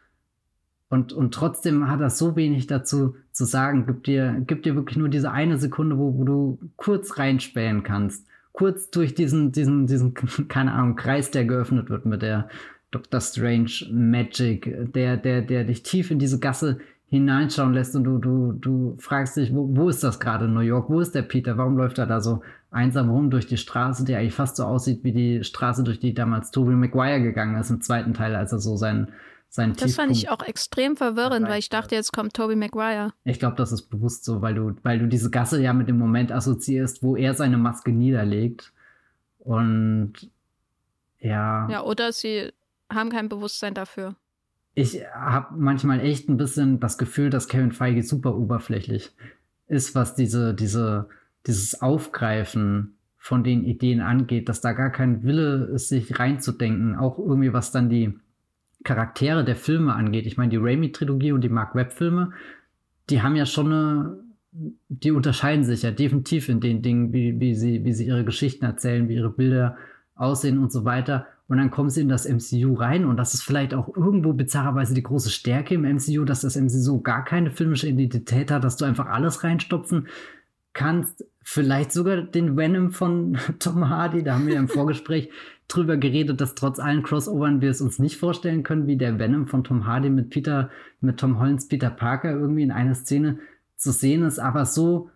[0.91, 3.87] Und, und trotzdem hat das so wenig dazu zu sagen.
[3.87, 8.27] Gibt dir, gibt dir wirklich nur diese eine Sekunde, wo, wo du kurz reinspähen kannst.
[8.53, 10.15] Kurz durch diesen, diesen, diesen,
[10.49, 12.49] keine Ahnung, Kreis, der geöffnet wird mit der
[12.91, 16.81] Doctor Strange Magic, der, der, der dich tief in diese Gasse
[17.11, 20.61] hineinschauen lässt und du, du, du fragst dich, wo, wo ist das gerade in New
[20.61, 20.91] York?
[20.91, 21.57] Wo ist der Peter?
[21.57, 25.05] Warum läuft er da so einsam rum durch die Straße, die eigentlich fast so aussieht
[25.05, 28.59] wie die Straße, durch die damals Tobey Maguire gegangen ist im zweiten Teil, als er
[28.59, 29.09] so sein
[29.51, 33.15] sein Das fand ich auch extrem verwirrend, weil ich dachte, jetzt kommt Tobey Maguire.
[33.25, 35.97] Ich glaube, das ist bewusst so, weil du, weil du diese Gasse ja mit dem
[35.97, 38.75] Moment assoziierst, wo er seine Maske niederlegt.
[39.39, 40.31] Und
[41.19, 41.67] ja.
[41.71, 42.53] Ja, oder sie
[42.91, 44.17] haben kein Bewusstsein dafür
[44.79, 49.13] ich habe manchmal echt ein bisschen das Gefühl, dass Kevin Feige super oberflächlich
[49.67, 51.09] ist, was diese, diese,
[51.49, 57.19] dieses Aufgreifen von den Ideen angeht, dass da gar kein Wille ist, sich reinzudenken, auch
[57.19, 58.15] irgendwie was dann die
[58.85, 60.27] Charaktere der Filme angeht.
[60.27, 62.31] Ich meine, die Raimi-Trilogie und die Mark Webb-Filme,
[63.11, 64.21] die haben ja schon eine,
[64.89, 68.65] die unterscheiden sich ja definitiv in den Dingen, wie, wie, sie, wie sie ihre Geschichten
[68.65, 69.77] erzählen, wie ihre Bilder
[70.15, 71.27] aussehen und so weiter.
[71.49, 74.93] Und dann kommen sie in das MCU rein und das ist vielleicht auch irgendwo bizarrerweise
[74.93, 78.85] die große Stärke im MCU, dass das MCU gar keine filmische Identität hat, dass du
[78.85, 80.09] einfach alles reinstopfen
[80.75, 81.25] kannst.
[81.43, 85.31] Vielleicht sogar den Venom von Tom Hardy, da haben wir im Vorgespräch
[85.69, 89.47] drüber geredet, dass trotz allen Crossovern wir es uns nicht vorstellen können, wie der Venom
[89.47, 90.71] von Tom Hardy mit Peter,
[91.01, 93.39] mit Tom Hollins Peter Parker irgendwie in einer Szene
[93.77, 95.11] zu sehen ist, aber so,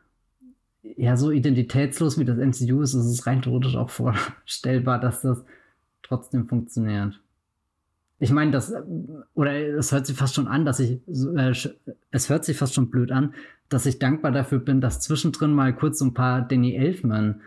[0.82, 3.90] ja, so identitätslos wie das MCU ist, ist es rein theoretisch auch
[4.46, 5.44] vorstellbar, dass das
[6.02, 7.20] trotzdem funktioniert.
[8.18, 8.72] ich meine, das,
[9.34, 11.00] oder es hört sich fast schon an, dass ich,
[11.36, 11.52] äh,
[12.10, 13.34] es hört sich fast schon blöd an,
[13.68, 17.40] dass ich dankbar dafür bin, dass zwischendrin mal kurz so ein paar Danny Elfman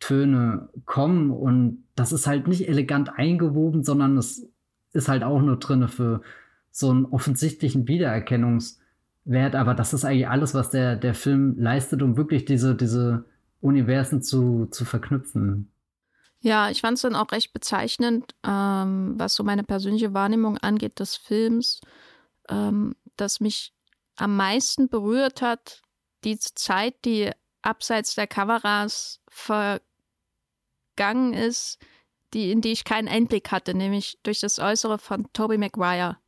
[0.00, 4.46] Töne kommen und das ist halt nicht elegant eingewoben, sondern es
[4.92, 6.22] ist halt auch nur drin für
[6.70, 9.54] so einen offensichtlichen Wiedererkennungswert.
[9.54, 13.24] Aber das ist eigentlich alles, was der, der Film leistet, um wirklich diese, diese
[13.60, 15.70] Universen zu, zu verknüpfen.
[16.46, 21.00] Ja, ich fand es dann auch recht bezeichnend, ähm, was so meine persönliche Wahrnehmung angeht
[21.00, 21.80] des Films,
[22.48, 23.74] ähm, dass mich
[24.14, 25.82] am meisten berührt hat,
[26.22, 27.32] die Zeit, die
[27.62, 29.82] abseits der Kameras vergangen
[31.32, 31.84] ist,
[32.32, 36.18] die, in die ich keinen Einblick hatte, nämlich durch das Äußere von Tobey Maguire.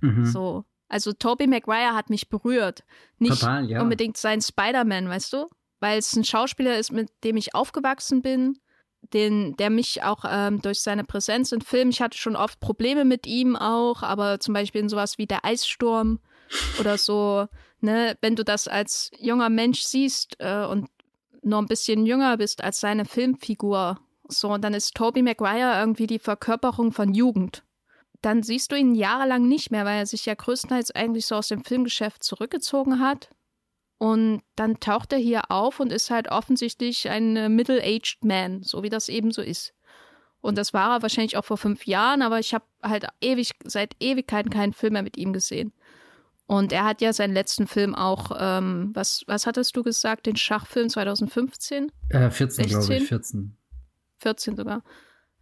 [0.00, 0.24] Mhm.
[0.24, 0.64] So.
[0.88, 2.84] Also Tobey Maguire hat mich berührt.
[3.18, 3.82] Nicht Total, ja.
[3.82, 5.50] unbedingt sein Spider-Man, weißt du?
[5.78, 8.58] Weil es ein Schauspieler ist, mit dem ich aufgewachsen bin
[9.02, 13.04] den, der mich auch ähm, durch seine Präsenz in Filmen, ich hatte schon oft Probleme
[13.04, 16.20] mit ihm auch, aber zum Beispiel in sowas wie der Eissturm
[16.80, 17.46] oder so,
[17.80, 20.88] ne, wenn du das als junger Mensch siehst äh, und
[21.42, 26.06] nur ein bisschen jünger bist als seine Filmfigur, so, und dann ist Tobey Maguire irgendwie
[26.06, 27.64] die Verkörperung von Jugend.
[28.20, 31.48] Dann siehst du ihn jahrelang nicht mehr, weil er sich ja größtenteils eigentlich so aus
[31.48, 33.30] dem Filmgeschäft zurückgezogen hat.
[33.98, 38.84] Und dann taucht er hier auf und ist halt offensichtlich ein äh, middle-aged man, so
[38.84, 39.74] wie das eben so ist.
[40.40, 43.96] Und das war er wahrscheinlich auch vor fünf Jahren, aber ich habe halt ewig, seit
[43.98, 45.72] Ewigkeiten keinen Film mehr mit ihm gesehen.
[46.46, 50.36] Und er hat ja seinen letzten Film auch, ähm, was, was hattest du gesagt, den
[50.36, 51.90] Schachfilm 2015?
[52.10, 53.56] Äh, 14, glaube ich, 14.
[54.18, 54.84] 14 sogar.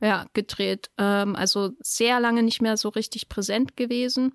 [0.01, 0.91] Ja, gedreht.
[0.99, 4.33] Ähm, also sehr lange nicht mehr so richtig präsent gewesen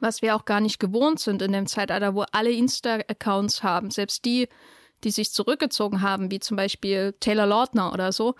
[0.00, 4.24] was wir auch gar nicht gewohnt sind in dem Zeitalter, wo alle Insta-Accounts haben, selbst
[4.24, 4.48] die,
[5.04, 8.34] die sich zurückgezogen haben, wie zum Beispiel Taylor Lautner oder so,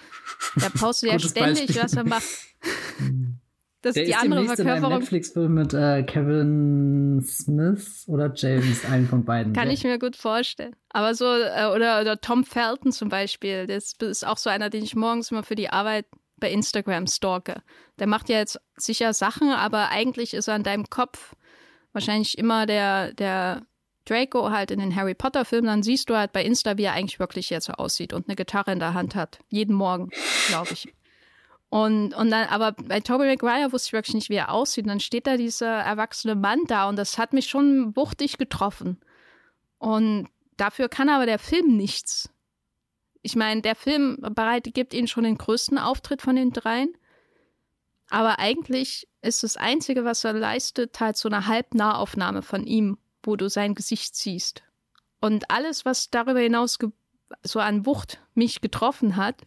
[0.57, 1.83] der postet ja ständig, Beispiel.
[1.83, 2.29] was er macht.
[3.83, 4.99] Das der ist die ist andere Verkörperung.
[4.99, 9.55] Netflix-Film mit äh, Kevin Smith oder James, einen von beiden.
[9.55, 10.77] Kann ich mir gut vorstellen.
[10.91, 14.85] Aber so, äh, oder, oder Tom Felton zum Beispiel, das ist auch so einer, den
[14.85, 16.05] ich morgens immer für die Arbeit
[16.39, 17.63] bei Instagram stalke.
[17.99, 21.35] Der macht ja jetzt sicher Sachen, aber eigentlich ist er in deinem Kopf
[21.93, 23.63] wahrscheinlich immer der, der
[24.05, 26.95] Draco halt in den Harry Potter Filmen, dann siehst du halt bei Insta, wie er
[26.95, 29.39] eigentlich wirklich jetzt aussieht und eine Gitarre in der Hand hat.
[29.49, 30.11] Jeden Morgen,
[30.49, 30.93] glaube ich.
[31.69, 34.85] Und, und dann, aber bei Tobey Maguire wusste ich wirklich nicht, wie er aussieht.
[34.85, 39.01] Und dann steht da dieser erwachsene Mann da und das hat mich schon wuchtig getroffen.
[39.79, 42.29] Und dafür kann aber der Film nichts.
[43.23, 46.93] Ich meine, der Film bereit, gibt ihnen schon den größten Auftritt von den dreien.
[48.11, 53.37] Aber eigentlich ist das Einzige, was er leistet, halt so eine Halbnahaufnahme von ihm, wo
[53.37, 54.63] du sein Gesicht siehst.
[55.21, 56.79] Und alles, was darüber hinaus
[57.43, 59.43] so an Wucht mich getroffen hat,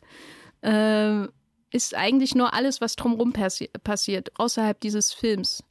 [0.61, 1.27] äh,
[1.71, 5.63] ist eigentlich nur alles, was drumherum passi passiert, außerhalb dieses Films.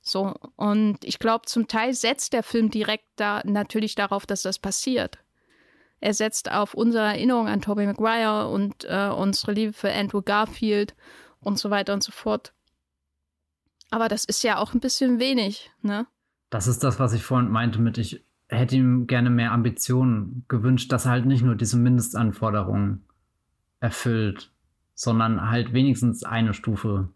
[0.00, 4.58] So, und ich glaube, zum Teil setzt der Film direkt da natürlich darauf, dass das
[4.58, 5.18] passiert.
[6.00, 10.96] Er setzt auf unsere Erinnerung an Tobey Maguire und äh, unsere Liebe für Andrew Garfield
[11.42, 12.52] und so weiter und so fort.
[13.90, 16.06] Aber das ist ja auch ein bisschen wenig, ne?
[16.50, 20.92] Das ist das, was ich vorhin meinte mit, ich hätte ihm gerne mehr Ambitionen gewünscht,
[20.92, 23.04] dass er halt nicht nur diese Mindestanforderungen
[23.80, 24.52] erfüllt,
[24.94, 27.08] sondern halt wenigstens eine Stufe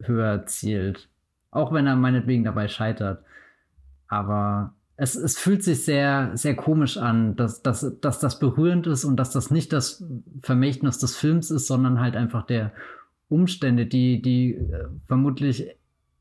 [0.00, 1.08] höher zielt.
[1.50, 3.24] Auch wenn er meinetwegen dabei scheitert.
[4.08, 9.04] Aber es, es fühlt sich sehr, sehr komisch an, dass, dass, dass das berührend ist
[9.04, 10.04] und dass das nicht das
[10.42, 12.72] Vermächtnis des Films ist, sondern halt einfach der
[13.28, 15.68] Umstände, die, die äh, vermutlich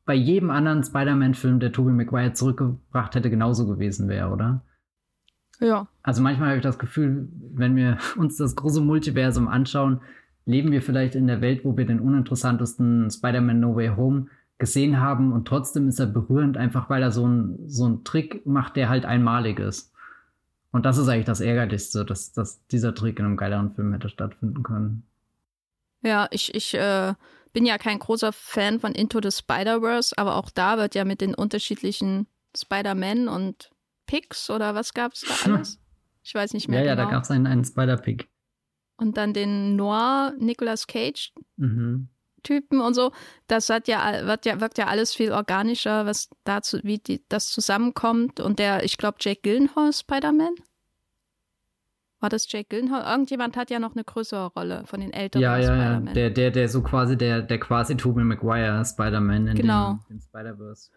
[0.05, 4.61] bei jedem anderen Spider-Man-Film, der Tobey Maguire zurückgebracht hätte, genauso gewesen wäre, oder?
[5.59, 5.87] Ja.
[6.03, 10.01] Also manchmal habe ich das Gefühl, wenn wir uns das große Multiversum anschauen,
[10.45, 14.27] leben wir vielleicht in der Welt, wo wir den uninteressantesten Spider-Man No Way Home
[14.57, 18.45] gesehen haben und trotzdem ist er berührend, einfach weil er so einen so einen Trick
[18.45, 19.91] macht, der halt einmalig ist.
[20.71, 24.09] Und das ist eigentlich das Ärgerlichste, dass, dass dieser Trick in einem geileren Film hätte
[24.09, 25.03] stattfinden können.
[26.05, 27.13] Ja, ich, ich äh,
[27.51, 31.19] bin ja kein großer Fan von Into the Spider-Verse, aber auch da wird ja mit
[31.19, 33.71] den unterschiedlichen Spider-Man und
[34.05, 35.79] Pigs oder was gab es da alles?
[36.23, 36.83] Ich weiß nicht mehr.
[36.83, 37.03] Ja, genau.
[37.03, 38.27] ja, da gab es einen, einen Spider-Pig.
[38.97, 42.09] Und dann den Noir Nicolas Cage mhm.
[42.43, 43.11] Typen und so.
[43.47, 47.49] Das hat ja, wird ja, wirkt ja alles viel organischer, was dazu, wie die, das
[47.49, 48.39] zusammenkommt.
[48.39, 50.55] Und der, ich glaube, Jake Gyllenhaal Spider-Man.
[52.26, 53.03] War das Jake Gyllenhaal?
[53.03, 56.49] Irgendjemand hat ja noch eine größere Rolle von den älteren ja, ja, Ja, der, der,
[56.49, 59.99] der so quasi, der, der quasi Tobey Maguire Spider-Man in genau.
[60.09, 60.89] dem, dem Spider-Verse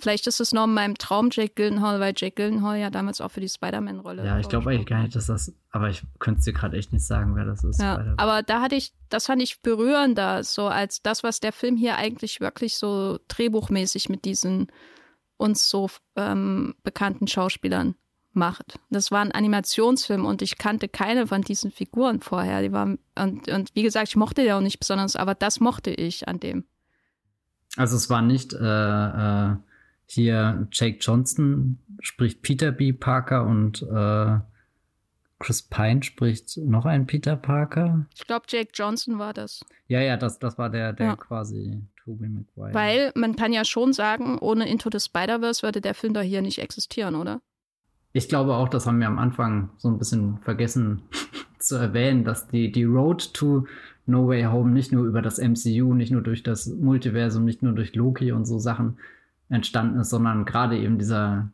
[0.00, 3.30] Vielleicht ist es noch in meinem Traum Jake Gyllenhaal, weil Jake Gyllenhaal ja damals auch
[3.30, 4.26] für die Spider-Man-Rolle.
[4.26, 6.92] Ja, ich glaube eigentlich gar nicht, dass das, aber ich könnte es dir gerade echt
[6.92, 7.80] nicht sagen, wer das ist.
[7.80, 11.76] Ja, aber da hatte ich, das fand ich berührender, so als das, was der Film
[11.76, 14.72] hier eigentlich wirklich so drehbuchmäßig mit diesen
[15.36, 17.94] uns so ähm, bekannten Schauspielern
[18.36, 18.78] macht.
[18.90, 22.62] Das war ein Animationsfilm und ich kannte keine von diesen Figuren vorher.
[22.62, 25.90] Die waren, und, und wie gesagt, ich mochte ja auch nicht besonders, aber das mochte
[25.90, 26.64] ich an dem.
[27.76, 29.56] Also es war nicht äh, äh,
[30.06, 32.92] hier Jake Johnson spricht Peter B.
[32.92, 34.38] Parker und äh,
[35.38, 38.06] Chris Pine spricht noch ein Peter Parker.
[38.14, 39.64] Ich glaube, Jake Johnson war das.
[39.88, 41.16] Ja, ja, das, das war der, der ja.
[41.16, 42.74] quasi Tobey Maguire.
[42.74, 46.42] Weil man kann ja schon sagen, ohne Into the Spider-Verse würde der Film doch hier
[46.42, 47.42] nicht existieren, oder?
[48.16, 51.02] Ich glaube auch, das haben wir am Anfang so ein bisschen vergessen
[51.58, 53.66] zu erwähnen, dass die, die Road to
[54.06, 57.72] No Way Home nicht nur über das MCU, nicht nur durch das Multiversum, nicht nur
[57.72, 58.98] durch Loki und so Sachen
[59.48, 61.50] entstanden ist, sondern gerade eben dieser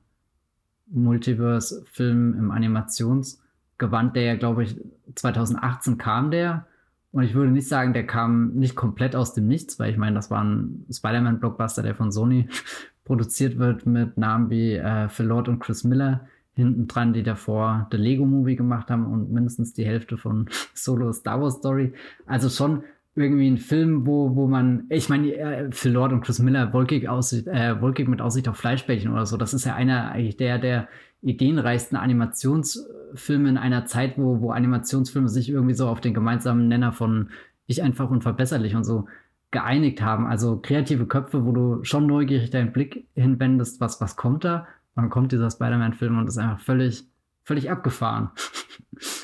[0.89, 4.77] Multiverse-Film im Animationsgewand, der ja, glaube ich,
[5.15, 6.67] 2018 kam der.
[7.11, 10.15] Und ich würde nicht sagen, der kam nicht komplett aus dem Nichts, weil ich meine,
[10.15, 12.51] das war ein Spider-Man-Blockbuster, der von Sony
[13.05, 16.29] produziert wird mit Namen wie äh, Phil Lord und Chris Miller
[16.61, 21.13] hinten dran, die davor The Lego Movie gemacht haben und mindestens die Hälfte von Solo
[21.13, 21.93] Star Wars Story.
[22.27, 22.85] Also schon
[23.17, 27.09] irgendwie ein Film, wo, wo man, ich meine, äh, Phil Lord und Chris Miller, wolkig,
[27.09, 30.59] Aussicht, äh, wolkig mit Aussicht auf Fleischbällchen oder so, das ist ja einer eigentlich der,
[30.59, 30.89] der
[31.23, 36.93] ideenreichsten Animationsfilme in einer Zeit, wo, wo Animationsfilme sich irgendwie so auf den gemeinsamen Nenner
[36.93, 37.31] von
[37.67, 39.07] ich einfach unverbesserlich und so
[39.51, 40.27] geeinigt haben.
[40.27, 44.67] Also kreative Köpfe, wo du schon neugierig deinen Blick hinwendest, was, was kommt da?
[44.95, 47.05] Und dann kommt dieser Spider-Man-Film und ist einfach völlig,
[47.43, 48.31] völlig abgefahren.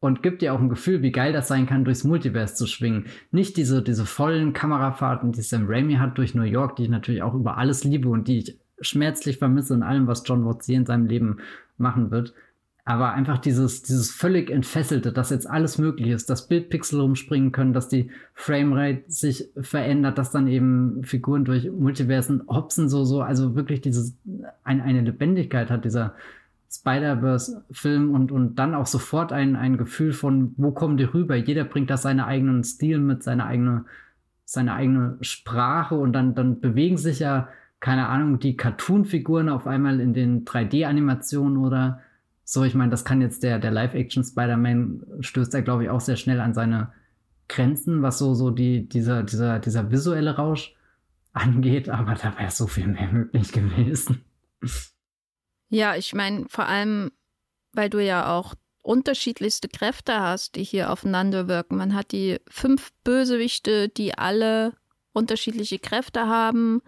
[0.00, 3.06] und gibt dir auch ein Gefühl, wie geil das sein kann, durchs Multiverse zu schwingen.
[3.30, 7.22] Nicht diese, diese vollen Kamerafahrten, die Sam Raimi hat durch New York, die ich natürlich
[7.22, 10.76] auch über alles liebe und die ich schmerzlich vermisse in allem, was John Watts hier
[10.76, 11.38] in seinem Leben
[11.78, 12.34] machen wird.
[12.88, 17.72] Aber einfach dieses, dieses völlig entfesselte, dass jetzt alles möglich ist, dass Bildpixel rumspringen können,
[17.72, 23.56] dass die Framerate sich verändert, dass dann eben Figuren durch Multiversen hopsen, so, so, also
[23.56, 24.16] wirklich dieses,
[24.62, 26.14] ein, eine Lebendigkeit hat dieser
[26.70, 31.34] Spider-Verse-Film und, und dann auch sofort ein, ein Gefühl von, wo kommen die rüber?
[31.34, 33.84] Jeder bringt da seinen eigenen Stil mit, seine eigene,
[34.44, 37.48] seine eigene Sprache und dann, dann bewegen sich ja,
[37.80, 42.00] keine Ahnung, die Cartoon-Figuren auf einmal in den 3D-Animationen oder
[42.48, 46.00] so, ich meine, das kann jetzt der, der Live-Action Spider-Man stößt er, glaube ich, auch
[46.00, 46.92] sehr schnell an seine
[47.48, 50.72] Grenzen, was so, so die, dieser, dieser, dieser visuelle Rausch
[51.32, 54.24] angeht, aber da wäre so viel mehr möglich gewesen.
[55.70, 57.10] Ja, ich meine, vor allem,
[57.72, 61.76] weil du ja auch unterschiedlichste Kräfte hast, die hier aufeinander wirken.
[61.76, 64.72] Man hat die fünf Bösewichte, die alle
[65.12, 66.80] unterschiedliche Kräfte haben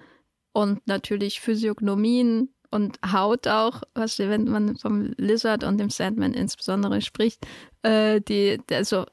[0.52, 7.00] und natürlich Physiognomien und Haut auch, was wenn man vom Lizard und dem Sandman insbesondere
[7.00, 7.46] spricht,
[7.82, 9.06] äh, die, also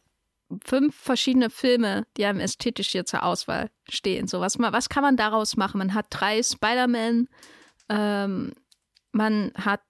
[0.64, 4.28] fünf verschiedene Filme, die einem ästhetisch hier zur Auswahl stehen.
[4.28, 5.80] So, was, was kann man daraus machen?
[5.80, 7.28] Man hat drei Spider-Man,
[7.90, 8.54] ähm,
[9.12, 9.82] man hat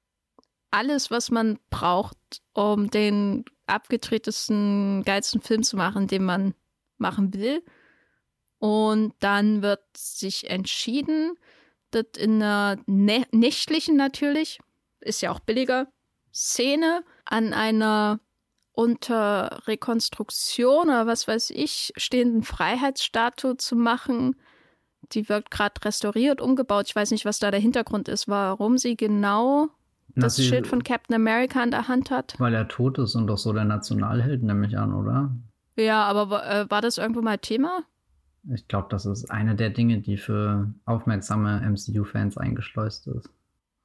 [0.71, 2.17] alles, was man braucht,
[2.53, 6.53] um den abgedrehtesten, geilsten Film zu machen, den man
[6.97, 7.63] machen will.
[8.59, 11.37] Und dann wird sich entschieden,
[11.85, 14.59] startet in einer nä nächtlichen natürlich,
[15.01, 15.87] ist ja auch billiger,
[16.33, 18.19] Szene an einer
[18.73, 24.35] unter Rekonstruktion oder was weiß ich stehenden Freiheitsstatue zu machen.
[25.13, 26.87] Die wird gerade restauriert, umgebaut.
[26.89, 29.69] Ich weiß nicht, was da der Hintergrund ist, warum sie genau
[30.15, 32.35] das sie, Schild von Captain America in der Hand hat.
[32.37, 35.33] Weil er tot ist und doch so der Nationalheld, nehme ich an, oder?
[35.77, 37.83] Ja, aber äh, war das irgendwo mal Thema?
[38.53, 43.29] Ich glaube, das ist eine der Dinge, die für aufmerksame MCU-Fans eingeschleust ist.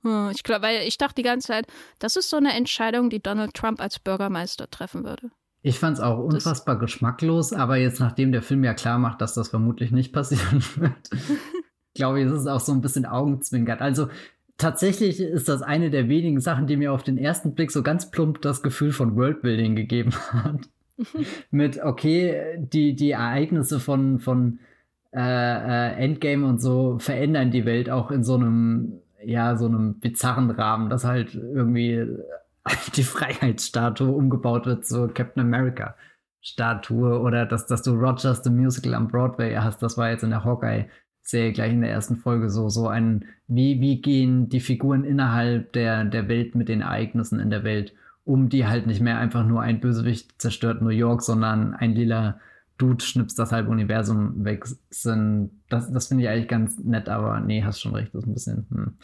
[0.03, 1.67] Hm, ich glaube, weil ich dachte die ganze Zeit,
[1.99, 5.31] das ist so eine Entscheidung, die Donald Trump als Bürgermeister treffen würde.
[5.63, 9.21] Ich fand es auch unfassbar das geschmacklos, aber jetzt, nachdem der Film ja klar macht,
[9.21, 11.11] dass das vermutlich nicht passieren wird,
[11.95, 13.83] glaube ich, ist es auch so ein bisschen augenzwinkert.
[13.83, 14.09] Also
[14.57, 18.11] tatsächlich ist das eine der wenigen Sachen, die mir auf den ersten Blick so ganz
[18.11, 20.69] plump das Gefühl von Worldbuilding gegeben hat.
[21.51, 24.61] mit, okay, die, die Ereignisse von, von
[25.13, 29.99] äh, äh, Endgame und so verändern die Welt auch in so einem, ja, so einem
[30.01, 32.07] bizarren Rahmen, dass halt irgendwie
[32.97, 35.97] die Freiheitsstatue umgebaut wird zur Captain America.
[36.43, 40.31] Statue oder dass, dass du Rogers the Musical am Broadway hast, das war jetzt in
[40.31, 45.05] der Hawkeye-Serie gleich in der ersten Folge so, so ein, wie, wie gehen die Figuren
[45.05, 47.95] innerhalb der, der Welt mit den Ereignissen in der Welt
[48.25, 52.39] um die halt nicht mehr einfach nur ein Bösewicht zerstört New York, sondern ein lila
[52.81, 55.51] Dude schnippst das halbe Universum weg sind.
[55.69, 58.35] Das, das finde ich eigentlich ganz nett, aber nee, hast schon recht, das ist ein
[58.35, 58.99] bisschen hm,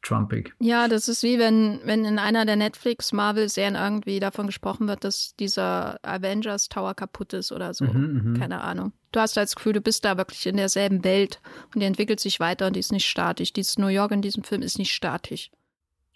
[0.00, 0.54] trumpig.
[0.58, 5.36] Ja, das ist wie wenn, wenn in einer der Netflix-Marvel-Serien irgendwie davon gesprochen wird, dass
[5.36, 7.84] dieser Avengers Tower kaputt ist oder so.
[7.84, 8.38] Mhm, mhm.
[8.38, 8.92] Keine Ahnung.
[9.12, 11.40] Du hast das Gefühl, du bist da wirklich in derselben Welt
[11.74, 13.52] und die entwickelt sich weiter und die ist nicht statisch.
[13.52, 15.50] Dieses New York in diesem Film ist nicht statisch.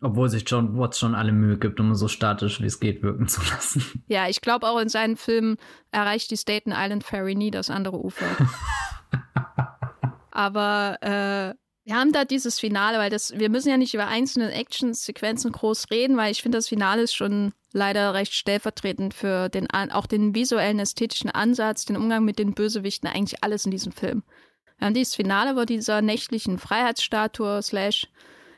[0.01, 3.27] Obwohl sich John Watts schon alle Mühe gibt, um so statisch wie es geht wirken
[3.27, 4.05] zu lassen.
[4.07, 5.57] Ja, ich glaube auch in seinen Filmen
[5.91, 8.27] erreicht die Staten Island Ferry nie das andere Ufer.
[10.31, 11.55] Aber äh,
[11.89, 15.91] wir haben da dieses Finale, weil das, wir müssen ja nicht über einzelne Action-Sequenzen groß
[15.91, 20.35] reden, weil ich finde, das Finale ist schon leider recht stellvertretend für den, auch den
[20.35, 24.23] visuellen, ästhetischen Ansatz, den Umgang mit den Bösewichten, eigentlich alles in diesem Film.
[24.79, 28.07] Wir haben dieses Finale, wo dieser nächtlichen Freiheitsstatue slash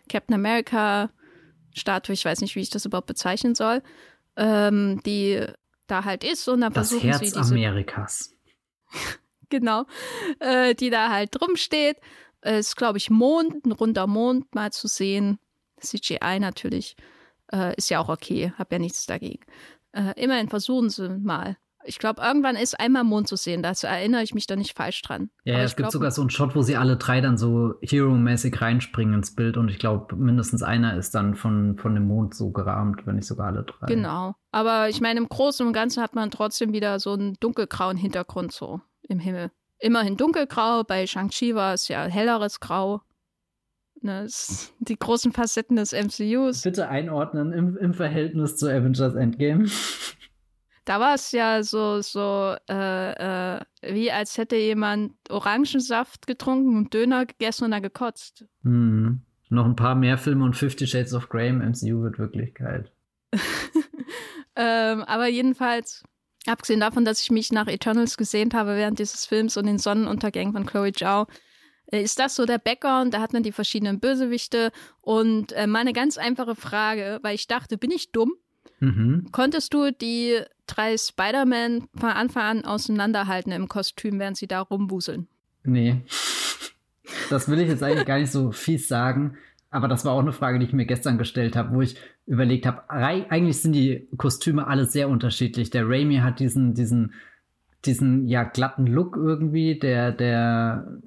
[0.09, 1.09] Captain America
[1.75, 3.83] Statue, ich weiß nicht, wie ich das überhaupt bezeichnen soll,
[4.37, 5.45] ähm, die
[5.87, 8.35] da halt ist und dann das versuchen Herz sie diese, Amerikas.
[9.49, 9.85] genau,
[10.39, 11.99] äh, die da halt drum steht.
[12.41, 15.39] Es ist, glaube ich, Mond, ein runder Mond mal zu sehen.
[15.81, 16.97] CGI natürlich
[17.53, 19.45] äh, ist ja auch okay, hab ja nichts dagegen.
[19.93, 23.63] Äh, immerhin versuchen sie mal ich glaube, irgendwann ist einmal Mond zu sehen.
[23.63, 25.31] Dazu erinnere ich mich da nicht falsch dran.
[25.45, 28.61] Ja, ja es gibt sogar so einen Shot, wo sie alle drei dann so Hero-mäßig
[28.61, 29.57] reinspringen ins Bild.
[29.57, 33.27] Und ich glaube, mindestens einer ist dann von, von dem Mond so gerahmt, wenn nicht
[33.27, 33.87] sogar alle drei.
[33.87, 34.35] Genau.
[34.53, 38.53] Aber ich meine, im Großen und Ganzen hat man trotzdem wieder so einen dunkelgrauen Hintergrund
[38.53, 39.51] so im Himmel.
[39.79, 40.85] Immerhin dunkelgrau.
[40.85, 43.01] Bei Shang-Chi war es ja helleres Grau.
[44.03, 44.27] Ne,
[44.81, 46.63] die großen Facetten des MCUs.
[46.63, 49.67] Bitte einordnen im, im Verhältnis zu Avengers Endgame.
[50.85, 56.95] Da war es ja so, so äh, äh, wie als hätte jemand Orangensaft getrunken und
[56.95, 58.47] Döner gegessen und dann gekotzt.
[58.63, 59.23] Hm.
[59.51, 62.93] Noch ein paar mehr Filme und Fifty Shades of Grey im MCU wird Wirklichkeit.
[64.57, 66.05] ähm, aber jedenfalls,
[66.47, 70.53] abgesehen davon, dass ich mich nach Eternals gesehnt habe während dieses Films und den Sonnenuntergängen
[70.53, 71.27] von Chloe Zhao,
[71.91, 73.15] äh, ist das so der Background?
[73.15, 74.71] Da hat man die verschiedenen Bösewichte.
[75.01, 78.33] Und äh, meine ganz einfache Frage, weil ich dachte, bin ich dumm?
[78.81, 79.29] Mhm.
[79.31, 85.29] Konntest du die drei Spider-Man von Anfang an auseinanderhalten im Kostüm, während sie da rumwuseln?
[85.65, 86.03] Nee.
[87.29, 89.37] Das will ich jetzt eigentlich gar nicht so fies sagen,
[89.71, 92.67] aber das war auch eine Frage, die ich mir gestern gestellt habe, wo ich überlegt
[92.67, 95.71] habe, eigentlich sind die Kostüme alle sehr unterschiedlich.
[95.71, 97.15] Der Raimi hat diesen, diesen,
[97.85, 100.99] diesen ja glatten Look irgendwie, der, der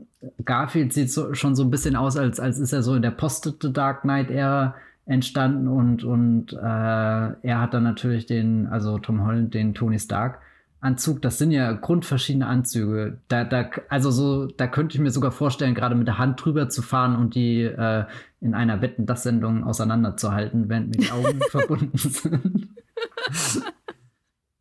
[0.46, 3.12] Garfield sieht so, schon so ein bisschen aus, als, als ist er so in der
[3.12, 4.76] Post-The Dark Knight-Ära
[5.06, 10.40] entstanden und, und äh, er hat dann natürlich den, also Tom Holland, den Tony Stark
[10.84, 11.22] Anzug.
[11.22, 13.22] Das sind ja grundverschiedene Anzüge.
[13.30, 16.70] Da, da, also so, da könnte ich mir sogar vorstellen, gerade mit der Hand drüber
[16.70, 18.06] zu fahren und die äh,
[18.42, 22.68] in einer Wetten das Sendung auseinanderzuhalten, wenn die Augen verbunden sind.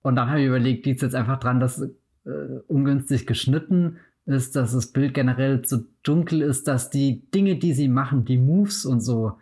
[0.03, 1.91] und dann habe ich überlegt, liegt es jetzt einfach dran, dass äh,
[2.69, 7.89] ungünstig geschnitten ist, dass das Bild generell zu dunkel ist, dass die Dinge, die sie
[7.89, 9.39] machen, die Moves und so,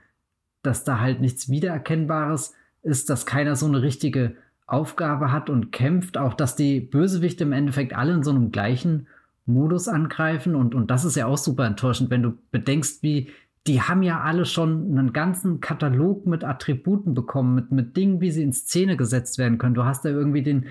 [0.62, 4.36] dass da halt nichts Wiedererkennbares ist, dass keiner so eine richtige
[4.66, 9.08] Aufgabe hat und kämpft, auch dass die Bösewichte im Endeffekt alle in so einem gleichen
[9.46, 13.30] Modus angreifen und, und das ist ja auch super enttäuschend, wenn du bedenkst, wie
[13.66, 18.30] die haben ja alle schon einen ganzen Katalog mit Attributen bekommen, mit, mit Dingen, wie
[18.30, 19.74] sie in Szene gesetzt werden können.
[19.74, 20.66] Du hast da irgendwie den,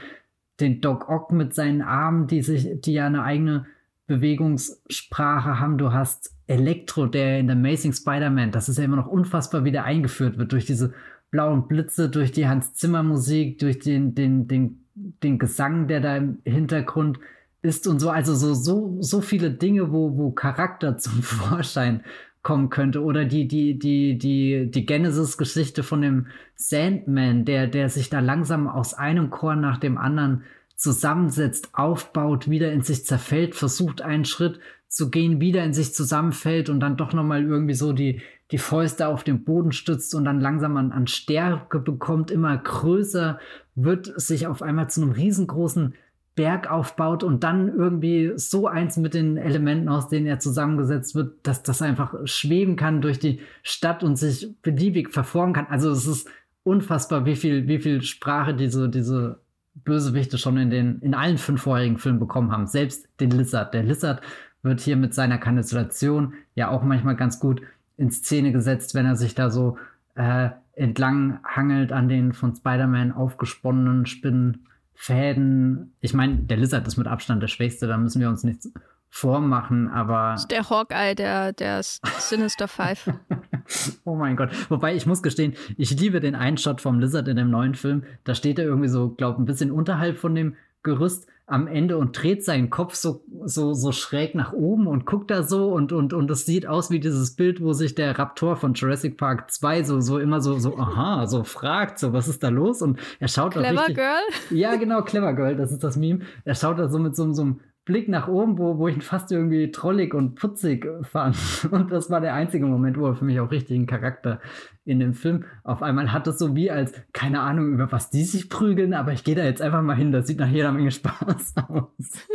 [0.60, 3.68] den Doc Ock mit seinen Armen, die sich, die ja eine eigene
[4.10, 5.78] Bewegungssprache haben.
[5.78, 9.86] Du hast Elektro, der in Amazing Spider-Man, das ist ja immer noch unfassbar, wie der
[9.86, 10.94] eingeführt wird durch diese
[11.32, 16.18] blauen Blitze, durch die Hans Zimmer Musik, durch den, den, den, den Gesang, der da
[16.18, 17.20] im Hintergrund
[17.62, 18.10] ist und so.
[18.10, 22.04] Also so, so, so viele Dinge, wo, wo Charakter zum Vorschein
[22.42, 23.04] kommen könnte.
[23.04, 28.68] Oder die, die, die, die, die Genesis-Geschichte von dem Sandman, der, der sich da langsam
[28.68, 30.44] aus einem Chor nach dem anderen
[30.80, 36.70] zusammensetzt, aufbaut, wieder in sich zerfällt, versucht einen Schritt zu gehen, wieder in sich zusammenfällt
[36.70, 40.40] und dann doch nochmal irgendwie so die, die Fäuste auf den Boden stützt und dann
[40.40, 43.40] langsam an, an Stärke bekommt, immer größer
[43.76, 45.96] wird, sich auf einmal zu einem riesengroßen
[46.36, 51.46] Berg aufbaut und dann irgendwie so eins mit den Elementen, aus denen er zusammengesetzt wird,
[51.46, 55.68] dass das einfach schweben kann durch die Stadt und sich beliebig verformen kann.
[55.68, 56.30] Also es ist
[56.64, 59.42] unfassbar, wie viel, wie viel Sprache diese, diese
[59.76, 62.68] Bösewichte schon in den, in allen fünf vorherigen Filmen bekommen haben.
[62.68, 63.74] Selbst den Lizard.
[63.74, 64.22] Der Lizard
[64.62, 67.62] wird hier mit seiner Kanalisation ja auch manchmal ganz gut
[67.98, 69.78] in Szene gesetzt, wenn er sich da so
[70.16, 75.94] äh, entlang hangelt an den von Spider-Man aufgesponnenen Spinnenfäden.
[76.02, 78.72] Ich meine, der Lizard ist mit Abstand der Schwächste, da müssen wir uns nichts
[79.10, 80.36] vormachen, aber.
[80.50, 83.12] Der Hawkeye, der, der Sinister Five.
[84.06, 84.50] oh mein Gott.
[84.70, 88.04] Wobei ich muss gestehen, ich liebe den Einshot vom Lizard in dem neuen Film.
[88.24, 92.22] Da steht er irgendwie so, glaube ein bisschen unterhalb von dem Gerüst, am Ende und
[92.22, 96.14] dreht seinen Kopf so, so, so schräg nach oben und guckt da so und, und,
[96.14, 99.84] und es sieht aus wie dieses Bild, wo sich der Raptor von Jurassic Park 2
[99.84, 102.82] so, so immer so, so, aha, so fragt, so, was ist da los?
[102.82, 104.22] Und er schaut Clever richtig, Girl?
[104.52, 106.20] Ja, genau, Clever Girl, das ist das Meme.
[106.46, 107.60] Er schaut da so mit so, so einem
[107.90, 111.36] Blick nach oben, wo, wo ich ihn fast irgendwie trollig und putzig fand.
[111.72, 114.40] Und das war der einzige Moment, wo er für mich auch richtig einen Charakter
[114.86, 118.24] in dem Film auf einmal hat es so wie als, keine Ahnung, über was die
[118.24, 120.92] sich prügeln, aber ich gehe da jetzt einfach mal hin, das sieht nach jeder Menge
[120.92, 122.28] Spaß aus.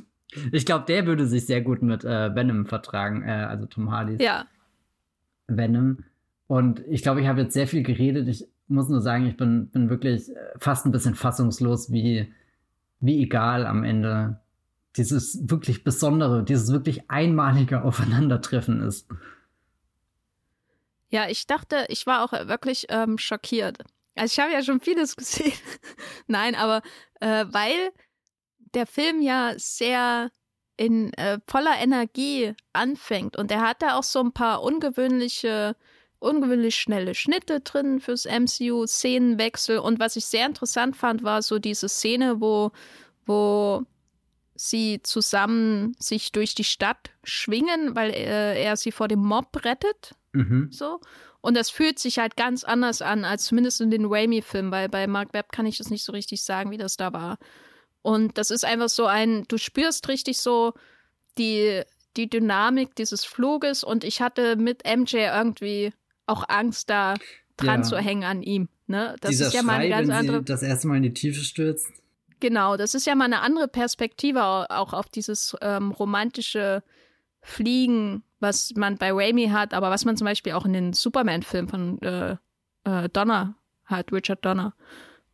[0.52, 4.22] ich glaube, der würde sich sehr gut mit äh, Venom vertragen, äh, also Tom Hardys
[4.22, 4.46] Ja.
[5.48, 5.98] Venom.
[6.46, 8.26] Und ich glaube, ich habe jetzt sehr viel geredet.
[8.28, 12.32] Ich muss nur sagen, ich bin, bin wirklich äh, fast ein bisschen fassungslos, wie,
[13.00, 14.40] wie egal am Ende
[14.96, 19.08] dieses wirklich besondere, dieses wirklich einmalige Aufeinandertreffen ist.
[21.10, 23.78] Ja, ich dachte, ich war auch wirklich ähm, schockiert.
[24.16, 25.52] Also ich habe ja schon vieles gesehen.
[26.26, 26.82] Nein, aber
[27.20, 27.90] äh, weil
[28.74, 30.30] der Film ja sehr
[30.76, 35.76] in äh, voller Energie anfängt und er hat da auch so ein paar ungewöhnliche,
[36.18, 41.60] ungewöhnlich schnelle Schnitte drin fürs MCU, Szenenwechsel und was ich sehr interessant fand, war so
[41.60, 42.72] diese Szene, wo,
[43.24, 43.84] wo
[44.54, 50.12] sie zusammen sich durch die Stadt schwingen, weil äh, er sie vor dem Mob rettet.
[50.32, 50.68] Mhm.
[50.70, 51.00] So.
[51.40, 55.06] Und das fühlt sich halt ganz anders an, als zumindest in den Raimi-Filmen, weil bei
[55.06, 57.38] Mark Webb kann ich es nicht so richtig sagen, wie das da war.
[58.02, 60.72] Und das ist einfach so ein, du spürst richtig so
[61.38, 61.82] die,
[62.16, 65.92] die Dynamik dieses Fluges und ich hatte mit MJ irgendwie
[66.26, 67.14] auch Angst, da
[67.56, 67.86] dran Ja.
[67.86, 68.68] zu hängen an ihm.
[68.86, 69.16] Ne?
[69.20, 70.38] Das Dieser ist ja mal Schrei, ganz wenn andere.
[70.38, 71.86] sie das erste Mal in die Tiefe stürzt.
[72.44, 76.82] Genau, das ist ja mal eine andere Perspektive au- auch auf dieses ähm, romantische
[77.40, 81.68] Fliegen, was man bei Raimi hat, aber was man zum Beispiel auch in den Superman-Filmen
[81.70, 82.36] von äh,
[82.84, 83.54] äh, Donner
[83.86, 84.74] hat, Richard Donner.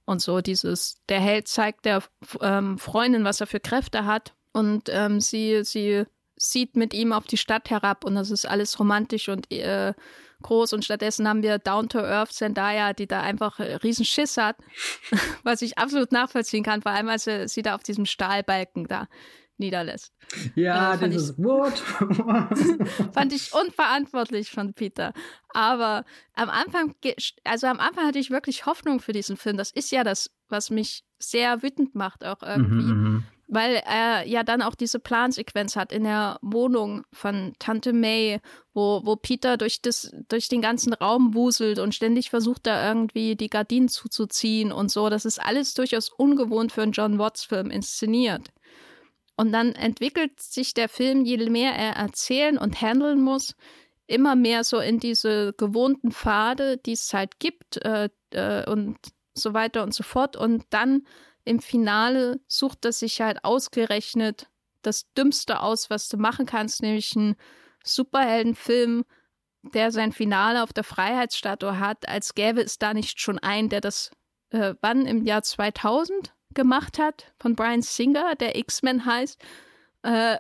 [0.05, 2.05] Und so dieses, der Held zeigt der
[2.43, 6.05] ähm, Freundin, was er für Kräfte hat und ähm, sie, sie
[6.37, 9.95] sieht mit ihm auf die Stadt herab und das ist alles romantisch und äh,
[10.43, 14.37] groß und stattdessen haben wir Down to Earth Zendaya, die da einfach äh, riesen Schiss
[14.37, 14.57] hat,
[15.43, 19.09] was ich absolut nachvollziehen kann, vor allem als er sie da auf diesem Stahlbalken da
[19.61, 20.13] niederlässt.
[20.57, 21.79] Ja, Äh, dieses What?
[23.13, 25.13] Fand ich unverantwortlich von Peter.
[25.51, 26.05] Aber
[26.35, 26.95] am Anfang,
[27.45, 29.57] also am Anfang hatte ich wirklich Hoffnung für diesen Film.
[29.57, 32.93] Das ist ja das, was mich sehr wütend macht auch irgendwie.
[32.93, 33.25] Mhm, mhm.
[33.53, 38.41] Weil er ja dann auch diese Plansequenz hat in der Wohnung von Tante May,
[38.75, 43.35] wo, wo Peter durch, das, durch den ganzen Raum wuselt und ständig versucht, da irgendwie
[43.35, 45.11] die Gardinen zuzuziehen und so.
[45.11, 48.51] Das ist alles durchaus ungewohnt für einen John Watts-Film inszeniert.
[49.37, 53.57] Und dann entwickelt sich der Film, je mehr er erzählen und handeln muss,
[54.07, 58.97] immer mehr so in diese gewohnten Pfade, die es halt gibt äh, äh, und
[59.35, 60.37] so weiter und so fort.
[60.37, 61.07] Und dann
[61.45, 64.49] im Finale sucht er sich halt ausgerechnet
[64.83, 67.37] das Dümmste aus, was du machen kannst, nämlich einen
[67.85, 69.05] Superheldenfilm,
[69.63, 73.81] der sein Finale auf der Freiheitsstatue hat, als gäbe es da nicht schon einen, der
[73.81, 74.11] das
[74.51, 79.41] äh, wann im Jahr 2000 gemacht hat, von Brian Singer, der X-Men heißt.
[80.03, 80.39] Äh,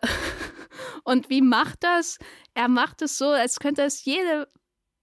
[1.04, 2.18] und wie macht das?
[2.54, 4.48] Er macht es so, als könnte es jede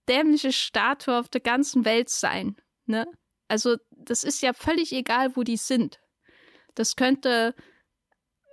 [0.09, 2.55] dämliche Statue auf der ganzen Welt sein.
[2.85, 3.07] Ne?
[3.47, 5.99] Also, das ist ja völlig egal, wo die sind.
[6.75, 7.55] Das könnte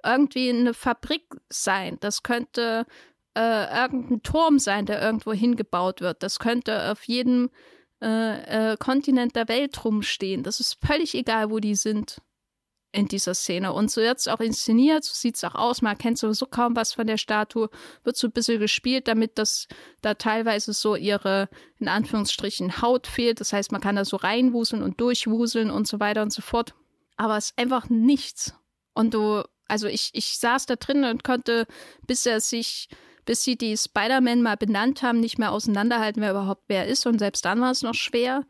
[0.04, 1.98] irgendwie eine Fabrik sein.
[2.00, 2.86] Das könnte
[3.36, 6.22] äh, irgendein Turm sein, der irgendwo hingebaut wird.
[6.22, 7.50] Das könnte auf jedem
[8.02, 10.42] äh, äh, Kontinent der Welt rumstehen.
[10.42, 12.18] Das ist völlig egal, wo die sind
[12.94, 13.72] in dieser Szene.
[13.72, 15.82] Und so wird es auch inszeniert, so sieht es auch aus.
[15.82, 17.68] Man kennt sowieso kaum was von der Statue,
[18.04, 19.66] wird so ein bisschen gespielt, damit das
[20.00, 21.48] da teilweise so ihre,
[21.78, 23.40] in Anführungsstrichen, Haut fehlt.
[23.40, 26.74] Das heißt, man kann da so reinwuseln und durchwuseln und so weiter und so fort.
[27.16, 28.54] Aber es ist einfach nichts.
[28.94, 31.66] Und du, also ich, ich saß da drin und konnte,
[32.06, 32.88] bis er sich,
[33.24, 37.06] bis sie die Spider-Man mal benannt haben, nicht mehr auseinanderhalten, wer überhaupt wer ist.
[37.06, 38.44] Und selbst dann war es noch schwer.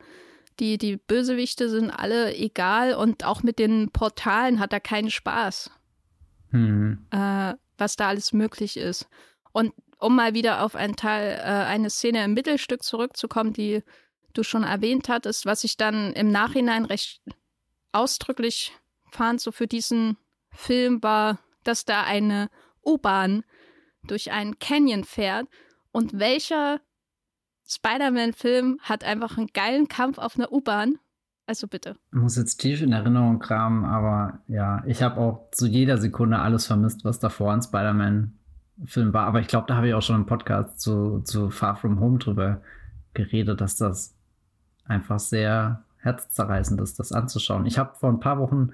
[0.59, 5.69] Die, die Bösewichte sind alle egal und auch mit den Portalen hat er keinen Spaß,
[6.51, 7.05] Hm.
[7.11, 9.07] äh, was da alles möglich ist.
[9.51, 13.83] Und um mal wieder auf einen Teil, äh, eine Szene im Mittelstück zurückzukommen, die
[14.33, 17.21] du schon erwähnt hattest, was ich dann im Nachhinein recht
[17.91, 18.73] ausdrücklich
[19.11, 20.17] fand, so für diesen
[20.51, 22.49] Film, war, dass da eine
[22.85, 23.43] U-Bahn
[24.03, 25.47] durch einen Canyon fährt
[25.91, 26.81] und welcher
[27.75, 30.95] Spider-Man-Film hat einfach einen geilen Kampf auf einer U-Bahn.
[31.47, 31.95] Also bitte.
[32.11, 36.39] Ich muss jetzt tief in Erinnerung kramen, aber ja, ich habe auch zu jeder Sekunde
[36.39, 39.27] alles vermisst, was davor ein Spider-Man-Film war.
[39.27, 42.17] Aber ich glaube, da habe ich auch schon im Podcast zu, zu Far From Home
[42.17, 42.61] drüber
[43.13, 44.15] geredet, dass das
[44.85, 47.65] einfach sehr herzzerreißend ist, das anzuschauen.
[47.65, 48.71] Ich habe vor ein paar Wochen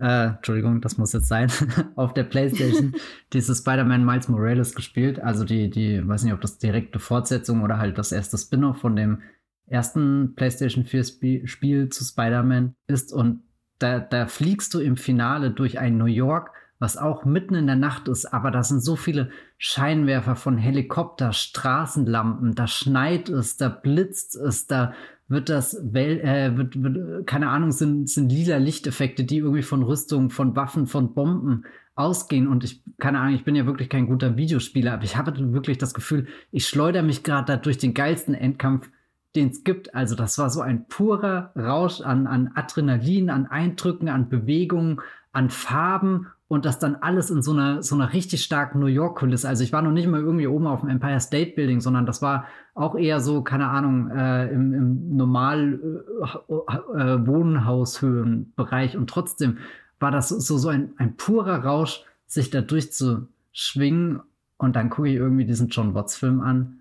[0.00, 1.50] äh, Entschuldigung, das muss jetzt sein,
[1.96, 2.94] auf der Playstation
[3.32, 5.20] dieses Spider-Man Miles Morales gespielt.
[5.20, 8.96] Also die, die, weiß nicht, ob das direkte Fortsetzung oder halt das erste Spin-off von
[8.96, 9.22] dem
[9.66, 13.12] ersten PlayStation 4 Sp Spiel zu Spider-Man ist.
[13.12, 13.42] Und
[13.78, 17.76] da, da fliegst du im Finale durch ein New York, was auch mitten in der
[17.76, 23.68] Nacht ist, aber da sind so viele Scheinwerfer von Helikopter, Straßenlampen, da schneit es, da
[23.68, 24.92] blitzt es, da
[25.28, 29.82] wird das, Wel äh, wird, wird, keine Ahnung, sind, sind lila Lichteffekte, die irgendwie von
[29.82, 31.64] Rüstungen, von Waffen, von Bomben
[31.94, 32.48] ausgehen.
[32.48, 35.78] Und ich, keine Ahnung, ich bin ja wirklich kein guter Videospieler, aber ich habe wirklich
[35.78, 38.88] das Gefühl, ich schleudere mich gerade da durch den geilsten Endkampf,
[39.36, 39.94] den es gibt.
[39.94, 45.00] Also das war so ein purer Rausch an, an Adrenalin, an Eindrücken, an Bewegungen,
[45.32, 49.46] an Farben und das dann alles in so einer, so einer richtig starken New York-Kulisse.
[49.46, 52.22] Also ich war noch nicht mal irgendwie oben auf dem Empire State Building, sondern das
[52.22, 55.78] war auch eher so, keine Ahnung, äh, im, im normal
[56.22, 58.96] äh, äh, Wohnhaushöhenbereich.
[58.96, 59.58] Und trotzdem
[60.00, 64.20] war das so, so ein, ein purer Rausch, sich da durchzuschwingen.
[64.56, 66.80] Und dann gucke ich irgendwie diesen John Watts-Film an.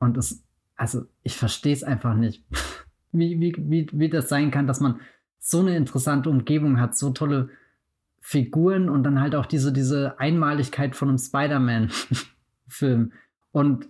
[0.00, 0.42] Und es,
[0.74, 2.44] also ich verstehe es einfach nicht,
[3.12, 4.98] wie, wie, wie, wie das sein kann, dass man
[5.38, 7.50] so eine interessante Umgebung hat, so tolle
[8.28, 13.12] Figuren und dann halt auch diese, diese Einmaligkeit von einem Spider-Man-Film.
[13.52, 13.88] Und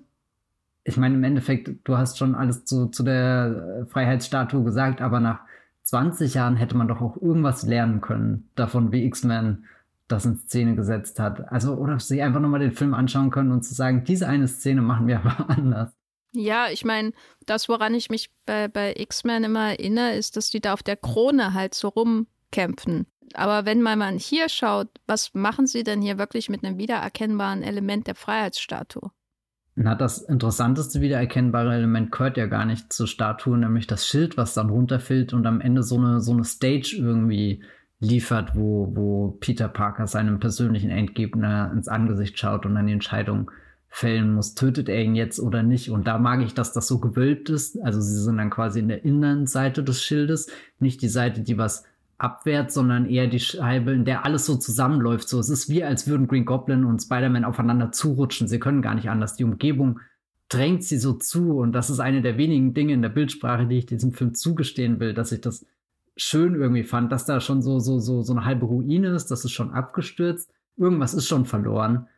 [0.84, 5.40] ich meine, im Endeffekt, du hast schon alles zu, zu der Freiheitsstatue gesagt, aber nach
[5.84, 9.64] 20 Jahren hätte man doch auch irgendwas lernen können davon, wie X-Men
[10.06, 11.50] das in Szene gesetzt hat.
[11.50, 14.82] Also, oder sie einfach nochmal den Film anschauen können und zu sagen, diese eine Szene
[14.82, 15.96] machen wir aber anders.
[16.32, 17.12] Ja, ich meine,
[17.46, 20.98] das, woran ich mich bei, bei X-Men immer erinnere, ist, dass die da auf der
[20.98, 23.06] Krone halt so rumkämpfen.
[23.34, 27.62] Aber wenn man mal hier schaut, was machen sie denn hier wirklich mit einem wiedererkennbaren
[27.62, 29.10] Element der Freiheitsstatue?
[29.74, 34.54] Na, das interessanteste wiedererkennbare Element gehört ja gar nicht zur Statue, nämlich das Schild, was
[34.54, 37.62] dann runterfällt und am Ende so eine, so eine Stage irgendwie
[38.00, 43.50] liefert, wo, wo Peter Parker seinem persönlichen Endgegner ins Angesicht schaut und dann die Entscheidung
[43.88, 45.90] fällen muss, tötet er ihn jetzt oder nicht.
[45.90, 47.78] Und da mag ich, dass das so gewölbt ist.
[47.82, 51.84] Also sie sind dann quasi in der Innenseite des Schildes, nicht die Seite, die was
[52.18, 55.28] abwärts, sondern eher die Scheibe, in der alles so zusammenläuft.
[55.28, 58.48] So, es ist wie, als würden Green Goblin und Spider-Man aufeinander zurutschen.
[58.48, 59.36] Sie können gar nicht anders.
[59.36, 60.00] Die Umgebung
[60.48, 61.58] drängt sie so zu.
[61.58, 64.98] Und das ist eine der wenigen Dinge in der Bildsprache, die ich diesem Film zugestehen
[65.00, 65.66] will, dass ich das
[66.16, 69.44] schön irgendwie fand, dass da schon so, so, so, so eine halbe Ruine ist, das
[69.44, 70.50] ist schon abgestürzt.
[70.78, 72.08] Irgendwas ist schon verloren.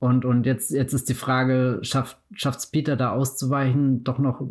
[0.00, 4.42] Und, und jetzt, jetzt ist die Frage, schafft es Peter da auszuweichen, doch noch,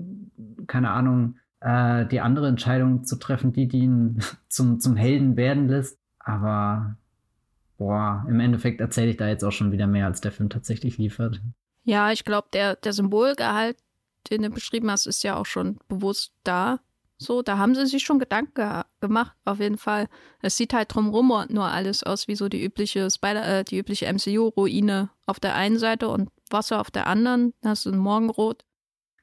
[0.68, 5.68] keine Ahnung, äh, die andere Entscheidung zu treffen, die, die ihn zum, zum Helden werden
[5.68, 5.98] lässt.
[6.19, 6.95] Aber
[7.77, 10.98] boah, im Endeffekt erzähle ich da jetzt auch schon wieder mehr, als der Film tatsächlich
[10.98, 11.41] liefert.
[11.84, 13.77] Ja, ich glaube, der, der Symbolgehalt,
[14.30, 16.80] den du beschrieben hast, ist ja auch schon bewusst da.
[17.18, 20.07] So, da haben sie sich schon Gedanken ge gemacht, auf jeden Fall.
[20.41, 24.06] Es sieht halt drumrum nur alles aus wie so die übliche Spider, äh, die übliche
[24.06, 27.53] MCU-Ruine auf der einen Seite und Wasser auf der anderen.
[27.61, 28.64] Da du ein Morgenrot.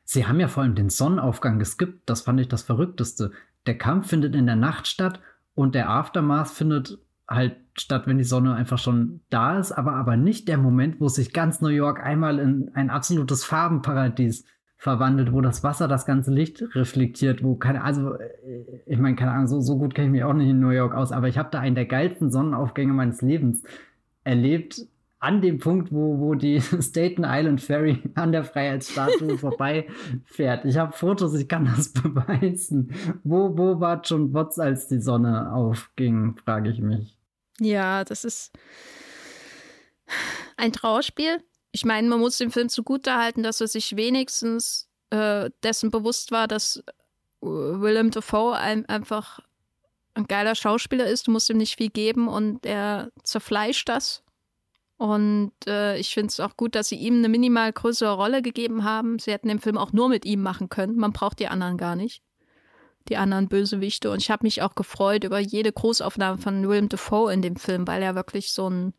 [0.08, 2.08] Sie haben ja vor allem den Sonnenaufgang geskippt.
[2.08, 3.32] Das fand ich das Verrückteste.
[3.66, 5.20] Der Kampf findet in der Nacht statt
[5.54, 10.16] und der Aftermath findet halt statt, wenn die Sonne einfach schon da ist, aber, aber
[10.16, 14.44] nicht der Moment, wo sich ganz New York einmal in ein absolutes Farbenparadies
[14.78, 19.32] verwandelt, wo das Wasser das ganze Licht reflektiert, wo keine, also äh, ich meine, keine
[19.32, 21.36] Ahnung, so, so gut kenne ich mich auch nicht in New York aus, aber ich
[21.36, 23.64] habe da einen der geilsten Sonnenaufgänge meines Lebens
[24.22, 24.82] erlebt
[25.18, 30.64] an dem Punkt, wo, wo die Staten Island Ferry an der Freiheitsstatue vorbeifährt.
[30.64, 32.94] Ich habe Fotos, ich kann das beweisen.
[33.24, 37.16] Wo, wo war John Watts, als die Sonne aufging, frage ich mich.
[37.58, 38.52] Ja, das ist
[40.56, 41.42] ein Trauerspiel.
[41.72, 46.48] Ich meine, man muss dem Film zugutehalten, dass er sich wenigstens äh, dessen bewusst war,
[46.48, 46.82] dass
[47.42, 49.40] äh, Willem Dafoe ein, einfach
[50.14, 51.26] ein geiler Schauspieler ist.
[51.26, 54.22] Du musst ihm nicht viel geben und er zerfleischt das
[54.98, 58.84] und äh, ich finde es auch gut, dass sie ihm eine minimal größere Rolle gegeben
[58.84, 59.18] haben.
[59.18, 60.96] Sie hätten den Film auch nur mit ihm machen können.
[60.96, 62.22] Man braucht die anderen gar nicht.
[63.08, 64.10] Die anderen Bösewichte.
[64.10, 67.86] Und ich habe mich auch gefreut über jede Großaufnahme von Willem Dafoe in dem Film,
[67.86, 68.94] weil er wirklich so ein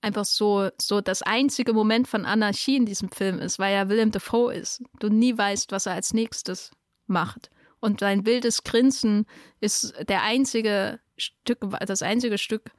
[0.00, 4.10] einfach so, so das einzige Moment von Anarchie in diesem Film ist, weil er Willem
[4.10, 4.82] Dafoe ist.
[4.98, 6.72] Du nie weißt, was er als nächstes
[7.06, 7.50] macht.
[7.80, 9.26] Und sein wildes Grinsen
[9.60, 12.72] ist der einzige Stück, das einzige Stück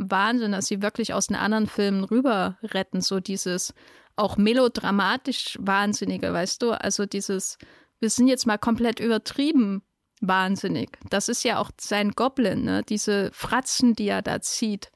[0.00, 3.74] Wahnsinn, dass sie wirklich aus den anderen Filmen rüber retten, so dieses
[4.16, 6.72] auch melodramatisch Wahnsinnige, weißt du?
[6.72, 7.58] Also dieses,
[8.00, 9.82] wir sind jetzt mal komplett übertrieben
[10.20, 10.98] wahnsinnig.
[11.08, 12.82] Das ist ja auch sein Goblin, ne?
[12.88, 14.90] Diese Fratzen, die er da zieht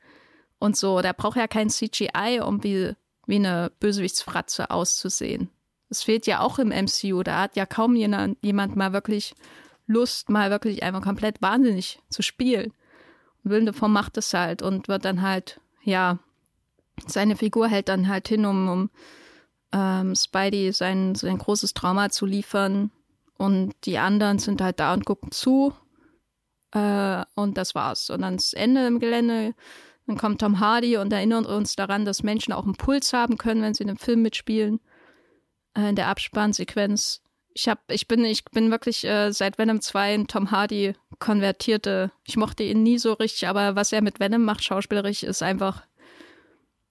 [0.59, 1.01] und so.
[1.01, 2.93] Der braucht ja kein CGI, um wie,
[3.27, 5.51] wie eine Bösewichtsfratze auszusehen.
[5.89, 7.23] Es fehlt ja auch im MCU.
[7.23, 9.35] Da hat ja kaum jemand, jemand mal wirklich
[9.87, 12.73] Lust, mal wirklich einfach komplett wahnsinnig zu spielen.
[13.45, 16.19] Willem macht es halt und wird dann halt, ja,
[17.07, 18.91] seine Figur hält dann halt hin, um, um
[19.73, 22.91] ähm, Spidey sein, sein großes Trauma zu liefern.
[23.37, 25.75] Und die anderen sind halt da und gucken zu.
[26.71, 28.11] Äh, und das war's.
[28.11, 29.55] Und das Ende im Gelände.
[30.07, 33.63] Dann kommt Tom Hardy und erinnert uns daran, dass Menschen auch einen Puls haben können,
[33.63, 34.81] wenn sie in einem Film mitspielen.
[35.77, 37.24] Äh, in der Abspannsequenz.
[37.55, 42.11] Ich, hab, ich, bin, ich bin wirklich äh, seit Venom 2 in Tom Hardy konvertierte.
[42.25, 45.85] Ich mochte ihn nie so richtig, aber was er mit Venom macht, schauspielerisch, ist einfach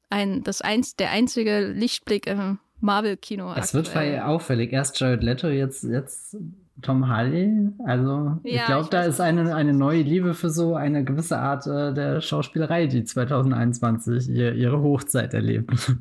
[0.10, 3.53] ein, das eins, der einzige Lichtblick im Marvel-Kino.
[3.56, 4.72] Es wird auffällig.
[4.72, 6.38] Erst Jared Leto, jetzt, jetzt
[6.81, 7.69] Tom Hardy.
[7.85, 11.68] Also ja, ich glaube, da ist eine, eine neue Liebe für so eine gewisse Art
[11.68, 15.72] äh, der Schauspielerei, die 2021 ihr, ihre Hochzeit erlebt.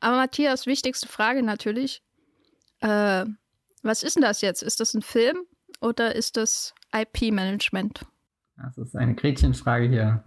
[0.00, 2.02] Aber Matthias, wichtigste Frage natürlich.
[2.80, 3.26] Äh,
[3.82, 4.62] was ist denn das jetzt?
[4.62, 5.36] Ist das ein Film
[5.80, 8.06] oder ist das IP-Management?
[8.56, 10.24] Das ist eine Gretchenfrage hier.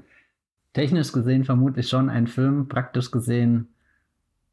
[0.74, 3.74] Technisch gesehen vermutlich schon ein Film, praktisch gesehen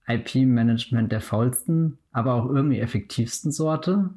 [0.08, 4.10] IP-Management der faulsten, aber auch irgendwie effektivsten Sorte.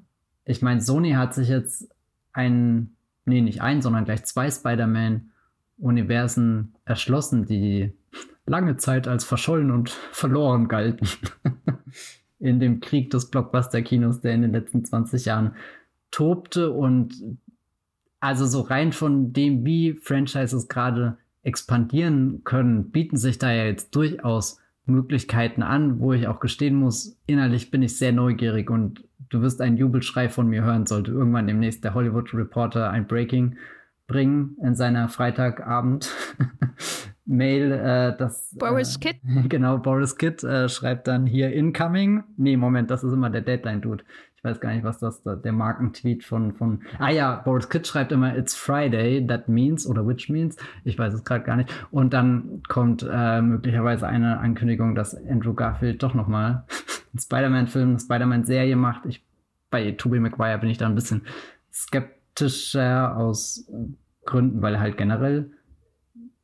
[0.46, 1.94] Ich meine, Sony hat sich jetzt
[2.34, 2.96] ein,
[3.26, 7.94] nee, nicht ein, sondern gleich zwei Spider-Man-Universen erschlossen, die
[8.46, 11.08] lange Zeit als verschollen und verloren galten.
[12.42, 15.56] in dem Krieg des Blockbuster-Kinos, der in den letzten 20 Jahren
[16.10, 17.38] tobte und
[18.20, 23.96] also so rein von dem, wie Franchises gerade expandieren können, bieten sich da ja jetzt
[23.96, 29.42] durchaus Möglichkeiten an, wo ich auch gestehen muss, innerlich bin ich sehr neugierig und du
[29.42, 33.58] wirst einen Jubelschrei von mir hören, sollte irgendwann demnächst der Hollywood Reporter ein Breaking
[34.08, 36.12] bringen in seiner Freitagabend
[37.32, 39.20] Mail, äh, das Boris äh, Kidd.
[39.50, 42.24] Genau, Boris Kidd äh, schreibt dann hier incoming.
[42.38, 44.04] Nee, Moment, das ist immer der Deadline Dude.
[44.36, 46.82] Ich weiß gar nicht, was das da, der Markentweet von, von.
[46.98, 50.58] Ah ja, Boris Kidd schreibt immer, it's Friday, that means oder which means.
[50.84, 51.70] Ich weiß es gerade gar nicht.
[51.92, 56.66] Und dann kommt äh, möglicherweise eine Ankündigung, dass Andrew Garfield doch nochmal
[57.14, 59.06] einen Spider-Man-Film, eine Spider-Man-Serie macht.
[59.06, 59.24] Ich,
[59.70, 61.22] bei Tobey Maguire bin ich da ein bisschen
[61.72, 63.94] skeptischer aus äh,
[64.26, 65.52] Gründen, weil er halt generell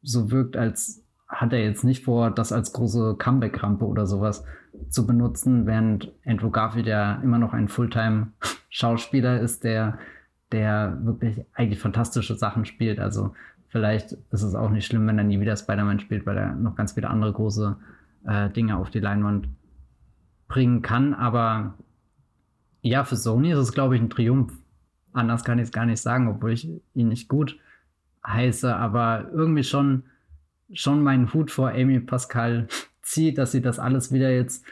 [0.01, 4.43] so wirkt, als hat er jetzt nicht vor, das als große Comeback-Rampe oder sowas
[4.89, 9.97] zu benutzen, während Andrew Garfield ja immer noch ein Fulltime-Schauspieler ist, der,
[10.51, 12.99] der wirklich eigentlich fantastische Sachen spielt.
[12.99, 13.33] Also
[13.67, 16.75] vielleicht ist es auch nicht schlimm, wenn er nie wieder Spider-Man spielt, weil er noch
[16.75, 17.75] ganz viele andere große
[18.25, 19.49] äh, Dinge auf die Leinwand
[20.47, 21.13] bringen kann.
[21.13, 21.73] Aber
[22.81, 24.53] ja, für Sony ist es, glaube ich, ein Triumph.
[25.11, 27.57] Anders kann ich es gar nicht sagen, obwohl ich ihn nicht gut
[28.27, 30.03] heiße, aber irgendwie schon,
[30.73, 32.67] schon meinen Hut vor Amy Pascal
[33.01, 34.65] zieht, dass sie das alles wieder jetzt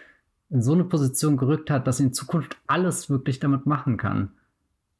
[0.50, 4.32] in so eine Position gerückt hat, dass sie in Zukunft alles wirklich damit machen kann.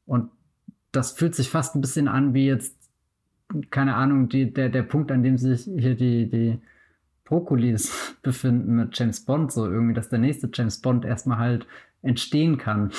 [0.06, 0.30] Und
[0.92, 2.76] das fühlt sich fast ein bisschen an wie jetzt,
[3.70, 6.58] keine Ahnung, die, der, der Punkt, an dem sich hier die, die
[7.24, 11.66] Brokkolis befinden mit James Bond, so irgendwie, dass der nächste James Bond erstmal halt
[12.02, 12.90] entstehen kann.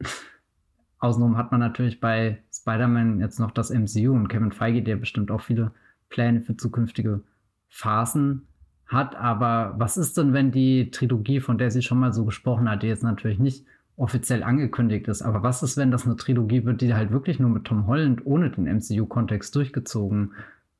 [0.98, 5.30] Außenrum hat man natürlich bei Spider-Man jetzt noch das MCU und Kevin Feige, der bestimmt
[5.30, 5.70] auch viele
[6.08, 7.22] Pläne für zukünftige
[7.68, 8.48] Phasen
[8.86, 9.14] hat.
[9.14, 12.82] Aber was ist denn, wenn die Trilogie, von der sie schon mal so gesprochen hat,
[12.82, 13.64] die jetzt natürlich nicht
[13.96, 17.50] offiziell angekündigt ist, aber was ist, wenn das eine Trilogie wird, die halt wirklich nur
[17.50, 20.34] mit Tom Holland ohne den MCU-Kontext durchgezogen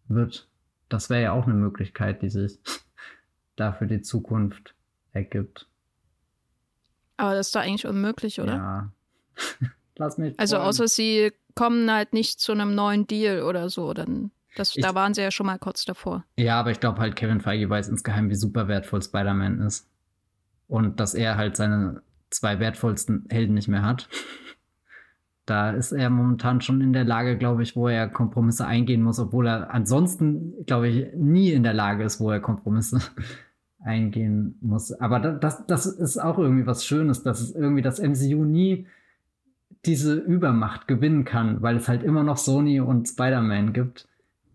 [0.08, 0.48] wird?
[0.88, 2.58] Das wäre ja auch eine Möglichkeit, die sich
[3.56, 4.74] da für die Zukunft
[5.12, 5.68] ergibt.
[7.16, 8.56] Aber das ist doch eigentlich unmöglich, oder?
[8.56, 8.92] Ja.
[9.96, 10.38] Lass mich.
[10.38, 14.82] Also außer sie kommen halt nicht zu einem neuen Deal oder so, dann das, ich,
[14.82, 16.24] da waren sie ja schon mal kurz davor.
[16.36, 19.88] Ja, aber ich glaube halt, Kevin Feige weiß insgeheim, wie super wertvoll Spider-Man ist.
[20.66, 24.08] Und dass er halt seine zwei wertvollsten Helden nicht mehr hat.
[25.46, 29.20] da ist er momentan schon in der Lage, glaube ich, wo er Kompromisse eingehen muss,
[29.20, 33.00] obwohl er ansonsten, glaube ich, nie in der Lage ist, wo er Kompromisse
[33.80, 34.92] eingehen muss.
[34.92, 38.86] Aber das, das ist auch irgendwie was Schönes, dass es irgendwie das MCU nie
[39.86, 44.08] diese Übermacht gewinnen kann, weil es halt immer noch Sony und Spider-Man gibt,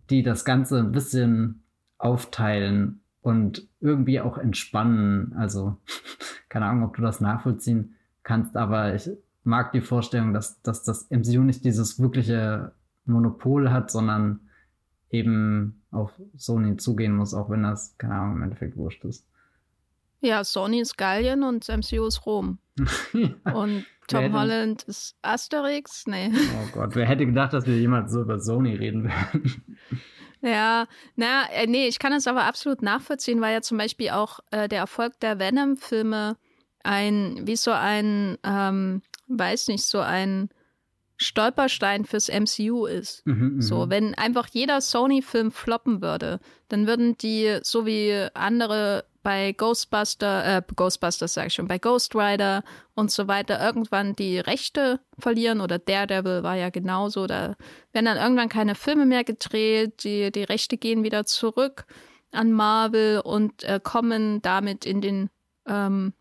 [0.10, 1.64] die das Ganze ein bisschen
[1.98, 5.34] aufteilen und irgendwie auch entspannen.
[5.38, 5.78] Also,
[6.50, 9.10] keine Ahnung, ob du das nachvollziehen kannst, aber ich
[9.44, 12.74] mag die Vorstellung, dass, dass das MCU nicht dieses wirkliche
[13.06, 14.42] Monopol hat, sondern
[15.10, 19.26] eben auf Sony zugehen muss, auch wenn das, keine Ahnung, im Endeffekt wurscht ist.
[20.22, 22.60] Ja, Sony ist Gallien und MCU ist Rom.
[23.14, 23.54] ja.
[23.54, 26.06] Und Tom Holland ist Asterix?
[26.08, 26.32] Nee.
[26.34, 29.64] Oh Gott, wer hätte gedacht, dass wir jemals so über Sony reden werden?
[30.44, 34.40] Ja, na, äh, nee, ich kann es aber absolut nachvollziehen, weil ja zum Beispiel auch
[34.50, 36.36] äh, der Erfolg der Venom-Filme
[36.84, 40.50] ein, wie so ein, ähm, weiß nicht, so ein
[41.18, 43.26] Stolperstein fürs MCU ist.
[43.28, 46.40] Mhm, mhm, so, wenn einfach jeder Sony-Film floppen würde,
[46.70, 52.16] dann würden die, so wie andere bei Ghostbuster, äh, Ghostbusters sag ich schon, bei Ghost
[52.16, 52.64] Rider
[52.96, 57.56] und so weiter irgendwann die Rechte verlieren oder Daredevil war ja genauso, da
[57.94, 61.86] werden dann irgendwann keine Filme mehr gedreht, die, die Rechte gehen wieder zurück
[62.32, 65.30] an Marvel und äh, kommen damit in den
[65.68, 66.14] ähm,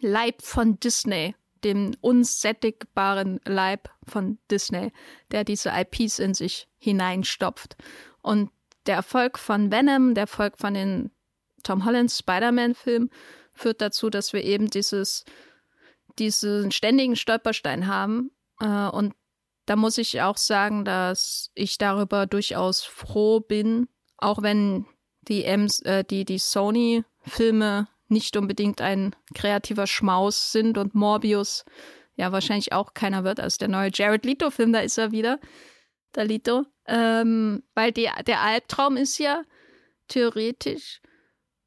[0.00, 1.34] Leib von Disney
[1.64, 4.92] dem unsättigbaren Leib von Disney,
[5.30, 7.76] der diese IPs in sich hineinstopft.
[8.20, 8.50] Und
[8.86, 11.10] der Erfolg von Venom, der Erfolg von den
[11.62, 13.10] Tom Holland Spider-Man-Filmen
[13.52, 15.24] führt dazu, dass wir eben dieses,
[16.18, 18.30] diesen ständigen Stolperstein haben.
[18.60, 19.14] Äh, und
[19.66, 24.86] da muss ich auch sagen, dass ich darüber durchaus froh bin, auch wenn
[25.22, 31.64] die, äh, die, die Sony-Filme nicht unbedingt ein kreativer Schmaus sind und Morbius
[32.16, 35.38] ja wahrscheinlich auch keiner wird als der neue Jared Leto-Film, da ist er wieder,
[36.14, 36.64] der Leto.
[36.86, 39.42] Ähm, weil die, der Albtraum ist ja
[40.08, 41.00] theoretisch,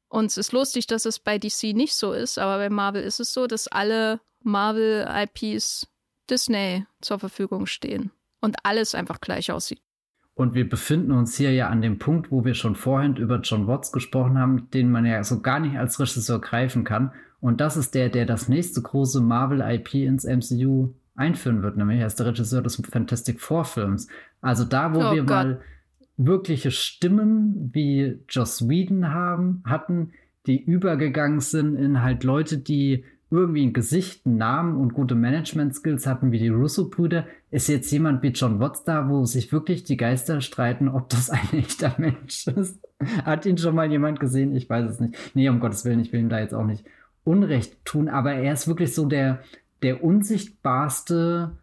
[0.08, 3.20] und es ist lustig, dass es bei DC nicht so ist, aber bei Marvel ist
[3.20, 5.88] es so, dass alle Marvel-IPs
[6.30, 8.10] Disney zur Verfügung stehen
[8.40, 9.80] und alles einfach gleich aussieht.
[10.34, 13.66] Und wir befinden uns hier ja an dem Punkt, wo wir schon vorhin über John
[13.66, 17.12] Watts gesprochen haben, den man ja so gar nicht als Regisseur greifen kann.
[17.40, 22.06] Und das ist der, der das nächste große Marvel-IP ins MCU einführen wird, nämlich er
[22.06, 24.08] ist der Regisseur des Fantastic Four Films.
[24.42, 25.28] Also da, wo oh wir Gott.
[25.30, 25.60] mal
[26.16, 30.12] wirkliche Stimmen wie Joss Whedon haben, hatten,
[30.46, 36.06] die übergegangen sind in halt Leute, die irgendwie ein Gesicht, einen Namen und gute Management-Skills
[36.06, 39.96] hatten wie die Russo-Brüder, ist jetzt jemand wie John Watts da, wo sich wirklich die
[39.96, 42.80] Geister streiten, ob das ein echter Mensch ist.
[43.24, 44.54] Hat ihn schon mal jemand gesehen?
[44.54, 45.16] Ich weiß es nicht.
[45.34, 46.84] Nee, um Gottes Willen, ich will ihm da jetzt auch nicht
[47.24, 49.40] Unrecht tun, aber er ist wirklich so der,
[49.82, 51.58] der unsichtbarste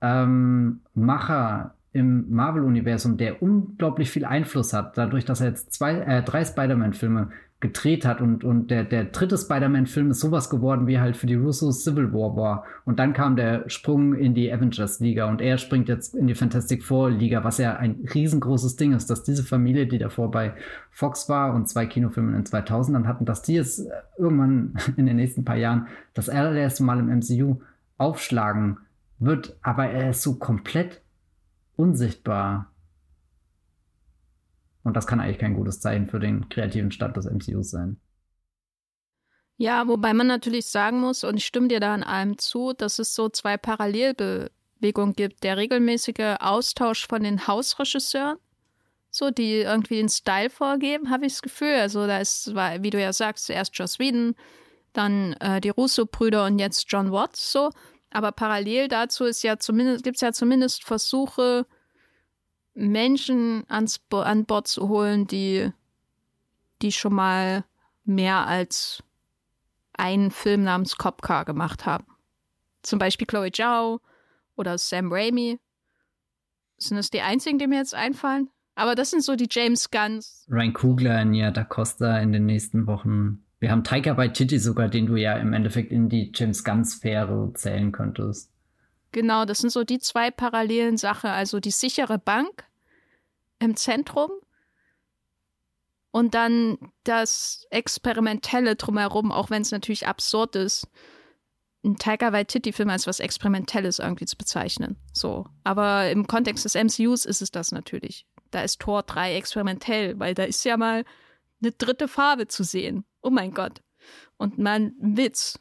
[0.00, 6.22] ähm, Macher im Marvel-Universum, der unglaublich viel Einfluss hat, dadurch, dass er jetzt zwei, äh,
[6.22, 11.16] drei Spider-Man-Filme gedreht hat und, und der, der dritte Spider-Man-Film ist sowas geworden, wie halt
[11.16, 12.64] für die Russos Civil War war.
[12.84, 16.84] Und dann kam der Sprung in die Avengers-Liga und er springt jetzt in die Fantastic
[16.84, 20.52] Four-Liga, was ja ein riesengroßes Ding ist, dass diese Familie, die davor bei
[20.90, 25.16] Fox war und zwei Kinofilme in den 2000ern hatten, dass die jetzt irgendwann in den
[25.16, 27.56] nächsten paar Jahren das allererste Mal im MCU
[27.96, 28.76] aufschlagen
[29.18, 29.56] wird.
[29.62, 31.00] Aber er ist so komplett
[31.76, 32.72] unsichtbar
[34.86, 38.00] und das kann eigentlich kein gutes Zeichen für den kreativen Stand des MCUs sein.
[39.56, 43.00] Ja, wobei man natürlich sagen muss, und ich stimme dir da an allem zu, dass
[43.00, 45.42] es so zwei Parallelbewegungen gibt.
[45.42, 48.36] Der regelmäßige Austausch von den Hausregisseuren,
[49.10, 51.74] so die irgendwie den Style vorgeben, habe ich das Gefühl.
[51.74, 54.36] Also da ist, wie du ja sagst, zuerst Joss Whedon,
[54.92, 57.70] dann äh, die Russo-Brüder und jetzt John Watts so.
[58.10, 61.66] Aber parallel dazu ist ja zumindest, gibt es ja zumindest Versuche,
[62.74, 65.70] Menschen ans, an Bord zu holen, die,
[66.82, 67.64] die schon mal
[68.04, 69.02] mehr als
[69.94, 72.06] einen Film namens Cop Car gemacht haben.
[72.82, 74.00] Zum Beispiel Chloe Zhao
[74.56, 75.58] oder Sam Raimi.
[76.76, 78.50] Sind das die einzigen, die mir jetzt einfallen?
[78.74, 80.46] Aber das sind so die James Gunns.
[80.50, 83.45] Ryan Kugler, Nia Da Costa in den nächsten Wochen.
[83.58, 87.90] Wir haben Taika Waititi sogar, den du ja im Endeffekt in die James Gunn-Sphäre zählen
[87.90, 88.50] könntest.
[89.12, 91.30] Genau, das sind so die zwei parallelen Sachen.
[91.30, 92.64] Also die sichere Bank
[93.58, 94.30] im Zentrum
[96.10, 100.88] und dann das Experimentelle drumherum, auch wenn es natürlich absurd ist,
[101.84, 104.96] ein Tiger Waititi-Film als was Experimentelles irgendwie zu bezeichnen.
[105.12, 105.46] So.
[105.64, 108.26] Aber im Kontext des MCUs ist es das natürlich.
[108.50, 111.04] Da ist Tor 3 experimentell, weil da ist ja mal
[111.60, 113.04] eine dritte Farbe zu sehen.
[113.22, 113.82] Oh mein Gott.
[114.36, 115.58] Und mal ein Witz.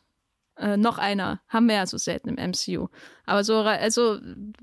[0.58, 1.42] Äh, noch einer.
[1.50, 2.88] Haben wir ja so selten im MCU.
[3.26, 4.20] Aber so, also,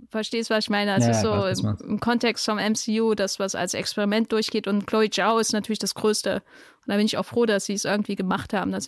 [0.08, 0.96] verstehst du, was ich meine?
[0.96, 4.66] Es ja, ist so weiß, im, im, Kontext vom MCU, das, was als Experiment durchgeht.
[4.66, 6.36] Und Chloe Zhao ist natürlich das Größte.
[6.36, 6.42] Und
[6.86, 8.86] da bin ich auch froh, dass sie es irgendwie gemacht haben, dass,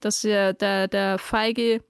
[0.00, 1.84] dass der, der, der Feige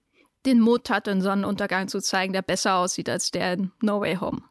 [0.45, 4.17] den Mut hat, den Sonnenuntergang zu zeigen, der besser aussieht als der in No Way
[4.17, 4.43] Home.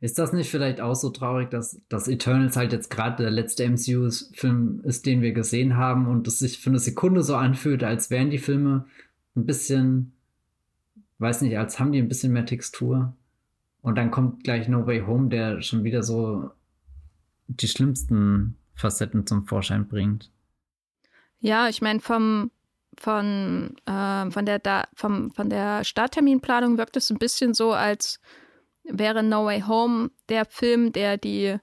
[0.00, 3.68] Ist das nicht vielleicht auch so traurig, dass, dass Eternals halt jetzt gerade der letzte
[3.68, 8.08] MCU-Film ist, den wir gesehen haben und es sich für eine Sekunde so anfühlt, als
[8.08, 8.86] wären die Filme
[9.34, 10.12] ein bisschen,
[11.18, 13.12] weiß nicht, als haben die ein bisschen mehr Textur.
[13.82, 16.50] Und dann kommt gleich No Way Home, der schon wieder so
[17.48, 20.30] die schlimmsten Facetten zum Vorschein bringt.
[21.40, 22.52] Ja, ich meine, vom,
[22.96, 28.20] von, äh, von, der da, vom, von der Startterminplanung wirkt es ein bisschen so, als
[28.88, 31.58] wäre No Way Home der Film, der die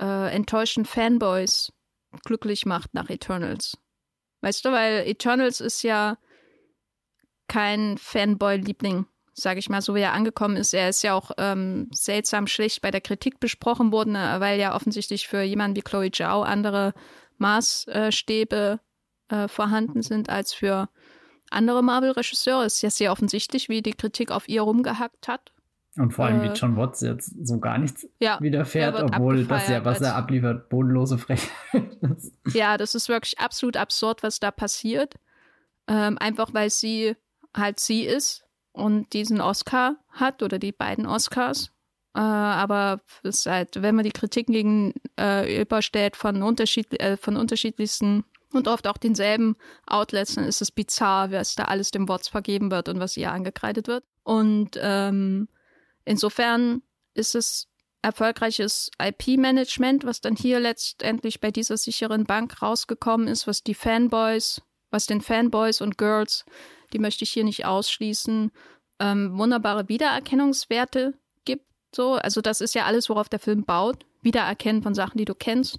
[0.00, 1.72] äh, enttäuschten Fanboys
[2.24, 3.76] glücklich macht nach Eternals.
[4.40, 6.16] Weißt du, weil Eternals ist ja
[7.48, 10.72] kein Fanboy-Liebling, sage ich mal, so wie er angekommen ist.
[10.72, 14.74] Er ist ja auch ähm, seltsam schlecht bei der Kritik besprochen worden, äh, weil ja
[14.74, 16.94] offensichtlich für jemanden wie Chloe Zhao andere
[17.38, 18.80] Maßstäbe
[19.28, 20.88] äh, vorhanden sind als für
[21.50, 22.66] andere Marvel-Regisseure.
[22.66, 25.52] Ist ja sehr offensichtlich, wie die Kritik auf ihr rumgehackt hat.
[25.96, 29.68] Und vor allem, äh, wie John Watts jetzt so gar nichts ja, widerfährt, obwohl das
[29.68, 31.50] ja, was er abliefert, bodenlose Frechheit
[32.16, 32.32] ist.
[32.54, 35.14] Ja, das ist wirklich absolut absurd, was da passiert.
[35.88, 37.16] Ähm, einfach weil sie
[37.54, 41.72] halt sie ist und diesen Oscar hat oder die beiden Oscars.
[42.14, 45.64] Äh, aber es halt, wenn man die Kritiken gegen äh,
[46.12, 49.56] von, unterschied äh, von unterschiedlichsten und oft auch denselben
[49.86, 53.32] Outlets, dann ist es bizarr, was da alles dem Watts vergeben wird und was ihr
[53.32, 54.04] angekreidet wird.
[54.22, 55.48] Und ähm,
[56.10, 56.82] insofern
[57.14, 57.68] ist es
[58.02, 64.62] erfolgreiches IP-Management, was dann hier letztendlich bei dieser sicheren Bank rausgekommen ist, was die Fanboys,
[64.90, 66.44] was den Fanboys und Girls
[66.92, 68.50] die möchte ich hier nicht ausschließen,
[68.98, 71.14] ähm, wunderbare Wiedererkennungswerte
[71.44, 71.66] gibt.
[71.94, 74.04] So, also das ist ja alles, worauf der Film baut.
[74.22, 75.78] Wiedererkennen von Sachen, die du kennst.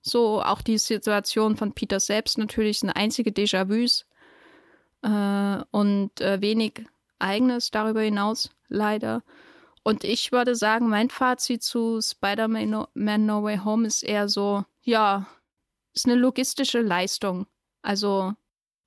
[0.00, 4.06] So, auch die Situation von Peter selbst natürlich sind einzige Déjà-vus
[5.02, 6.84] äh, und äh, wenig
[7.18, 9.22] Eigenes darüber hinaus, leider.
[9.84, 14.64] Und ich würde sagen, mein Fazit zu Spider-Man no, no Way Home ist eher so,
[14.82, 15.26] ja,
[15.92, 17.46] ist eine logistische Leistung.
[17.82, 18.32] Also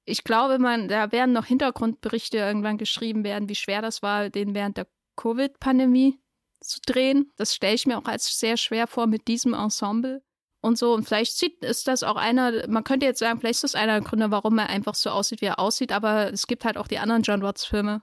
[0.05, 4.53] ich glaube, man, da werden noch Hintergrundberichte irgendwann geschrieben werden, wie schwer das war, den
[4.53, 6.19] während der Covid-Pandemie
[6.61, 7.31] zu drehen.
[7.35, 10.23] Das stelle ich mir auch als sehr schwer vor mit diesem Ensemble
[10.61, 10.93] und so.
[10.93, 13.99] Und vielleicht sieht, ist das auch einer, man könnte jetzt sagen, vielleicht ist das einer
[13.99, 16.87] der Gründe, warum er einfach so aussieht, wie er aussieht, aber es gibt halt auch
[16.87, 18.01] die anderen John Watts-Filme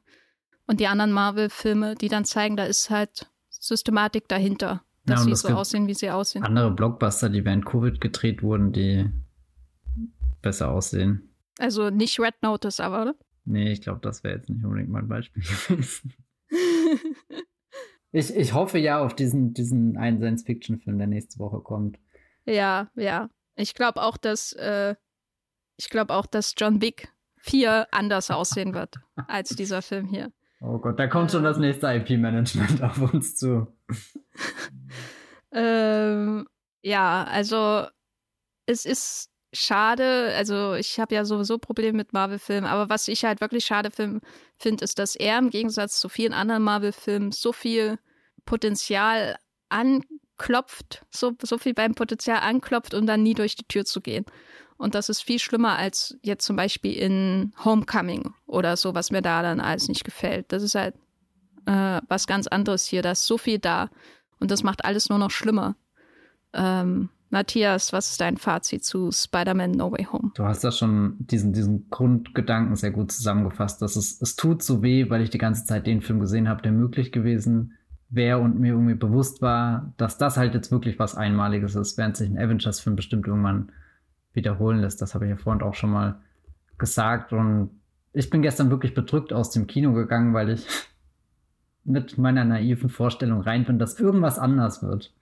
[0.72, 5.48] und die anderen Marvel-Filme, die dann zeigen, da ist halt Systematik dahinter, dass ja, sie
[5.48, 6.44] so aussehen, wie sie aussehen.
[6.44, 9.10] Andere Blockbuster, die während Covid gedreht wurden, die
[10.40, 11.28] besser aussehen.
[11.58, 13.14] Also nicht Red Notice, aber, oder?
[13.44, 16.14] Nee, ich glaube, das wäre jetzt nicht unbedingt mein Beispiel gewesen.
[18.12, 21.98] ich, ich hoffe ja auf diesen, diesen einen Science-Fiction-Film, der nächste Woche kommt.
[22.46, 23.28] Ja, ja.
[23.56, 24.94] Ich glaube auch, dass äh,
[25.76, 30.32] ich glaube auch, dass John Wick 4 anders aussehen wird als dieser Film hier.
[30.64, 33.66] Oh Gott, da kommt schon das nächste IP-Management auf uns zu.
[35.52, 36.46] ähm,
[36.82, 37.86] ja, also
[38.66, 43.40] es ist schade, also ich habe ja sowieso Probleme mit Marvel-Filmen, aber was ich halt
[43.40, 47.98] wirklich schade finde, ist, dass er im Gegensatz zu vielen anderen Marvel-Filmen so viel
[48.44, 49.36] Potenzial
[49.68, 54.24] anklopft, so, so viel beim Potenzial anklopft, um dann nie durch die Tür zu gehen.
[54.82, 59.22] Und das ist viel schlimmer als jetzt zum Beispiel in Homecoming oder so, was mir
[59.22, 60.50] da dann alles nicht gefällt.
[60.50, 60.96] Das ist halt
[61.66, 63.00] äh, was ganz anderes hier.
[63.00, 63.90] Da ist so viel da.
[64.40, 65.76] Und das macht alles nur noch schlimmer.
[66.52, 70.32] Ähm, Matthias, was ist dein Fazit zu Spider-Man No Way Home?
[70.34, 74.82] Du hast da schon diesen, diesen Grundgedanken sehr gut zusammengefasst, dass es, es tut so
[74.82, 77.78] weh, weil ich die ganze Zeit den Film gesehen habe, der möglich gewesen
[78.08, 82.16] wäre und mir irgendwie bewusst war, dass das halt jetzt wirklich was Einmaliges ist, während
[82.16, 83.70] sich ein Avengers-Film bestimmt irgendwann
[84.34, 85.02] wiederholen lässt.
[85.02, 86.20] Das habe ich ja vorhin auch schon mal
[86.78, 87.32] gesagt.
[87.32, 87.70] Und
[88.12, 90.66] ich bin gestern wirklich bedrückt aus dem Kino gegangen, weil ich
[91.84, 95.12] mit meiner naiven Vorstellung rein bin, dass irgendwas anders wird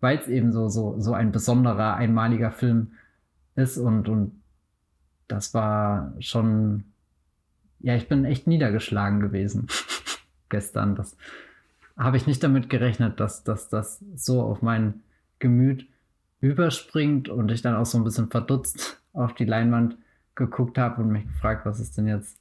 [0.00, 2.92] weil es eben so, so, so ein besonderer, einmaliger Film
[3.56, 4.40] ist und, und
[5.26, 6.84] das war schon,
[7.80, 9.66] ja, ich bin echt niedergeschlagen gewesen
[10.48, 10.94] gestern.
[10.94, 11.16] Das
[11.96, 15.02] habe ich nicht damit gerechnet, dass, dass das so auf mein
[15.38, 15.86] Gemüt
[16.40, 19.96] überspringt und ich dann auch so ein bisschen verdutzt auf die Leinwand
[20.34, 22.38] geguckt habe und mich gefragt, was ist denn jetzt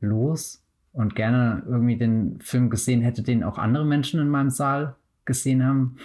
[0.00, 0.62] los?
[0.92, 4.94] Und gerne irgendwie den Film gesehen hätte, den auch andere Menschen in meinem Saal
[5.24, 5.96] gesehen haben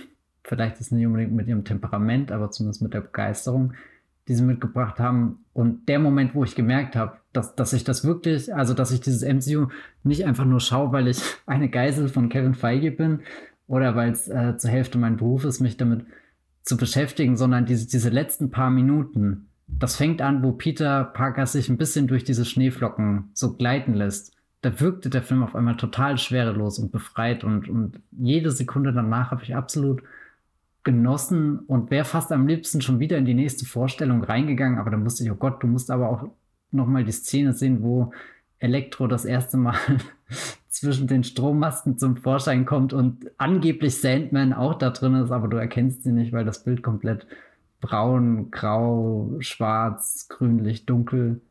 [0.49, 3.73] vielleicht ist es nicht unbedingt mit ihrem Temperament, aber zumindest mit der Begeisterung,
[4.27, 5.45] die sie mitgebracht haben.
[5.53, 8.99] Und der Moment, wo ich gemerkt habe, dass, dass ich das wirklich, also dass ich
[8.99, 9.67] dieses MCU
[10.03, 13.21] nicht einfach nur schaue, weil ich eine Geisel von Kevin Feige bin
[13.67, 16.05] oder weil es äh, zur Hälfte mein Beruf ist, mich damit
[16.69, 21.67] zu beschäftigen, sondern diese, diese letzten paar Minuten, das fängt an, wo Peter Parker sich
[21.67, 24.33] ein bisschen durch diese Schneeflocken so gleiten lässt.
[24.61, 29.31] Da wirkte der Film auf einmal total schwerelos und befreit und, und jede Sekunde danach
[29.31, 30.03] habe ich absolut
[30.83, 34.77] genossen und wäre fast am liebsten schon wieder in die nächste Vorstellung reingegangen.
[34.77, 36.29] Aber dann musste ich, oh Gott, du musst aber auch
[36.71, 38.11] noch mal die Szene sehen, wo
[38.59, 39.75] Elektro das erste Mal
[40.79, 45.57] zwischen den Strommasten zum Vorschein kommt und angeblich Sandman auch da drin ist, aber du
[45.57, 47.27] erkennst sie nicht, weil das Bild komplett
[47.81, 51.41] braun, grau, schwarz, grünlich, dunkel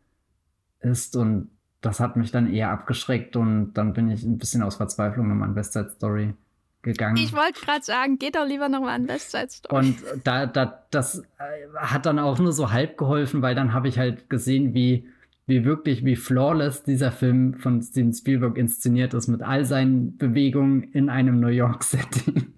[0.81, 1.51] ist und
[1.81, 5.43] das hat mich dann eher abgeschreckt und dann bin ich ein bisschen aus Verzweiflung in
[5.43, 6.35] an West Side Story
[6.83, 7.17] gegangen.
[7.17, 9.77] Ich wollte gerade sagen, geht doch lieber nochmal an West Side Story.
[9.77, 13.89] Und da, da, das äh, hat dann auch nur so halb geholfen, weil dann habe
[13.89, 15.09] ich halt gesehen, wie
[15.49, 20.83] wie wirklich, wie flawless dieser Film von Steven Spielberg inszeniert ist, mit all seinen Bewegungen
[20.93, 22.53] in einem New York-Setting.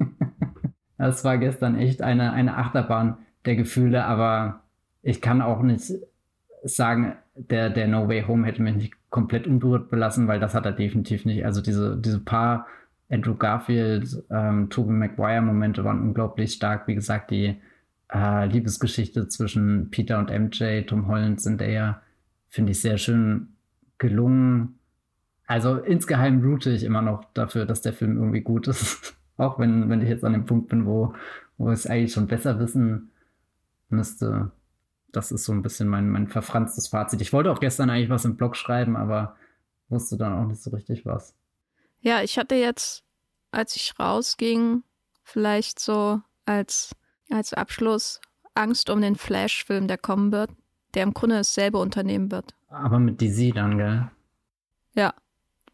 [0.99, 4.65] das war gestern echt eine, eine Achterbahn der Gefühle, aber
[5.03, 5.93] ich kann auch nicht
[6.65, 10.67] sagen, der, der No Way Home hätte mich nicht komplett unberührt belassen, weil das hat
[10.67, 11.45] er definitiv nicht.
[11.45, 12.67] Also diese, diese paar
[13.09, 16.89] Andrew Garfield, ähm, Tobey Maguire Momente waren unglaublich stark.
[16.89, 17.57] Wie gesagt, die
[18.13, 22.03] äh, Liebesgeschichte zwischen Peter und MJ, Tom Holland sind eher
[22.51, 23.57] finde ich sehr schön
[23.99, 24.79] gelungen.
[25.47, 29.17] Also insgeheim route ich immer noch dafür, dass der Film irgendwie gut ist.
[29.37, 31.15] Auch wenn, wenn ich jetzt an dem Punkt bin, wo,
[31.57, 33.13] wo ich es eigentlich schon besser wissen
[33.89, 34.51] müsste.
[35.13, 37.21] Das ist so ein bisschen mein, mein verfranstes Fazit.
[37.23, 39.37] Ich wollte auch gestern eigentlich was im Blog schreiben, aber
[39.89, 41.35] wusste dann auch nicht so richtig was.
[42.01, 43.03] Ja, ich hatte jetzt,
[43.51, 44.83] als ich rausging,
[45.23, 46.95] vielleicht so als,
[47.31, 48.21] als Abschluss
[48.55, 50.51] Angst um den Flash-Film, der kommen wird
[50.95, 52.55] der im Grunde dasselbe Unternehmen wird.
[52.69, 54.11] Aber mit DC dann, gell?
[54.95, 55.15] Ja,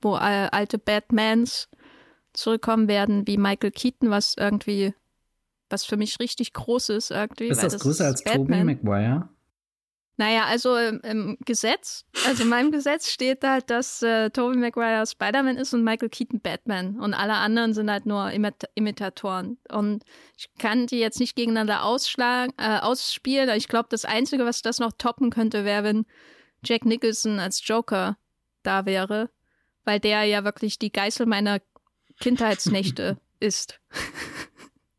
[0.01, 1.68] wo alte Batmans
[2.32, 4.94] zurückkommen werden, wie Michael Keaton, was irgendwie,
[5.70, 7.48] was für mich richtig groß ist irgendwie.
[7.48, 9.28] Ist das, das größer als Tobey Maguire?
[10.18, 15.06] Naja, also im, im, Gesetz, also in meinem Gesetz steht halt, dass äh, Tobey Maguire
[15.06, 16.98] Spider-Man ist und Michael Keaton Batman.
[16.98, 19.59] Und alle anderen sind halt nur Imit Imitatoren.
[19.68, 20.05] Und
[20.38, 23.51] ich kann die jetzt nicht gegeneinander ausschlagen, äh, ausspielen.
[23.51, 26.06] Ich glaube, das Einzige, was das noch toppen könnte, wäre, wenn
[26.64, 28.16] Jack Nicholson als Joker
[28.62, 29.28] da wäre.
[29.84, 31.60] Weil der ja wirklich die Geißel meiner
[32.20, 33.80] Kindheitsnächte ist.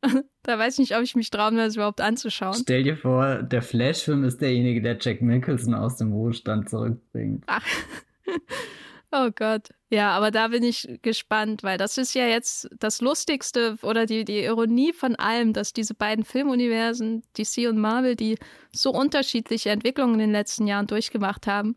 [0.44, 2.54] Da weiß ich nicht, ob ich mich trauen das überhaupt anzuschauen.
[2.54, 7.44] Stell dir vor, der Flash-Film ist derjenige, der Jack Nicholson aus dem Ruhestand zurückbringt.
[7.48, 7.66] Ach.
[9.12, 9.70] Oh Gott.
[9.90, 14.26] Ja, aber da bin ich gespannt, weil das ist ja jetzt das Lustigste oder die,
[14.26, 18.38] die Ironie von allem, dass diese beiden Filmuniversen, DC und Marvel, die
[18.74, 21.76] so unterschiedliche Entwicklungen in den letzten Jahren durchgemacht haben,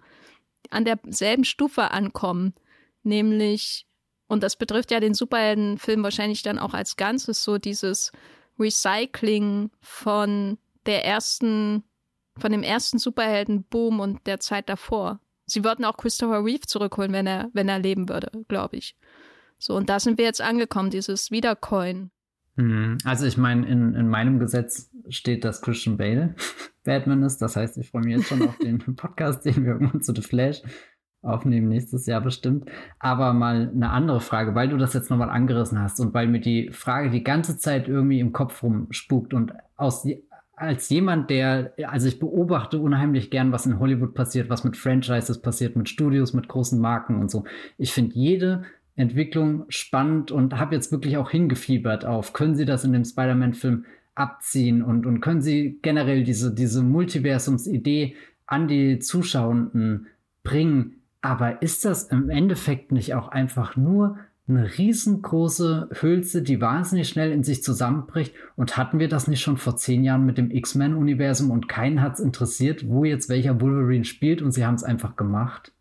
[0.71, 2.53] an derselben Stufe ankommen.
[3.05, 3.87] Nämlich,
[4.31, 8.13] und das betrifft ja den Superheldenfilm wahrscheinlich dann auch als Ganzes, so dieses
[8.61, 11.83] Recycling von der ersten,
[12.39, 15.19] von dem ersten Superhelden-Boom und der Zeit davor.
[15.47, 18.95] Sie würden auch Christopher Reeve zurückholen, wenn er, wenn er leben würde, glaube ich.
[19.59, 22.13] So, und da sind wir jetzt angekommen, dieses Wiedercoin.
[22.57, 26.37] Hm, also ich meine, in, in meinem Gesetz steht, dass Christian Bale
[26.85, 27.39] Batman ist.
[27.39, 30.23] Das heißt, ich freue mich jetzt schon auf den Podcast, den wir irgendwann zu The
[30.23, 30.63] Flash
[31.23, 32.71] aufnehmen nächstes Jahr bestimmt.
[32.99, 36.41] Aber mal eine andere Frage, weil du das jetzt nochmal angerissen hast und weil mir
[36.41, 40.07] die Frage die ganze Zeit irgendwie im Kopf rumspukt und aus,
[40.57, 45.41] als jemand, der, also ich beobachte unheimlich gern, was in Hollywood passiert, was mit Franchises
[45.41, 47.45] passiert, mit Studios, mit großen Marken und so.
[47.79, 48.65] Ich finde jede
[48.95, 53.87] Entwicklung spannend und habe jetzt wirklich auch hingefiebert auf, können Sie das in dem Spider-Man-Film
[54.15, 58.17] abziehen und, und können Sie generell diese, diese Multiversums-Idee
[58.47, 60.09] an die Zuschauenden
[60.43, 61.00] bringen?
[61.23, 64.19] Aber ist das im Endeffekt nicht auch einfach nur
[64.49, 68.35] eine riesengroße Hülse, die wahnsinnig schnell in sich zusammenbricht?
[68.57, 72.15] Und hatten wir das nicht schon vor zehn Jahren mit dem X-Men-Universum und keinen hat
[72.15, 75.73] es interessiert, wo jetzt welcher Wolverine spielt und sie haben es einfach gemacht?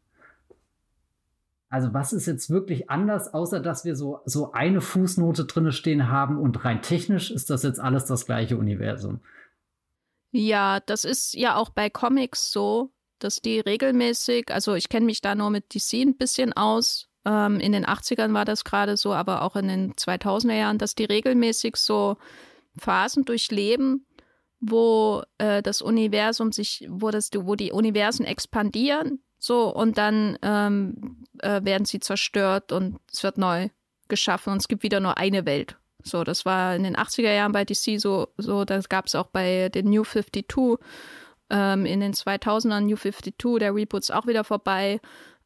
[1.70, 6.10] Also was ist jetzt wirklich anders, außer dass wir so, so eine Fußnote drinne stehen
[6.10, 9.20] haben und rein technisch ist das jetzt alles das gleiche Universum?
[10.32, 15.22] Ja, das ist ja auch bei Comics so, dass die regelmäßig, also ich kenne mich
[15.22, 17.08] da nur mit DC ein bisschen aus.
[17.26, 20.96] Ähm, in den 80ern war das gerade so, aber auch in den 2000er Jahren, dass
[20.96, 22.18] die regelmäßig so
[22.78, 24.06] Phasen durchleben,
[24.60, 31.26] wo äh, das Universum sich, wo das, wo die Universen expandieren, so und dann ähm,
[31.40, 33.70] äh, werden sie zerstört und es wird neu
[34.10, 35.78] geschaffen und es gibt wieder nur eine Welt.
[36.04, 39.28] So, das war in den 80er Jahren bei DC so, so das gab es auch
[39.28, 40.46] bei den New 52
[41.50, 45.00] ähm, in den 2000ern New 52, der Reboot ist auch wieder vorbei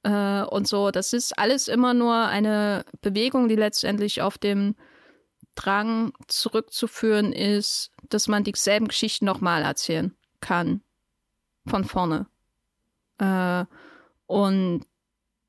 [0.04, 0.92] äh, und so.
[0.92, 4.76] Das ist alles immer nur eine Bewegung, die letztendlich auf dem
[5.56, 10.82] Drang zurückzuführen ist, dass man dieselben Geschichten nochmal erzählen kann.
[11.66, 12.28] Von vorne.
[13.20, 13.66] Äh,
[14.26, 14.86] und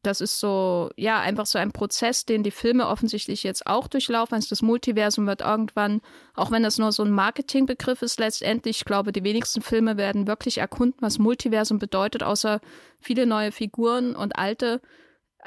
[0.07, 4.35] das ist so, ja, einfach so ein Prozess, den die Filme offensichtlich jetzt auch durchlaufen.
[4.35, 6.01] Also das Multiversum wird irgendwann,
[6.35, 10.27] auch wenn das nur so ein Marketingbegriff ist, letztendlich, ich glaube, die wenigsten Filme werden
[10.27, 12.61] wirklich erkunden, was Multiversum bedeutet, außer
[13.01, 14.81] viele neue Figuren und alte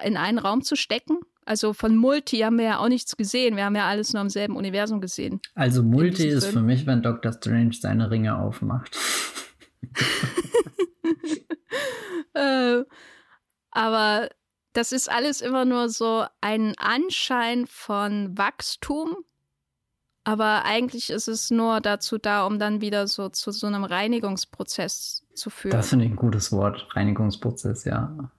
[0.04, 1.20] in einen Raum zu stecken.
[1.46, 3.56] Also von Multi haben wir ja auch nichts gesehen.
[3.56, 5.40] Wir haben ja alles nur im selben Universum gesehen.
[5.56, 6.54] Also Multi ist Film.
[6.54, 8.98] für mich, wenn Doctor Strange seine Ringe aufmacht.
[12.34, 12.84] äh,
[13.72, 14.30] aber
[14.78, 19.18] das ist alles immer nur so ein Anschein von Wachstum,
[20.24, 25.26] aber eigentlich ist es nur dazu da, um dann wieder so zu so einem Reinigungsprozess
[25.34, 25.72] zu führen.
[25.72, 28.30] Das finde ich ein gutes Wort, Reinigungsprozess, ja.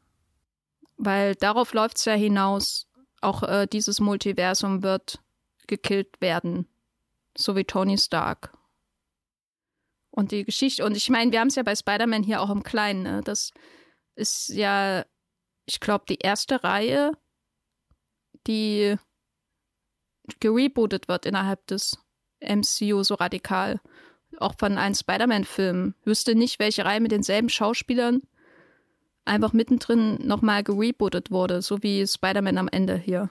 [0.97, 2.87] Weil darauf läuft es ja hinaus.
[3.21, 5.21] Auch äh, dieses Multiversum wird
[5.67, 6.69] gekillt werden.
[7.37, 8.53] So wie Tony Stark.
[10.13, 12.63] Und die Geschichte, und ich meine, wir haben es ja bei Spider-Man hier auch im
[12.63, 13.03] Kleinen.
[13.03, 13.23] Ne?
[13.25, 13.51] Das
[14.15, 15.05] ist ja,
[15.69, 17.13] ich glaube, die erste Reihe,
[18.47, 18.97] die
[20.41, 21.99] gerebootet wird innerhalb des
[22.41, 23.81] MCU so radikal.
[24.39, 25.95] Auch von einem Spider-Man-Film.
[26.05, 28.23] Wüsste nicht, welche Reihe mit denselben Schauspielern
[29.25, 33.31] einfach mittendrin nochmal gerebootet wurde, so wie Spider-Man am Ende hier.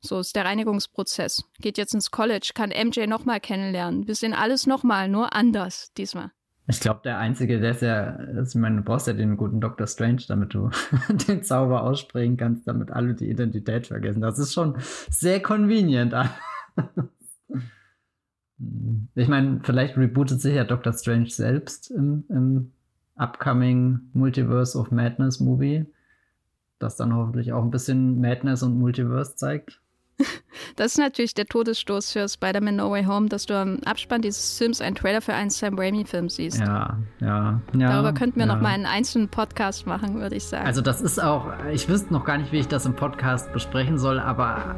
[0.00, 1.44] So ist der Reinigungsprozess.
[1.60, 4.06] Geht jetzt ins College, kann MJ nochmal kennenlernen.
[4.06, 6.32] Wir sehen alles nochmal, nur anders diesmal.
[6.68, 9.86] Ich glaube, der Einzige, der ist ja, ich meine, du brauchst ja den guten Dr.
[9.86, 10.70] Strange, damit du
[11.28, 14.20] den Zauber aussprechen kannst, damit alle die Identität vergessen.
[14.20, 14.76] Das ist schon
[15.10, 16.14] sehr convenient.
[19.14, 20.92] ich meine, vielleicht rebootet sich ja Dr.
[20.92, 22.72] Strange selbst im, im
[23.16, 25.86] upcoming Multiverse of Madness Movie,
[26.78, 29.81] das dann hoffentlich auch ein bisschen Madness und Multiverse zeigt.
[30.76, 34.56] Das ist natürlich der Todesstoß für Spider-Man No Way Home, dass du am Abspann dieses
[34.56, 36.60] Films einen Trailer für einen Sam Raimi-Film siehst.
[36.60, 37.90] Ja, ja, ja.
[37.90, 38.54] Darüber könnten wir ja.
[38.54, 40.64] noch mal einen einzelnen Podcast machen, würde ich sagen.
[40.64, 43.98] Also das ist auch, ich wüsste noch gar nicht, wie ich das im Podcast besprechen
[43.98, 44.76] soll, aber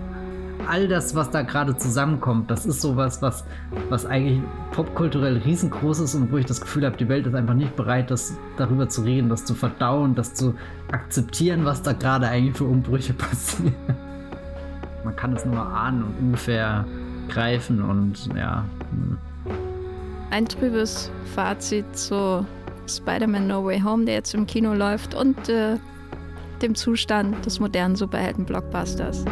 [0.67, 3.45] all das, was da gerade zusammenkommt, das ist sowas, was,
[3.89, 4.41] was eigentlich
[4.73, 8.11] popkulturell riesengroß ist und wo ich das Gefühl habe, die Welt ist einfach nicht bereit,
[8.11, 10.55] das darüber zu reden, das zu verdauen, das zu
[10.91, 13.75] akzeptieren, was da gerade eigentlich für Umbrüche passieren.
[15.05, 16.85] Man kann es nur ahnen und ungefähr
[17.29, 18.65] greifen und ja.
[20.31, 22.45] Ein trübes Fazit zu
[22.89, 25.77] Spider-Man No Way Home, der jetzt im Kino läuft und äh,
[26.63, 29.25] dem Zustand des modernen Superhelden-Blockbusters.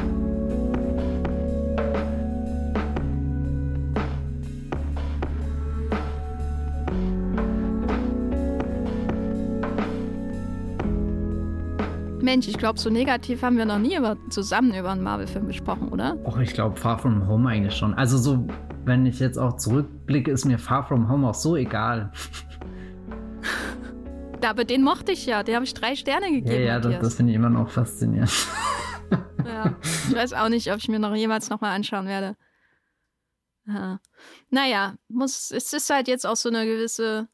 [12.22, 15.88] Mensch, ich glaube, so negativ haben wir noch nie über, zusammen über einen Marvel-Film gesprochen,
[15.88, 16.16] oder?
[16.24, 17.94] Och, ich glaube, Far From Home eigentlich schon.
[17.94, 18.46] Also so,
[18.84, 22.12] wenn ich jetzt auch zurückblicke, ist mir Far From Home auch so egal.
[24.44, 26.50] Aber den mochte ich ja, den habe ich drei Sterne gegeben.
[26.50, 28.32] Ja, ja, das, das finde ich immer noch faszinierend.
[29.44, 29.76] ja,
[30.08, 32.36] ich weiß auch nicht, ob ich mir noch jemals nochmal anschauen werde.
[33.66, 34.00] Ja.
[34.50, 37.28] Naja, muss, es ist halt jetzt auch so eine gewisse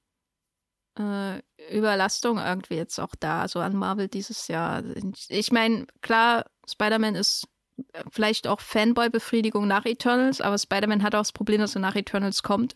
[0.99, 1.41] äh,
[1.71, 4.83] Überlastung irgendwie jetzt auch da, so an Marvel dieses Jahr.
[5.29, 7.49] Ich meine, klar, Spider-Man ist
[7.93, 11.97] äh, vielleicht auch Fanboy-Befriedigung nach Eternals, aber Spider-Man hat auch das Problem, dass er nach
[11.97, 12.75] Eternals kommt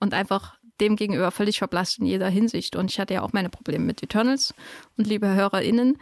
[0.00, 2.76] und einfach dem gegenüber völlig verblasst in jeder Hinsicht.
[2.76, 4.54] Und ich hatte ja auch meine Probleme mit Eternals.
[4.96, 5.98] Und liebe HörerInnen,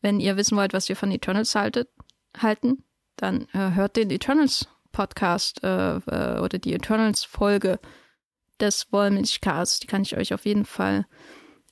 [0.00, 1.88] wenn ihr wissen wollt, was ihr von Eternals haltet,
[2.36, 2.84] halten,
[3.16, 7.78] dann äh, hört den Eternals Podcast äh, äh oder die Eternals Folge
[8.60, 9.80] des Wollmilchcasts.
[9.80, 11.06] Die kann ich euch auf jeden Fall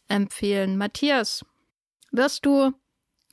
[0.08, 0.76] empfehlen.
[0.76, 1.44] Matthias,
[2.12, 2.72] wirst du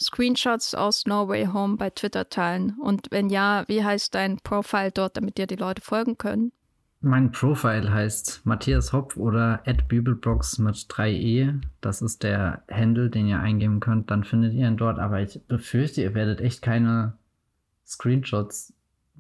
[0.02, 2.76] Screenshots aus No Way Home bei Twitter teilen?
[2.82, 6.52] Und wenn ja, wie heißt dein Profile dort, damit dir die Leute folgen können?
[7.04, 11.60] Mein Profile heißt Matthias Hopf oder @bibelbox mit 3e.
[11.82, 14.12] Das ist der Handle, den ihr eingeben könnt.
[14.12, 15.00] Dann findet ihr ihn dort.
[15.00, 17.14] Aber ich befürchte, ihr werdet echt keine
[17.88, 18.74] Screenshots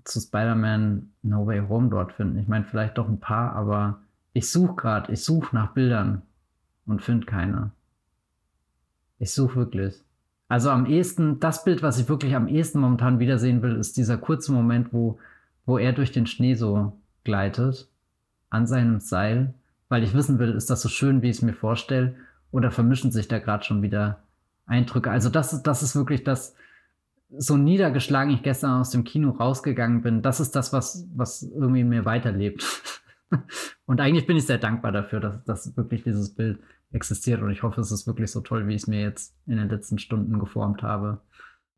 [0.03, 2.37] zu Spider-Man No Way Home dort finden.
[2.37, 4.01] Ich meine, vielleicht doch ein paar, aber
[4.33, 6.21] ich suche gerade, ich suche nach Bildern
[6.85, 7.71] und finde keine.
[9.19, 10.01] Ich suche wirklich.
[10.47, 14.17] Also am ehesten, das Bild, was ich wirklich am ehesten momentan wiedersehen will, ist dieser
[14.17, 15.17] kurze Moment, wo,
[15.65, 17.87] wo er durch den Schnee so gleitet,
[18.49, 19.53] an seinem Seil,
[19.89, 22.15] weil ich wissen will, ist das so schön, wie ich es mir vorstelle,
[22.51, 24.23] oder vermischen sich da gerade schon wieder
[24.65, 25.09] Eindrücke.
[25.09, 26.55] Also das, das ist wirklich das,
[27.37, 31.81] so niedergeschlagen ich gestern aus dem Kino rausgegangen bin, das ist das, was, was irgendwie
[31.81, 32.63] in mir weiterlebt.
[33.85, 36.59] Und eigentlich bin ich sehr dankbar dafür, dass, dass wirklich dieses Bild
[36.91, 37.41] existiert.
[37.41, 39.69] Und ich hoffe, es ist wirklich so toll, wie ich es mir jetzt in den
[39.69, 41.21] letzten Stunden geformt habe.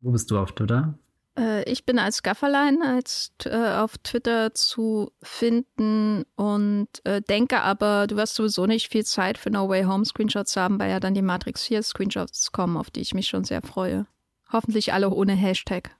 [0.00, 0.98] Wo bist du auf Twitter?
[1.38, 8.06] Äh, ich bin als Gafferlein als, äh, auf Twitter zu finden und äh, denke aber,
[8.06, 11.14] du wirst sowieso nicht viel Zeit für No Way Home Screenshots haben, weil ja dann
[11.14, 14.06] die Matrix 4 Screenshots kommen, auf die ich mich schon sehr freue.
[14.52, 15.90] Hoffentlich alle ohne Hashtag.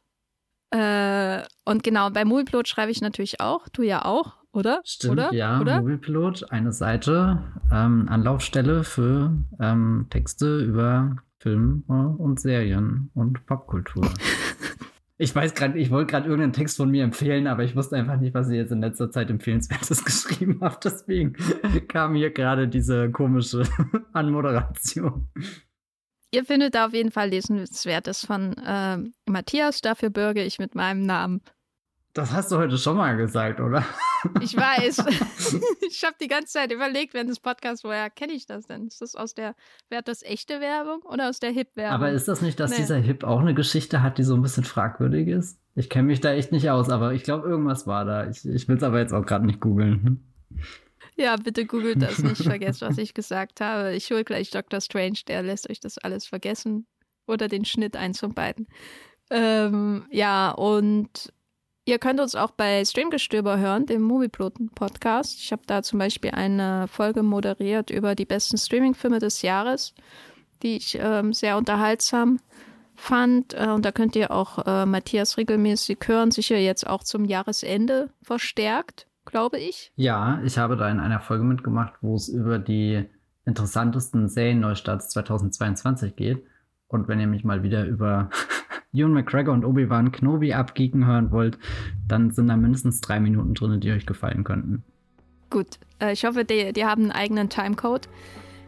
[0.74, 4.80] Äh, und genau, bei Moviepilot schreibe ich natürlich auch, du ja auch oder?
[4.84, 5.32] Stimmt, oder?
[5.32, 5.60] ja.
[5.60, 5.80] Oder?
[5.80, 7.42] Moviepilot, eine Seite,
[7.72, 14.08] ähm, Anlaufstelle für ähm, Texte über Film und Serien und Popkultur.
[15.18, 18.18] ich weiß gerade, ich wollte gerade irgendeinen Text von mir empfehlen, aber ich wusste einfach
[18.18, 20.78] nicht, was ich jetzt in letzter Zeit empfehlenswertes geschrieben habe.
[20.82, 21.36] Deswegen
[21.88, 23.64] kam hier gerade diese komische
[24.12, 25.28] Anmoderation.
[26.34, 29.82] Ihr findet da auf jeden Fall Lesenswertes von äh, Matthias.
[29.82, 31.42] Dafür bürge ich mit meinem Namen.
[32.12, 33.84] Das hast du heute schon mal gesagt, oder?
[34.40, 34.98] Ich weiß.
[35.88, 38.88] ich habe die ganze Zeit überlegt, während des Podcasts, woher kenne ich das denn?
[38.88, 39.54] Ist das aus der,
[39.90, 41.94] wäre das echte Werbung oder aus der Hip-Werbung?
[41.94, 42.78] Aber ist das nicht, dass nee.
[42.78, 45.60] dieser Hip auch eine Geschichte hat, die so ein bisschen fragwürdig ist?
[45.76, 48.28] Ich kenne mich da echt nicht aus, aber ich glaube, irgendwas war da.
[48.28, 50.24] Ich, ich will es aber jetzt auch gerade nicht googeln.
[51.16, 53.94] Ja, bitte googelt das nicht, vergesst, was ich gesagt habe.
[53.94, 54.80] Ich hole gleich Dr.
[54.80, 56.86] Strange, der lässt euch das alles vergessen.
[57.26, 58.66] Oder den Schnitt, eins von beiden.
[59.30, 61.32] Ähm, ja, und
[61.86, 65.38] ihr könnt uns auch bei Streamgestöber hören, dem Movieploten-Podcast.
[65.38, 69.94] Ich habe da zum Beispiel eine Folge moderiert über die besten Streaming-Filme des Jahres,
[70.62, 72.40] die ich ähm, sehr unterhaltsam
[72.94, 73.54] fand.
[73.54, 78.10] Äh, und da könnt ihr auch äh, Matthias regelmäßig hören, sicher jetzt auch zum Jahresende
[78.22, 79.90] verstärkt, glaube ich.
[79.96, 83.04] Ja, ich habe da in einer Folge mitgemacht, wo es über die
[83.44, 86.46] interessantesten Serienneustarts 2022 geht.
[86.86, 88.30] Und wenn ihr mich mal wieder über
[88.92, 91.58] Ewan McGregor und Obi-Wan Kenobi abgeeken hören wollt,
[92.06, 94.84] dann sind da mindestens drei Minuten drin, die euch gefallen könnten.
[95.50, 98.08] Gut, äh, ich hoffe, die, die haben einen eigenen Timecode.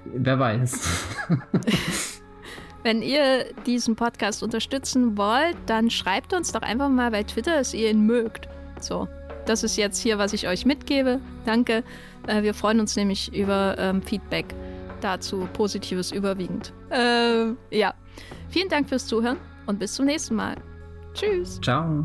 [0.05, 1.06] Wer weiß.
[2.82, 7.72] Wenn ihr diesen Podcast unterstützen wollt, dann schreibt uns doch einfach mal bei Twitter, dass
[7.72, 8.48] ihr ihn mögt.
[8.80, 9.06] So,
[9.47, 11.20] das ist jetzt hier, was ich euch mitgebe.
[11.44, 11.82] Danke.
[12.27, 14.47] Äh, wir freuen uns nämlich über ähm, Feedback
[15.01, 16.73] dazu, positives überwiegend.
[16.90, 17.94] Äh, ja.
[18.48, 20.56] Vielen Dank fürs Zuhören und bis zum nächsten Mal.
[21.14, 21.60] Tschüss.
[21.62, 22.05] Ciao.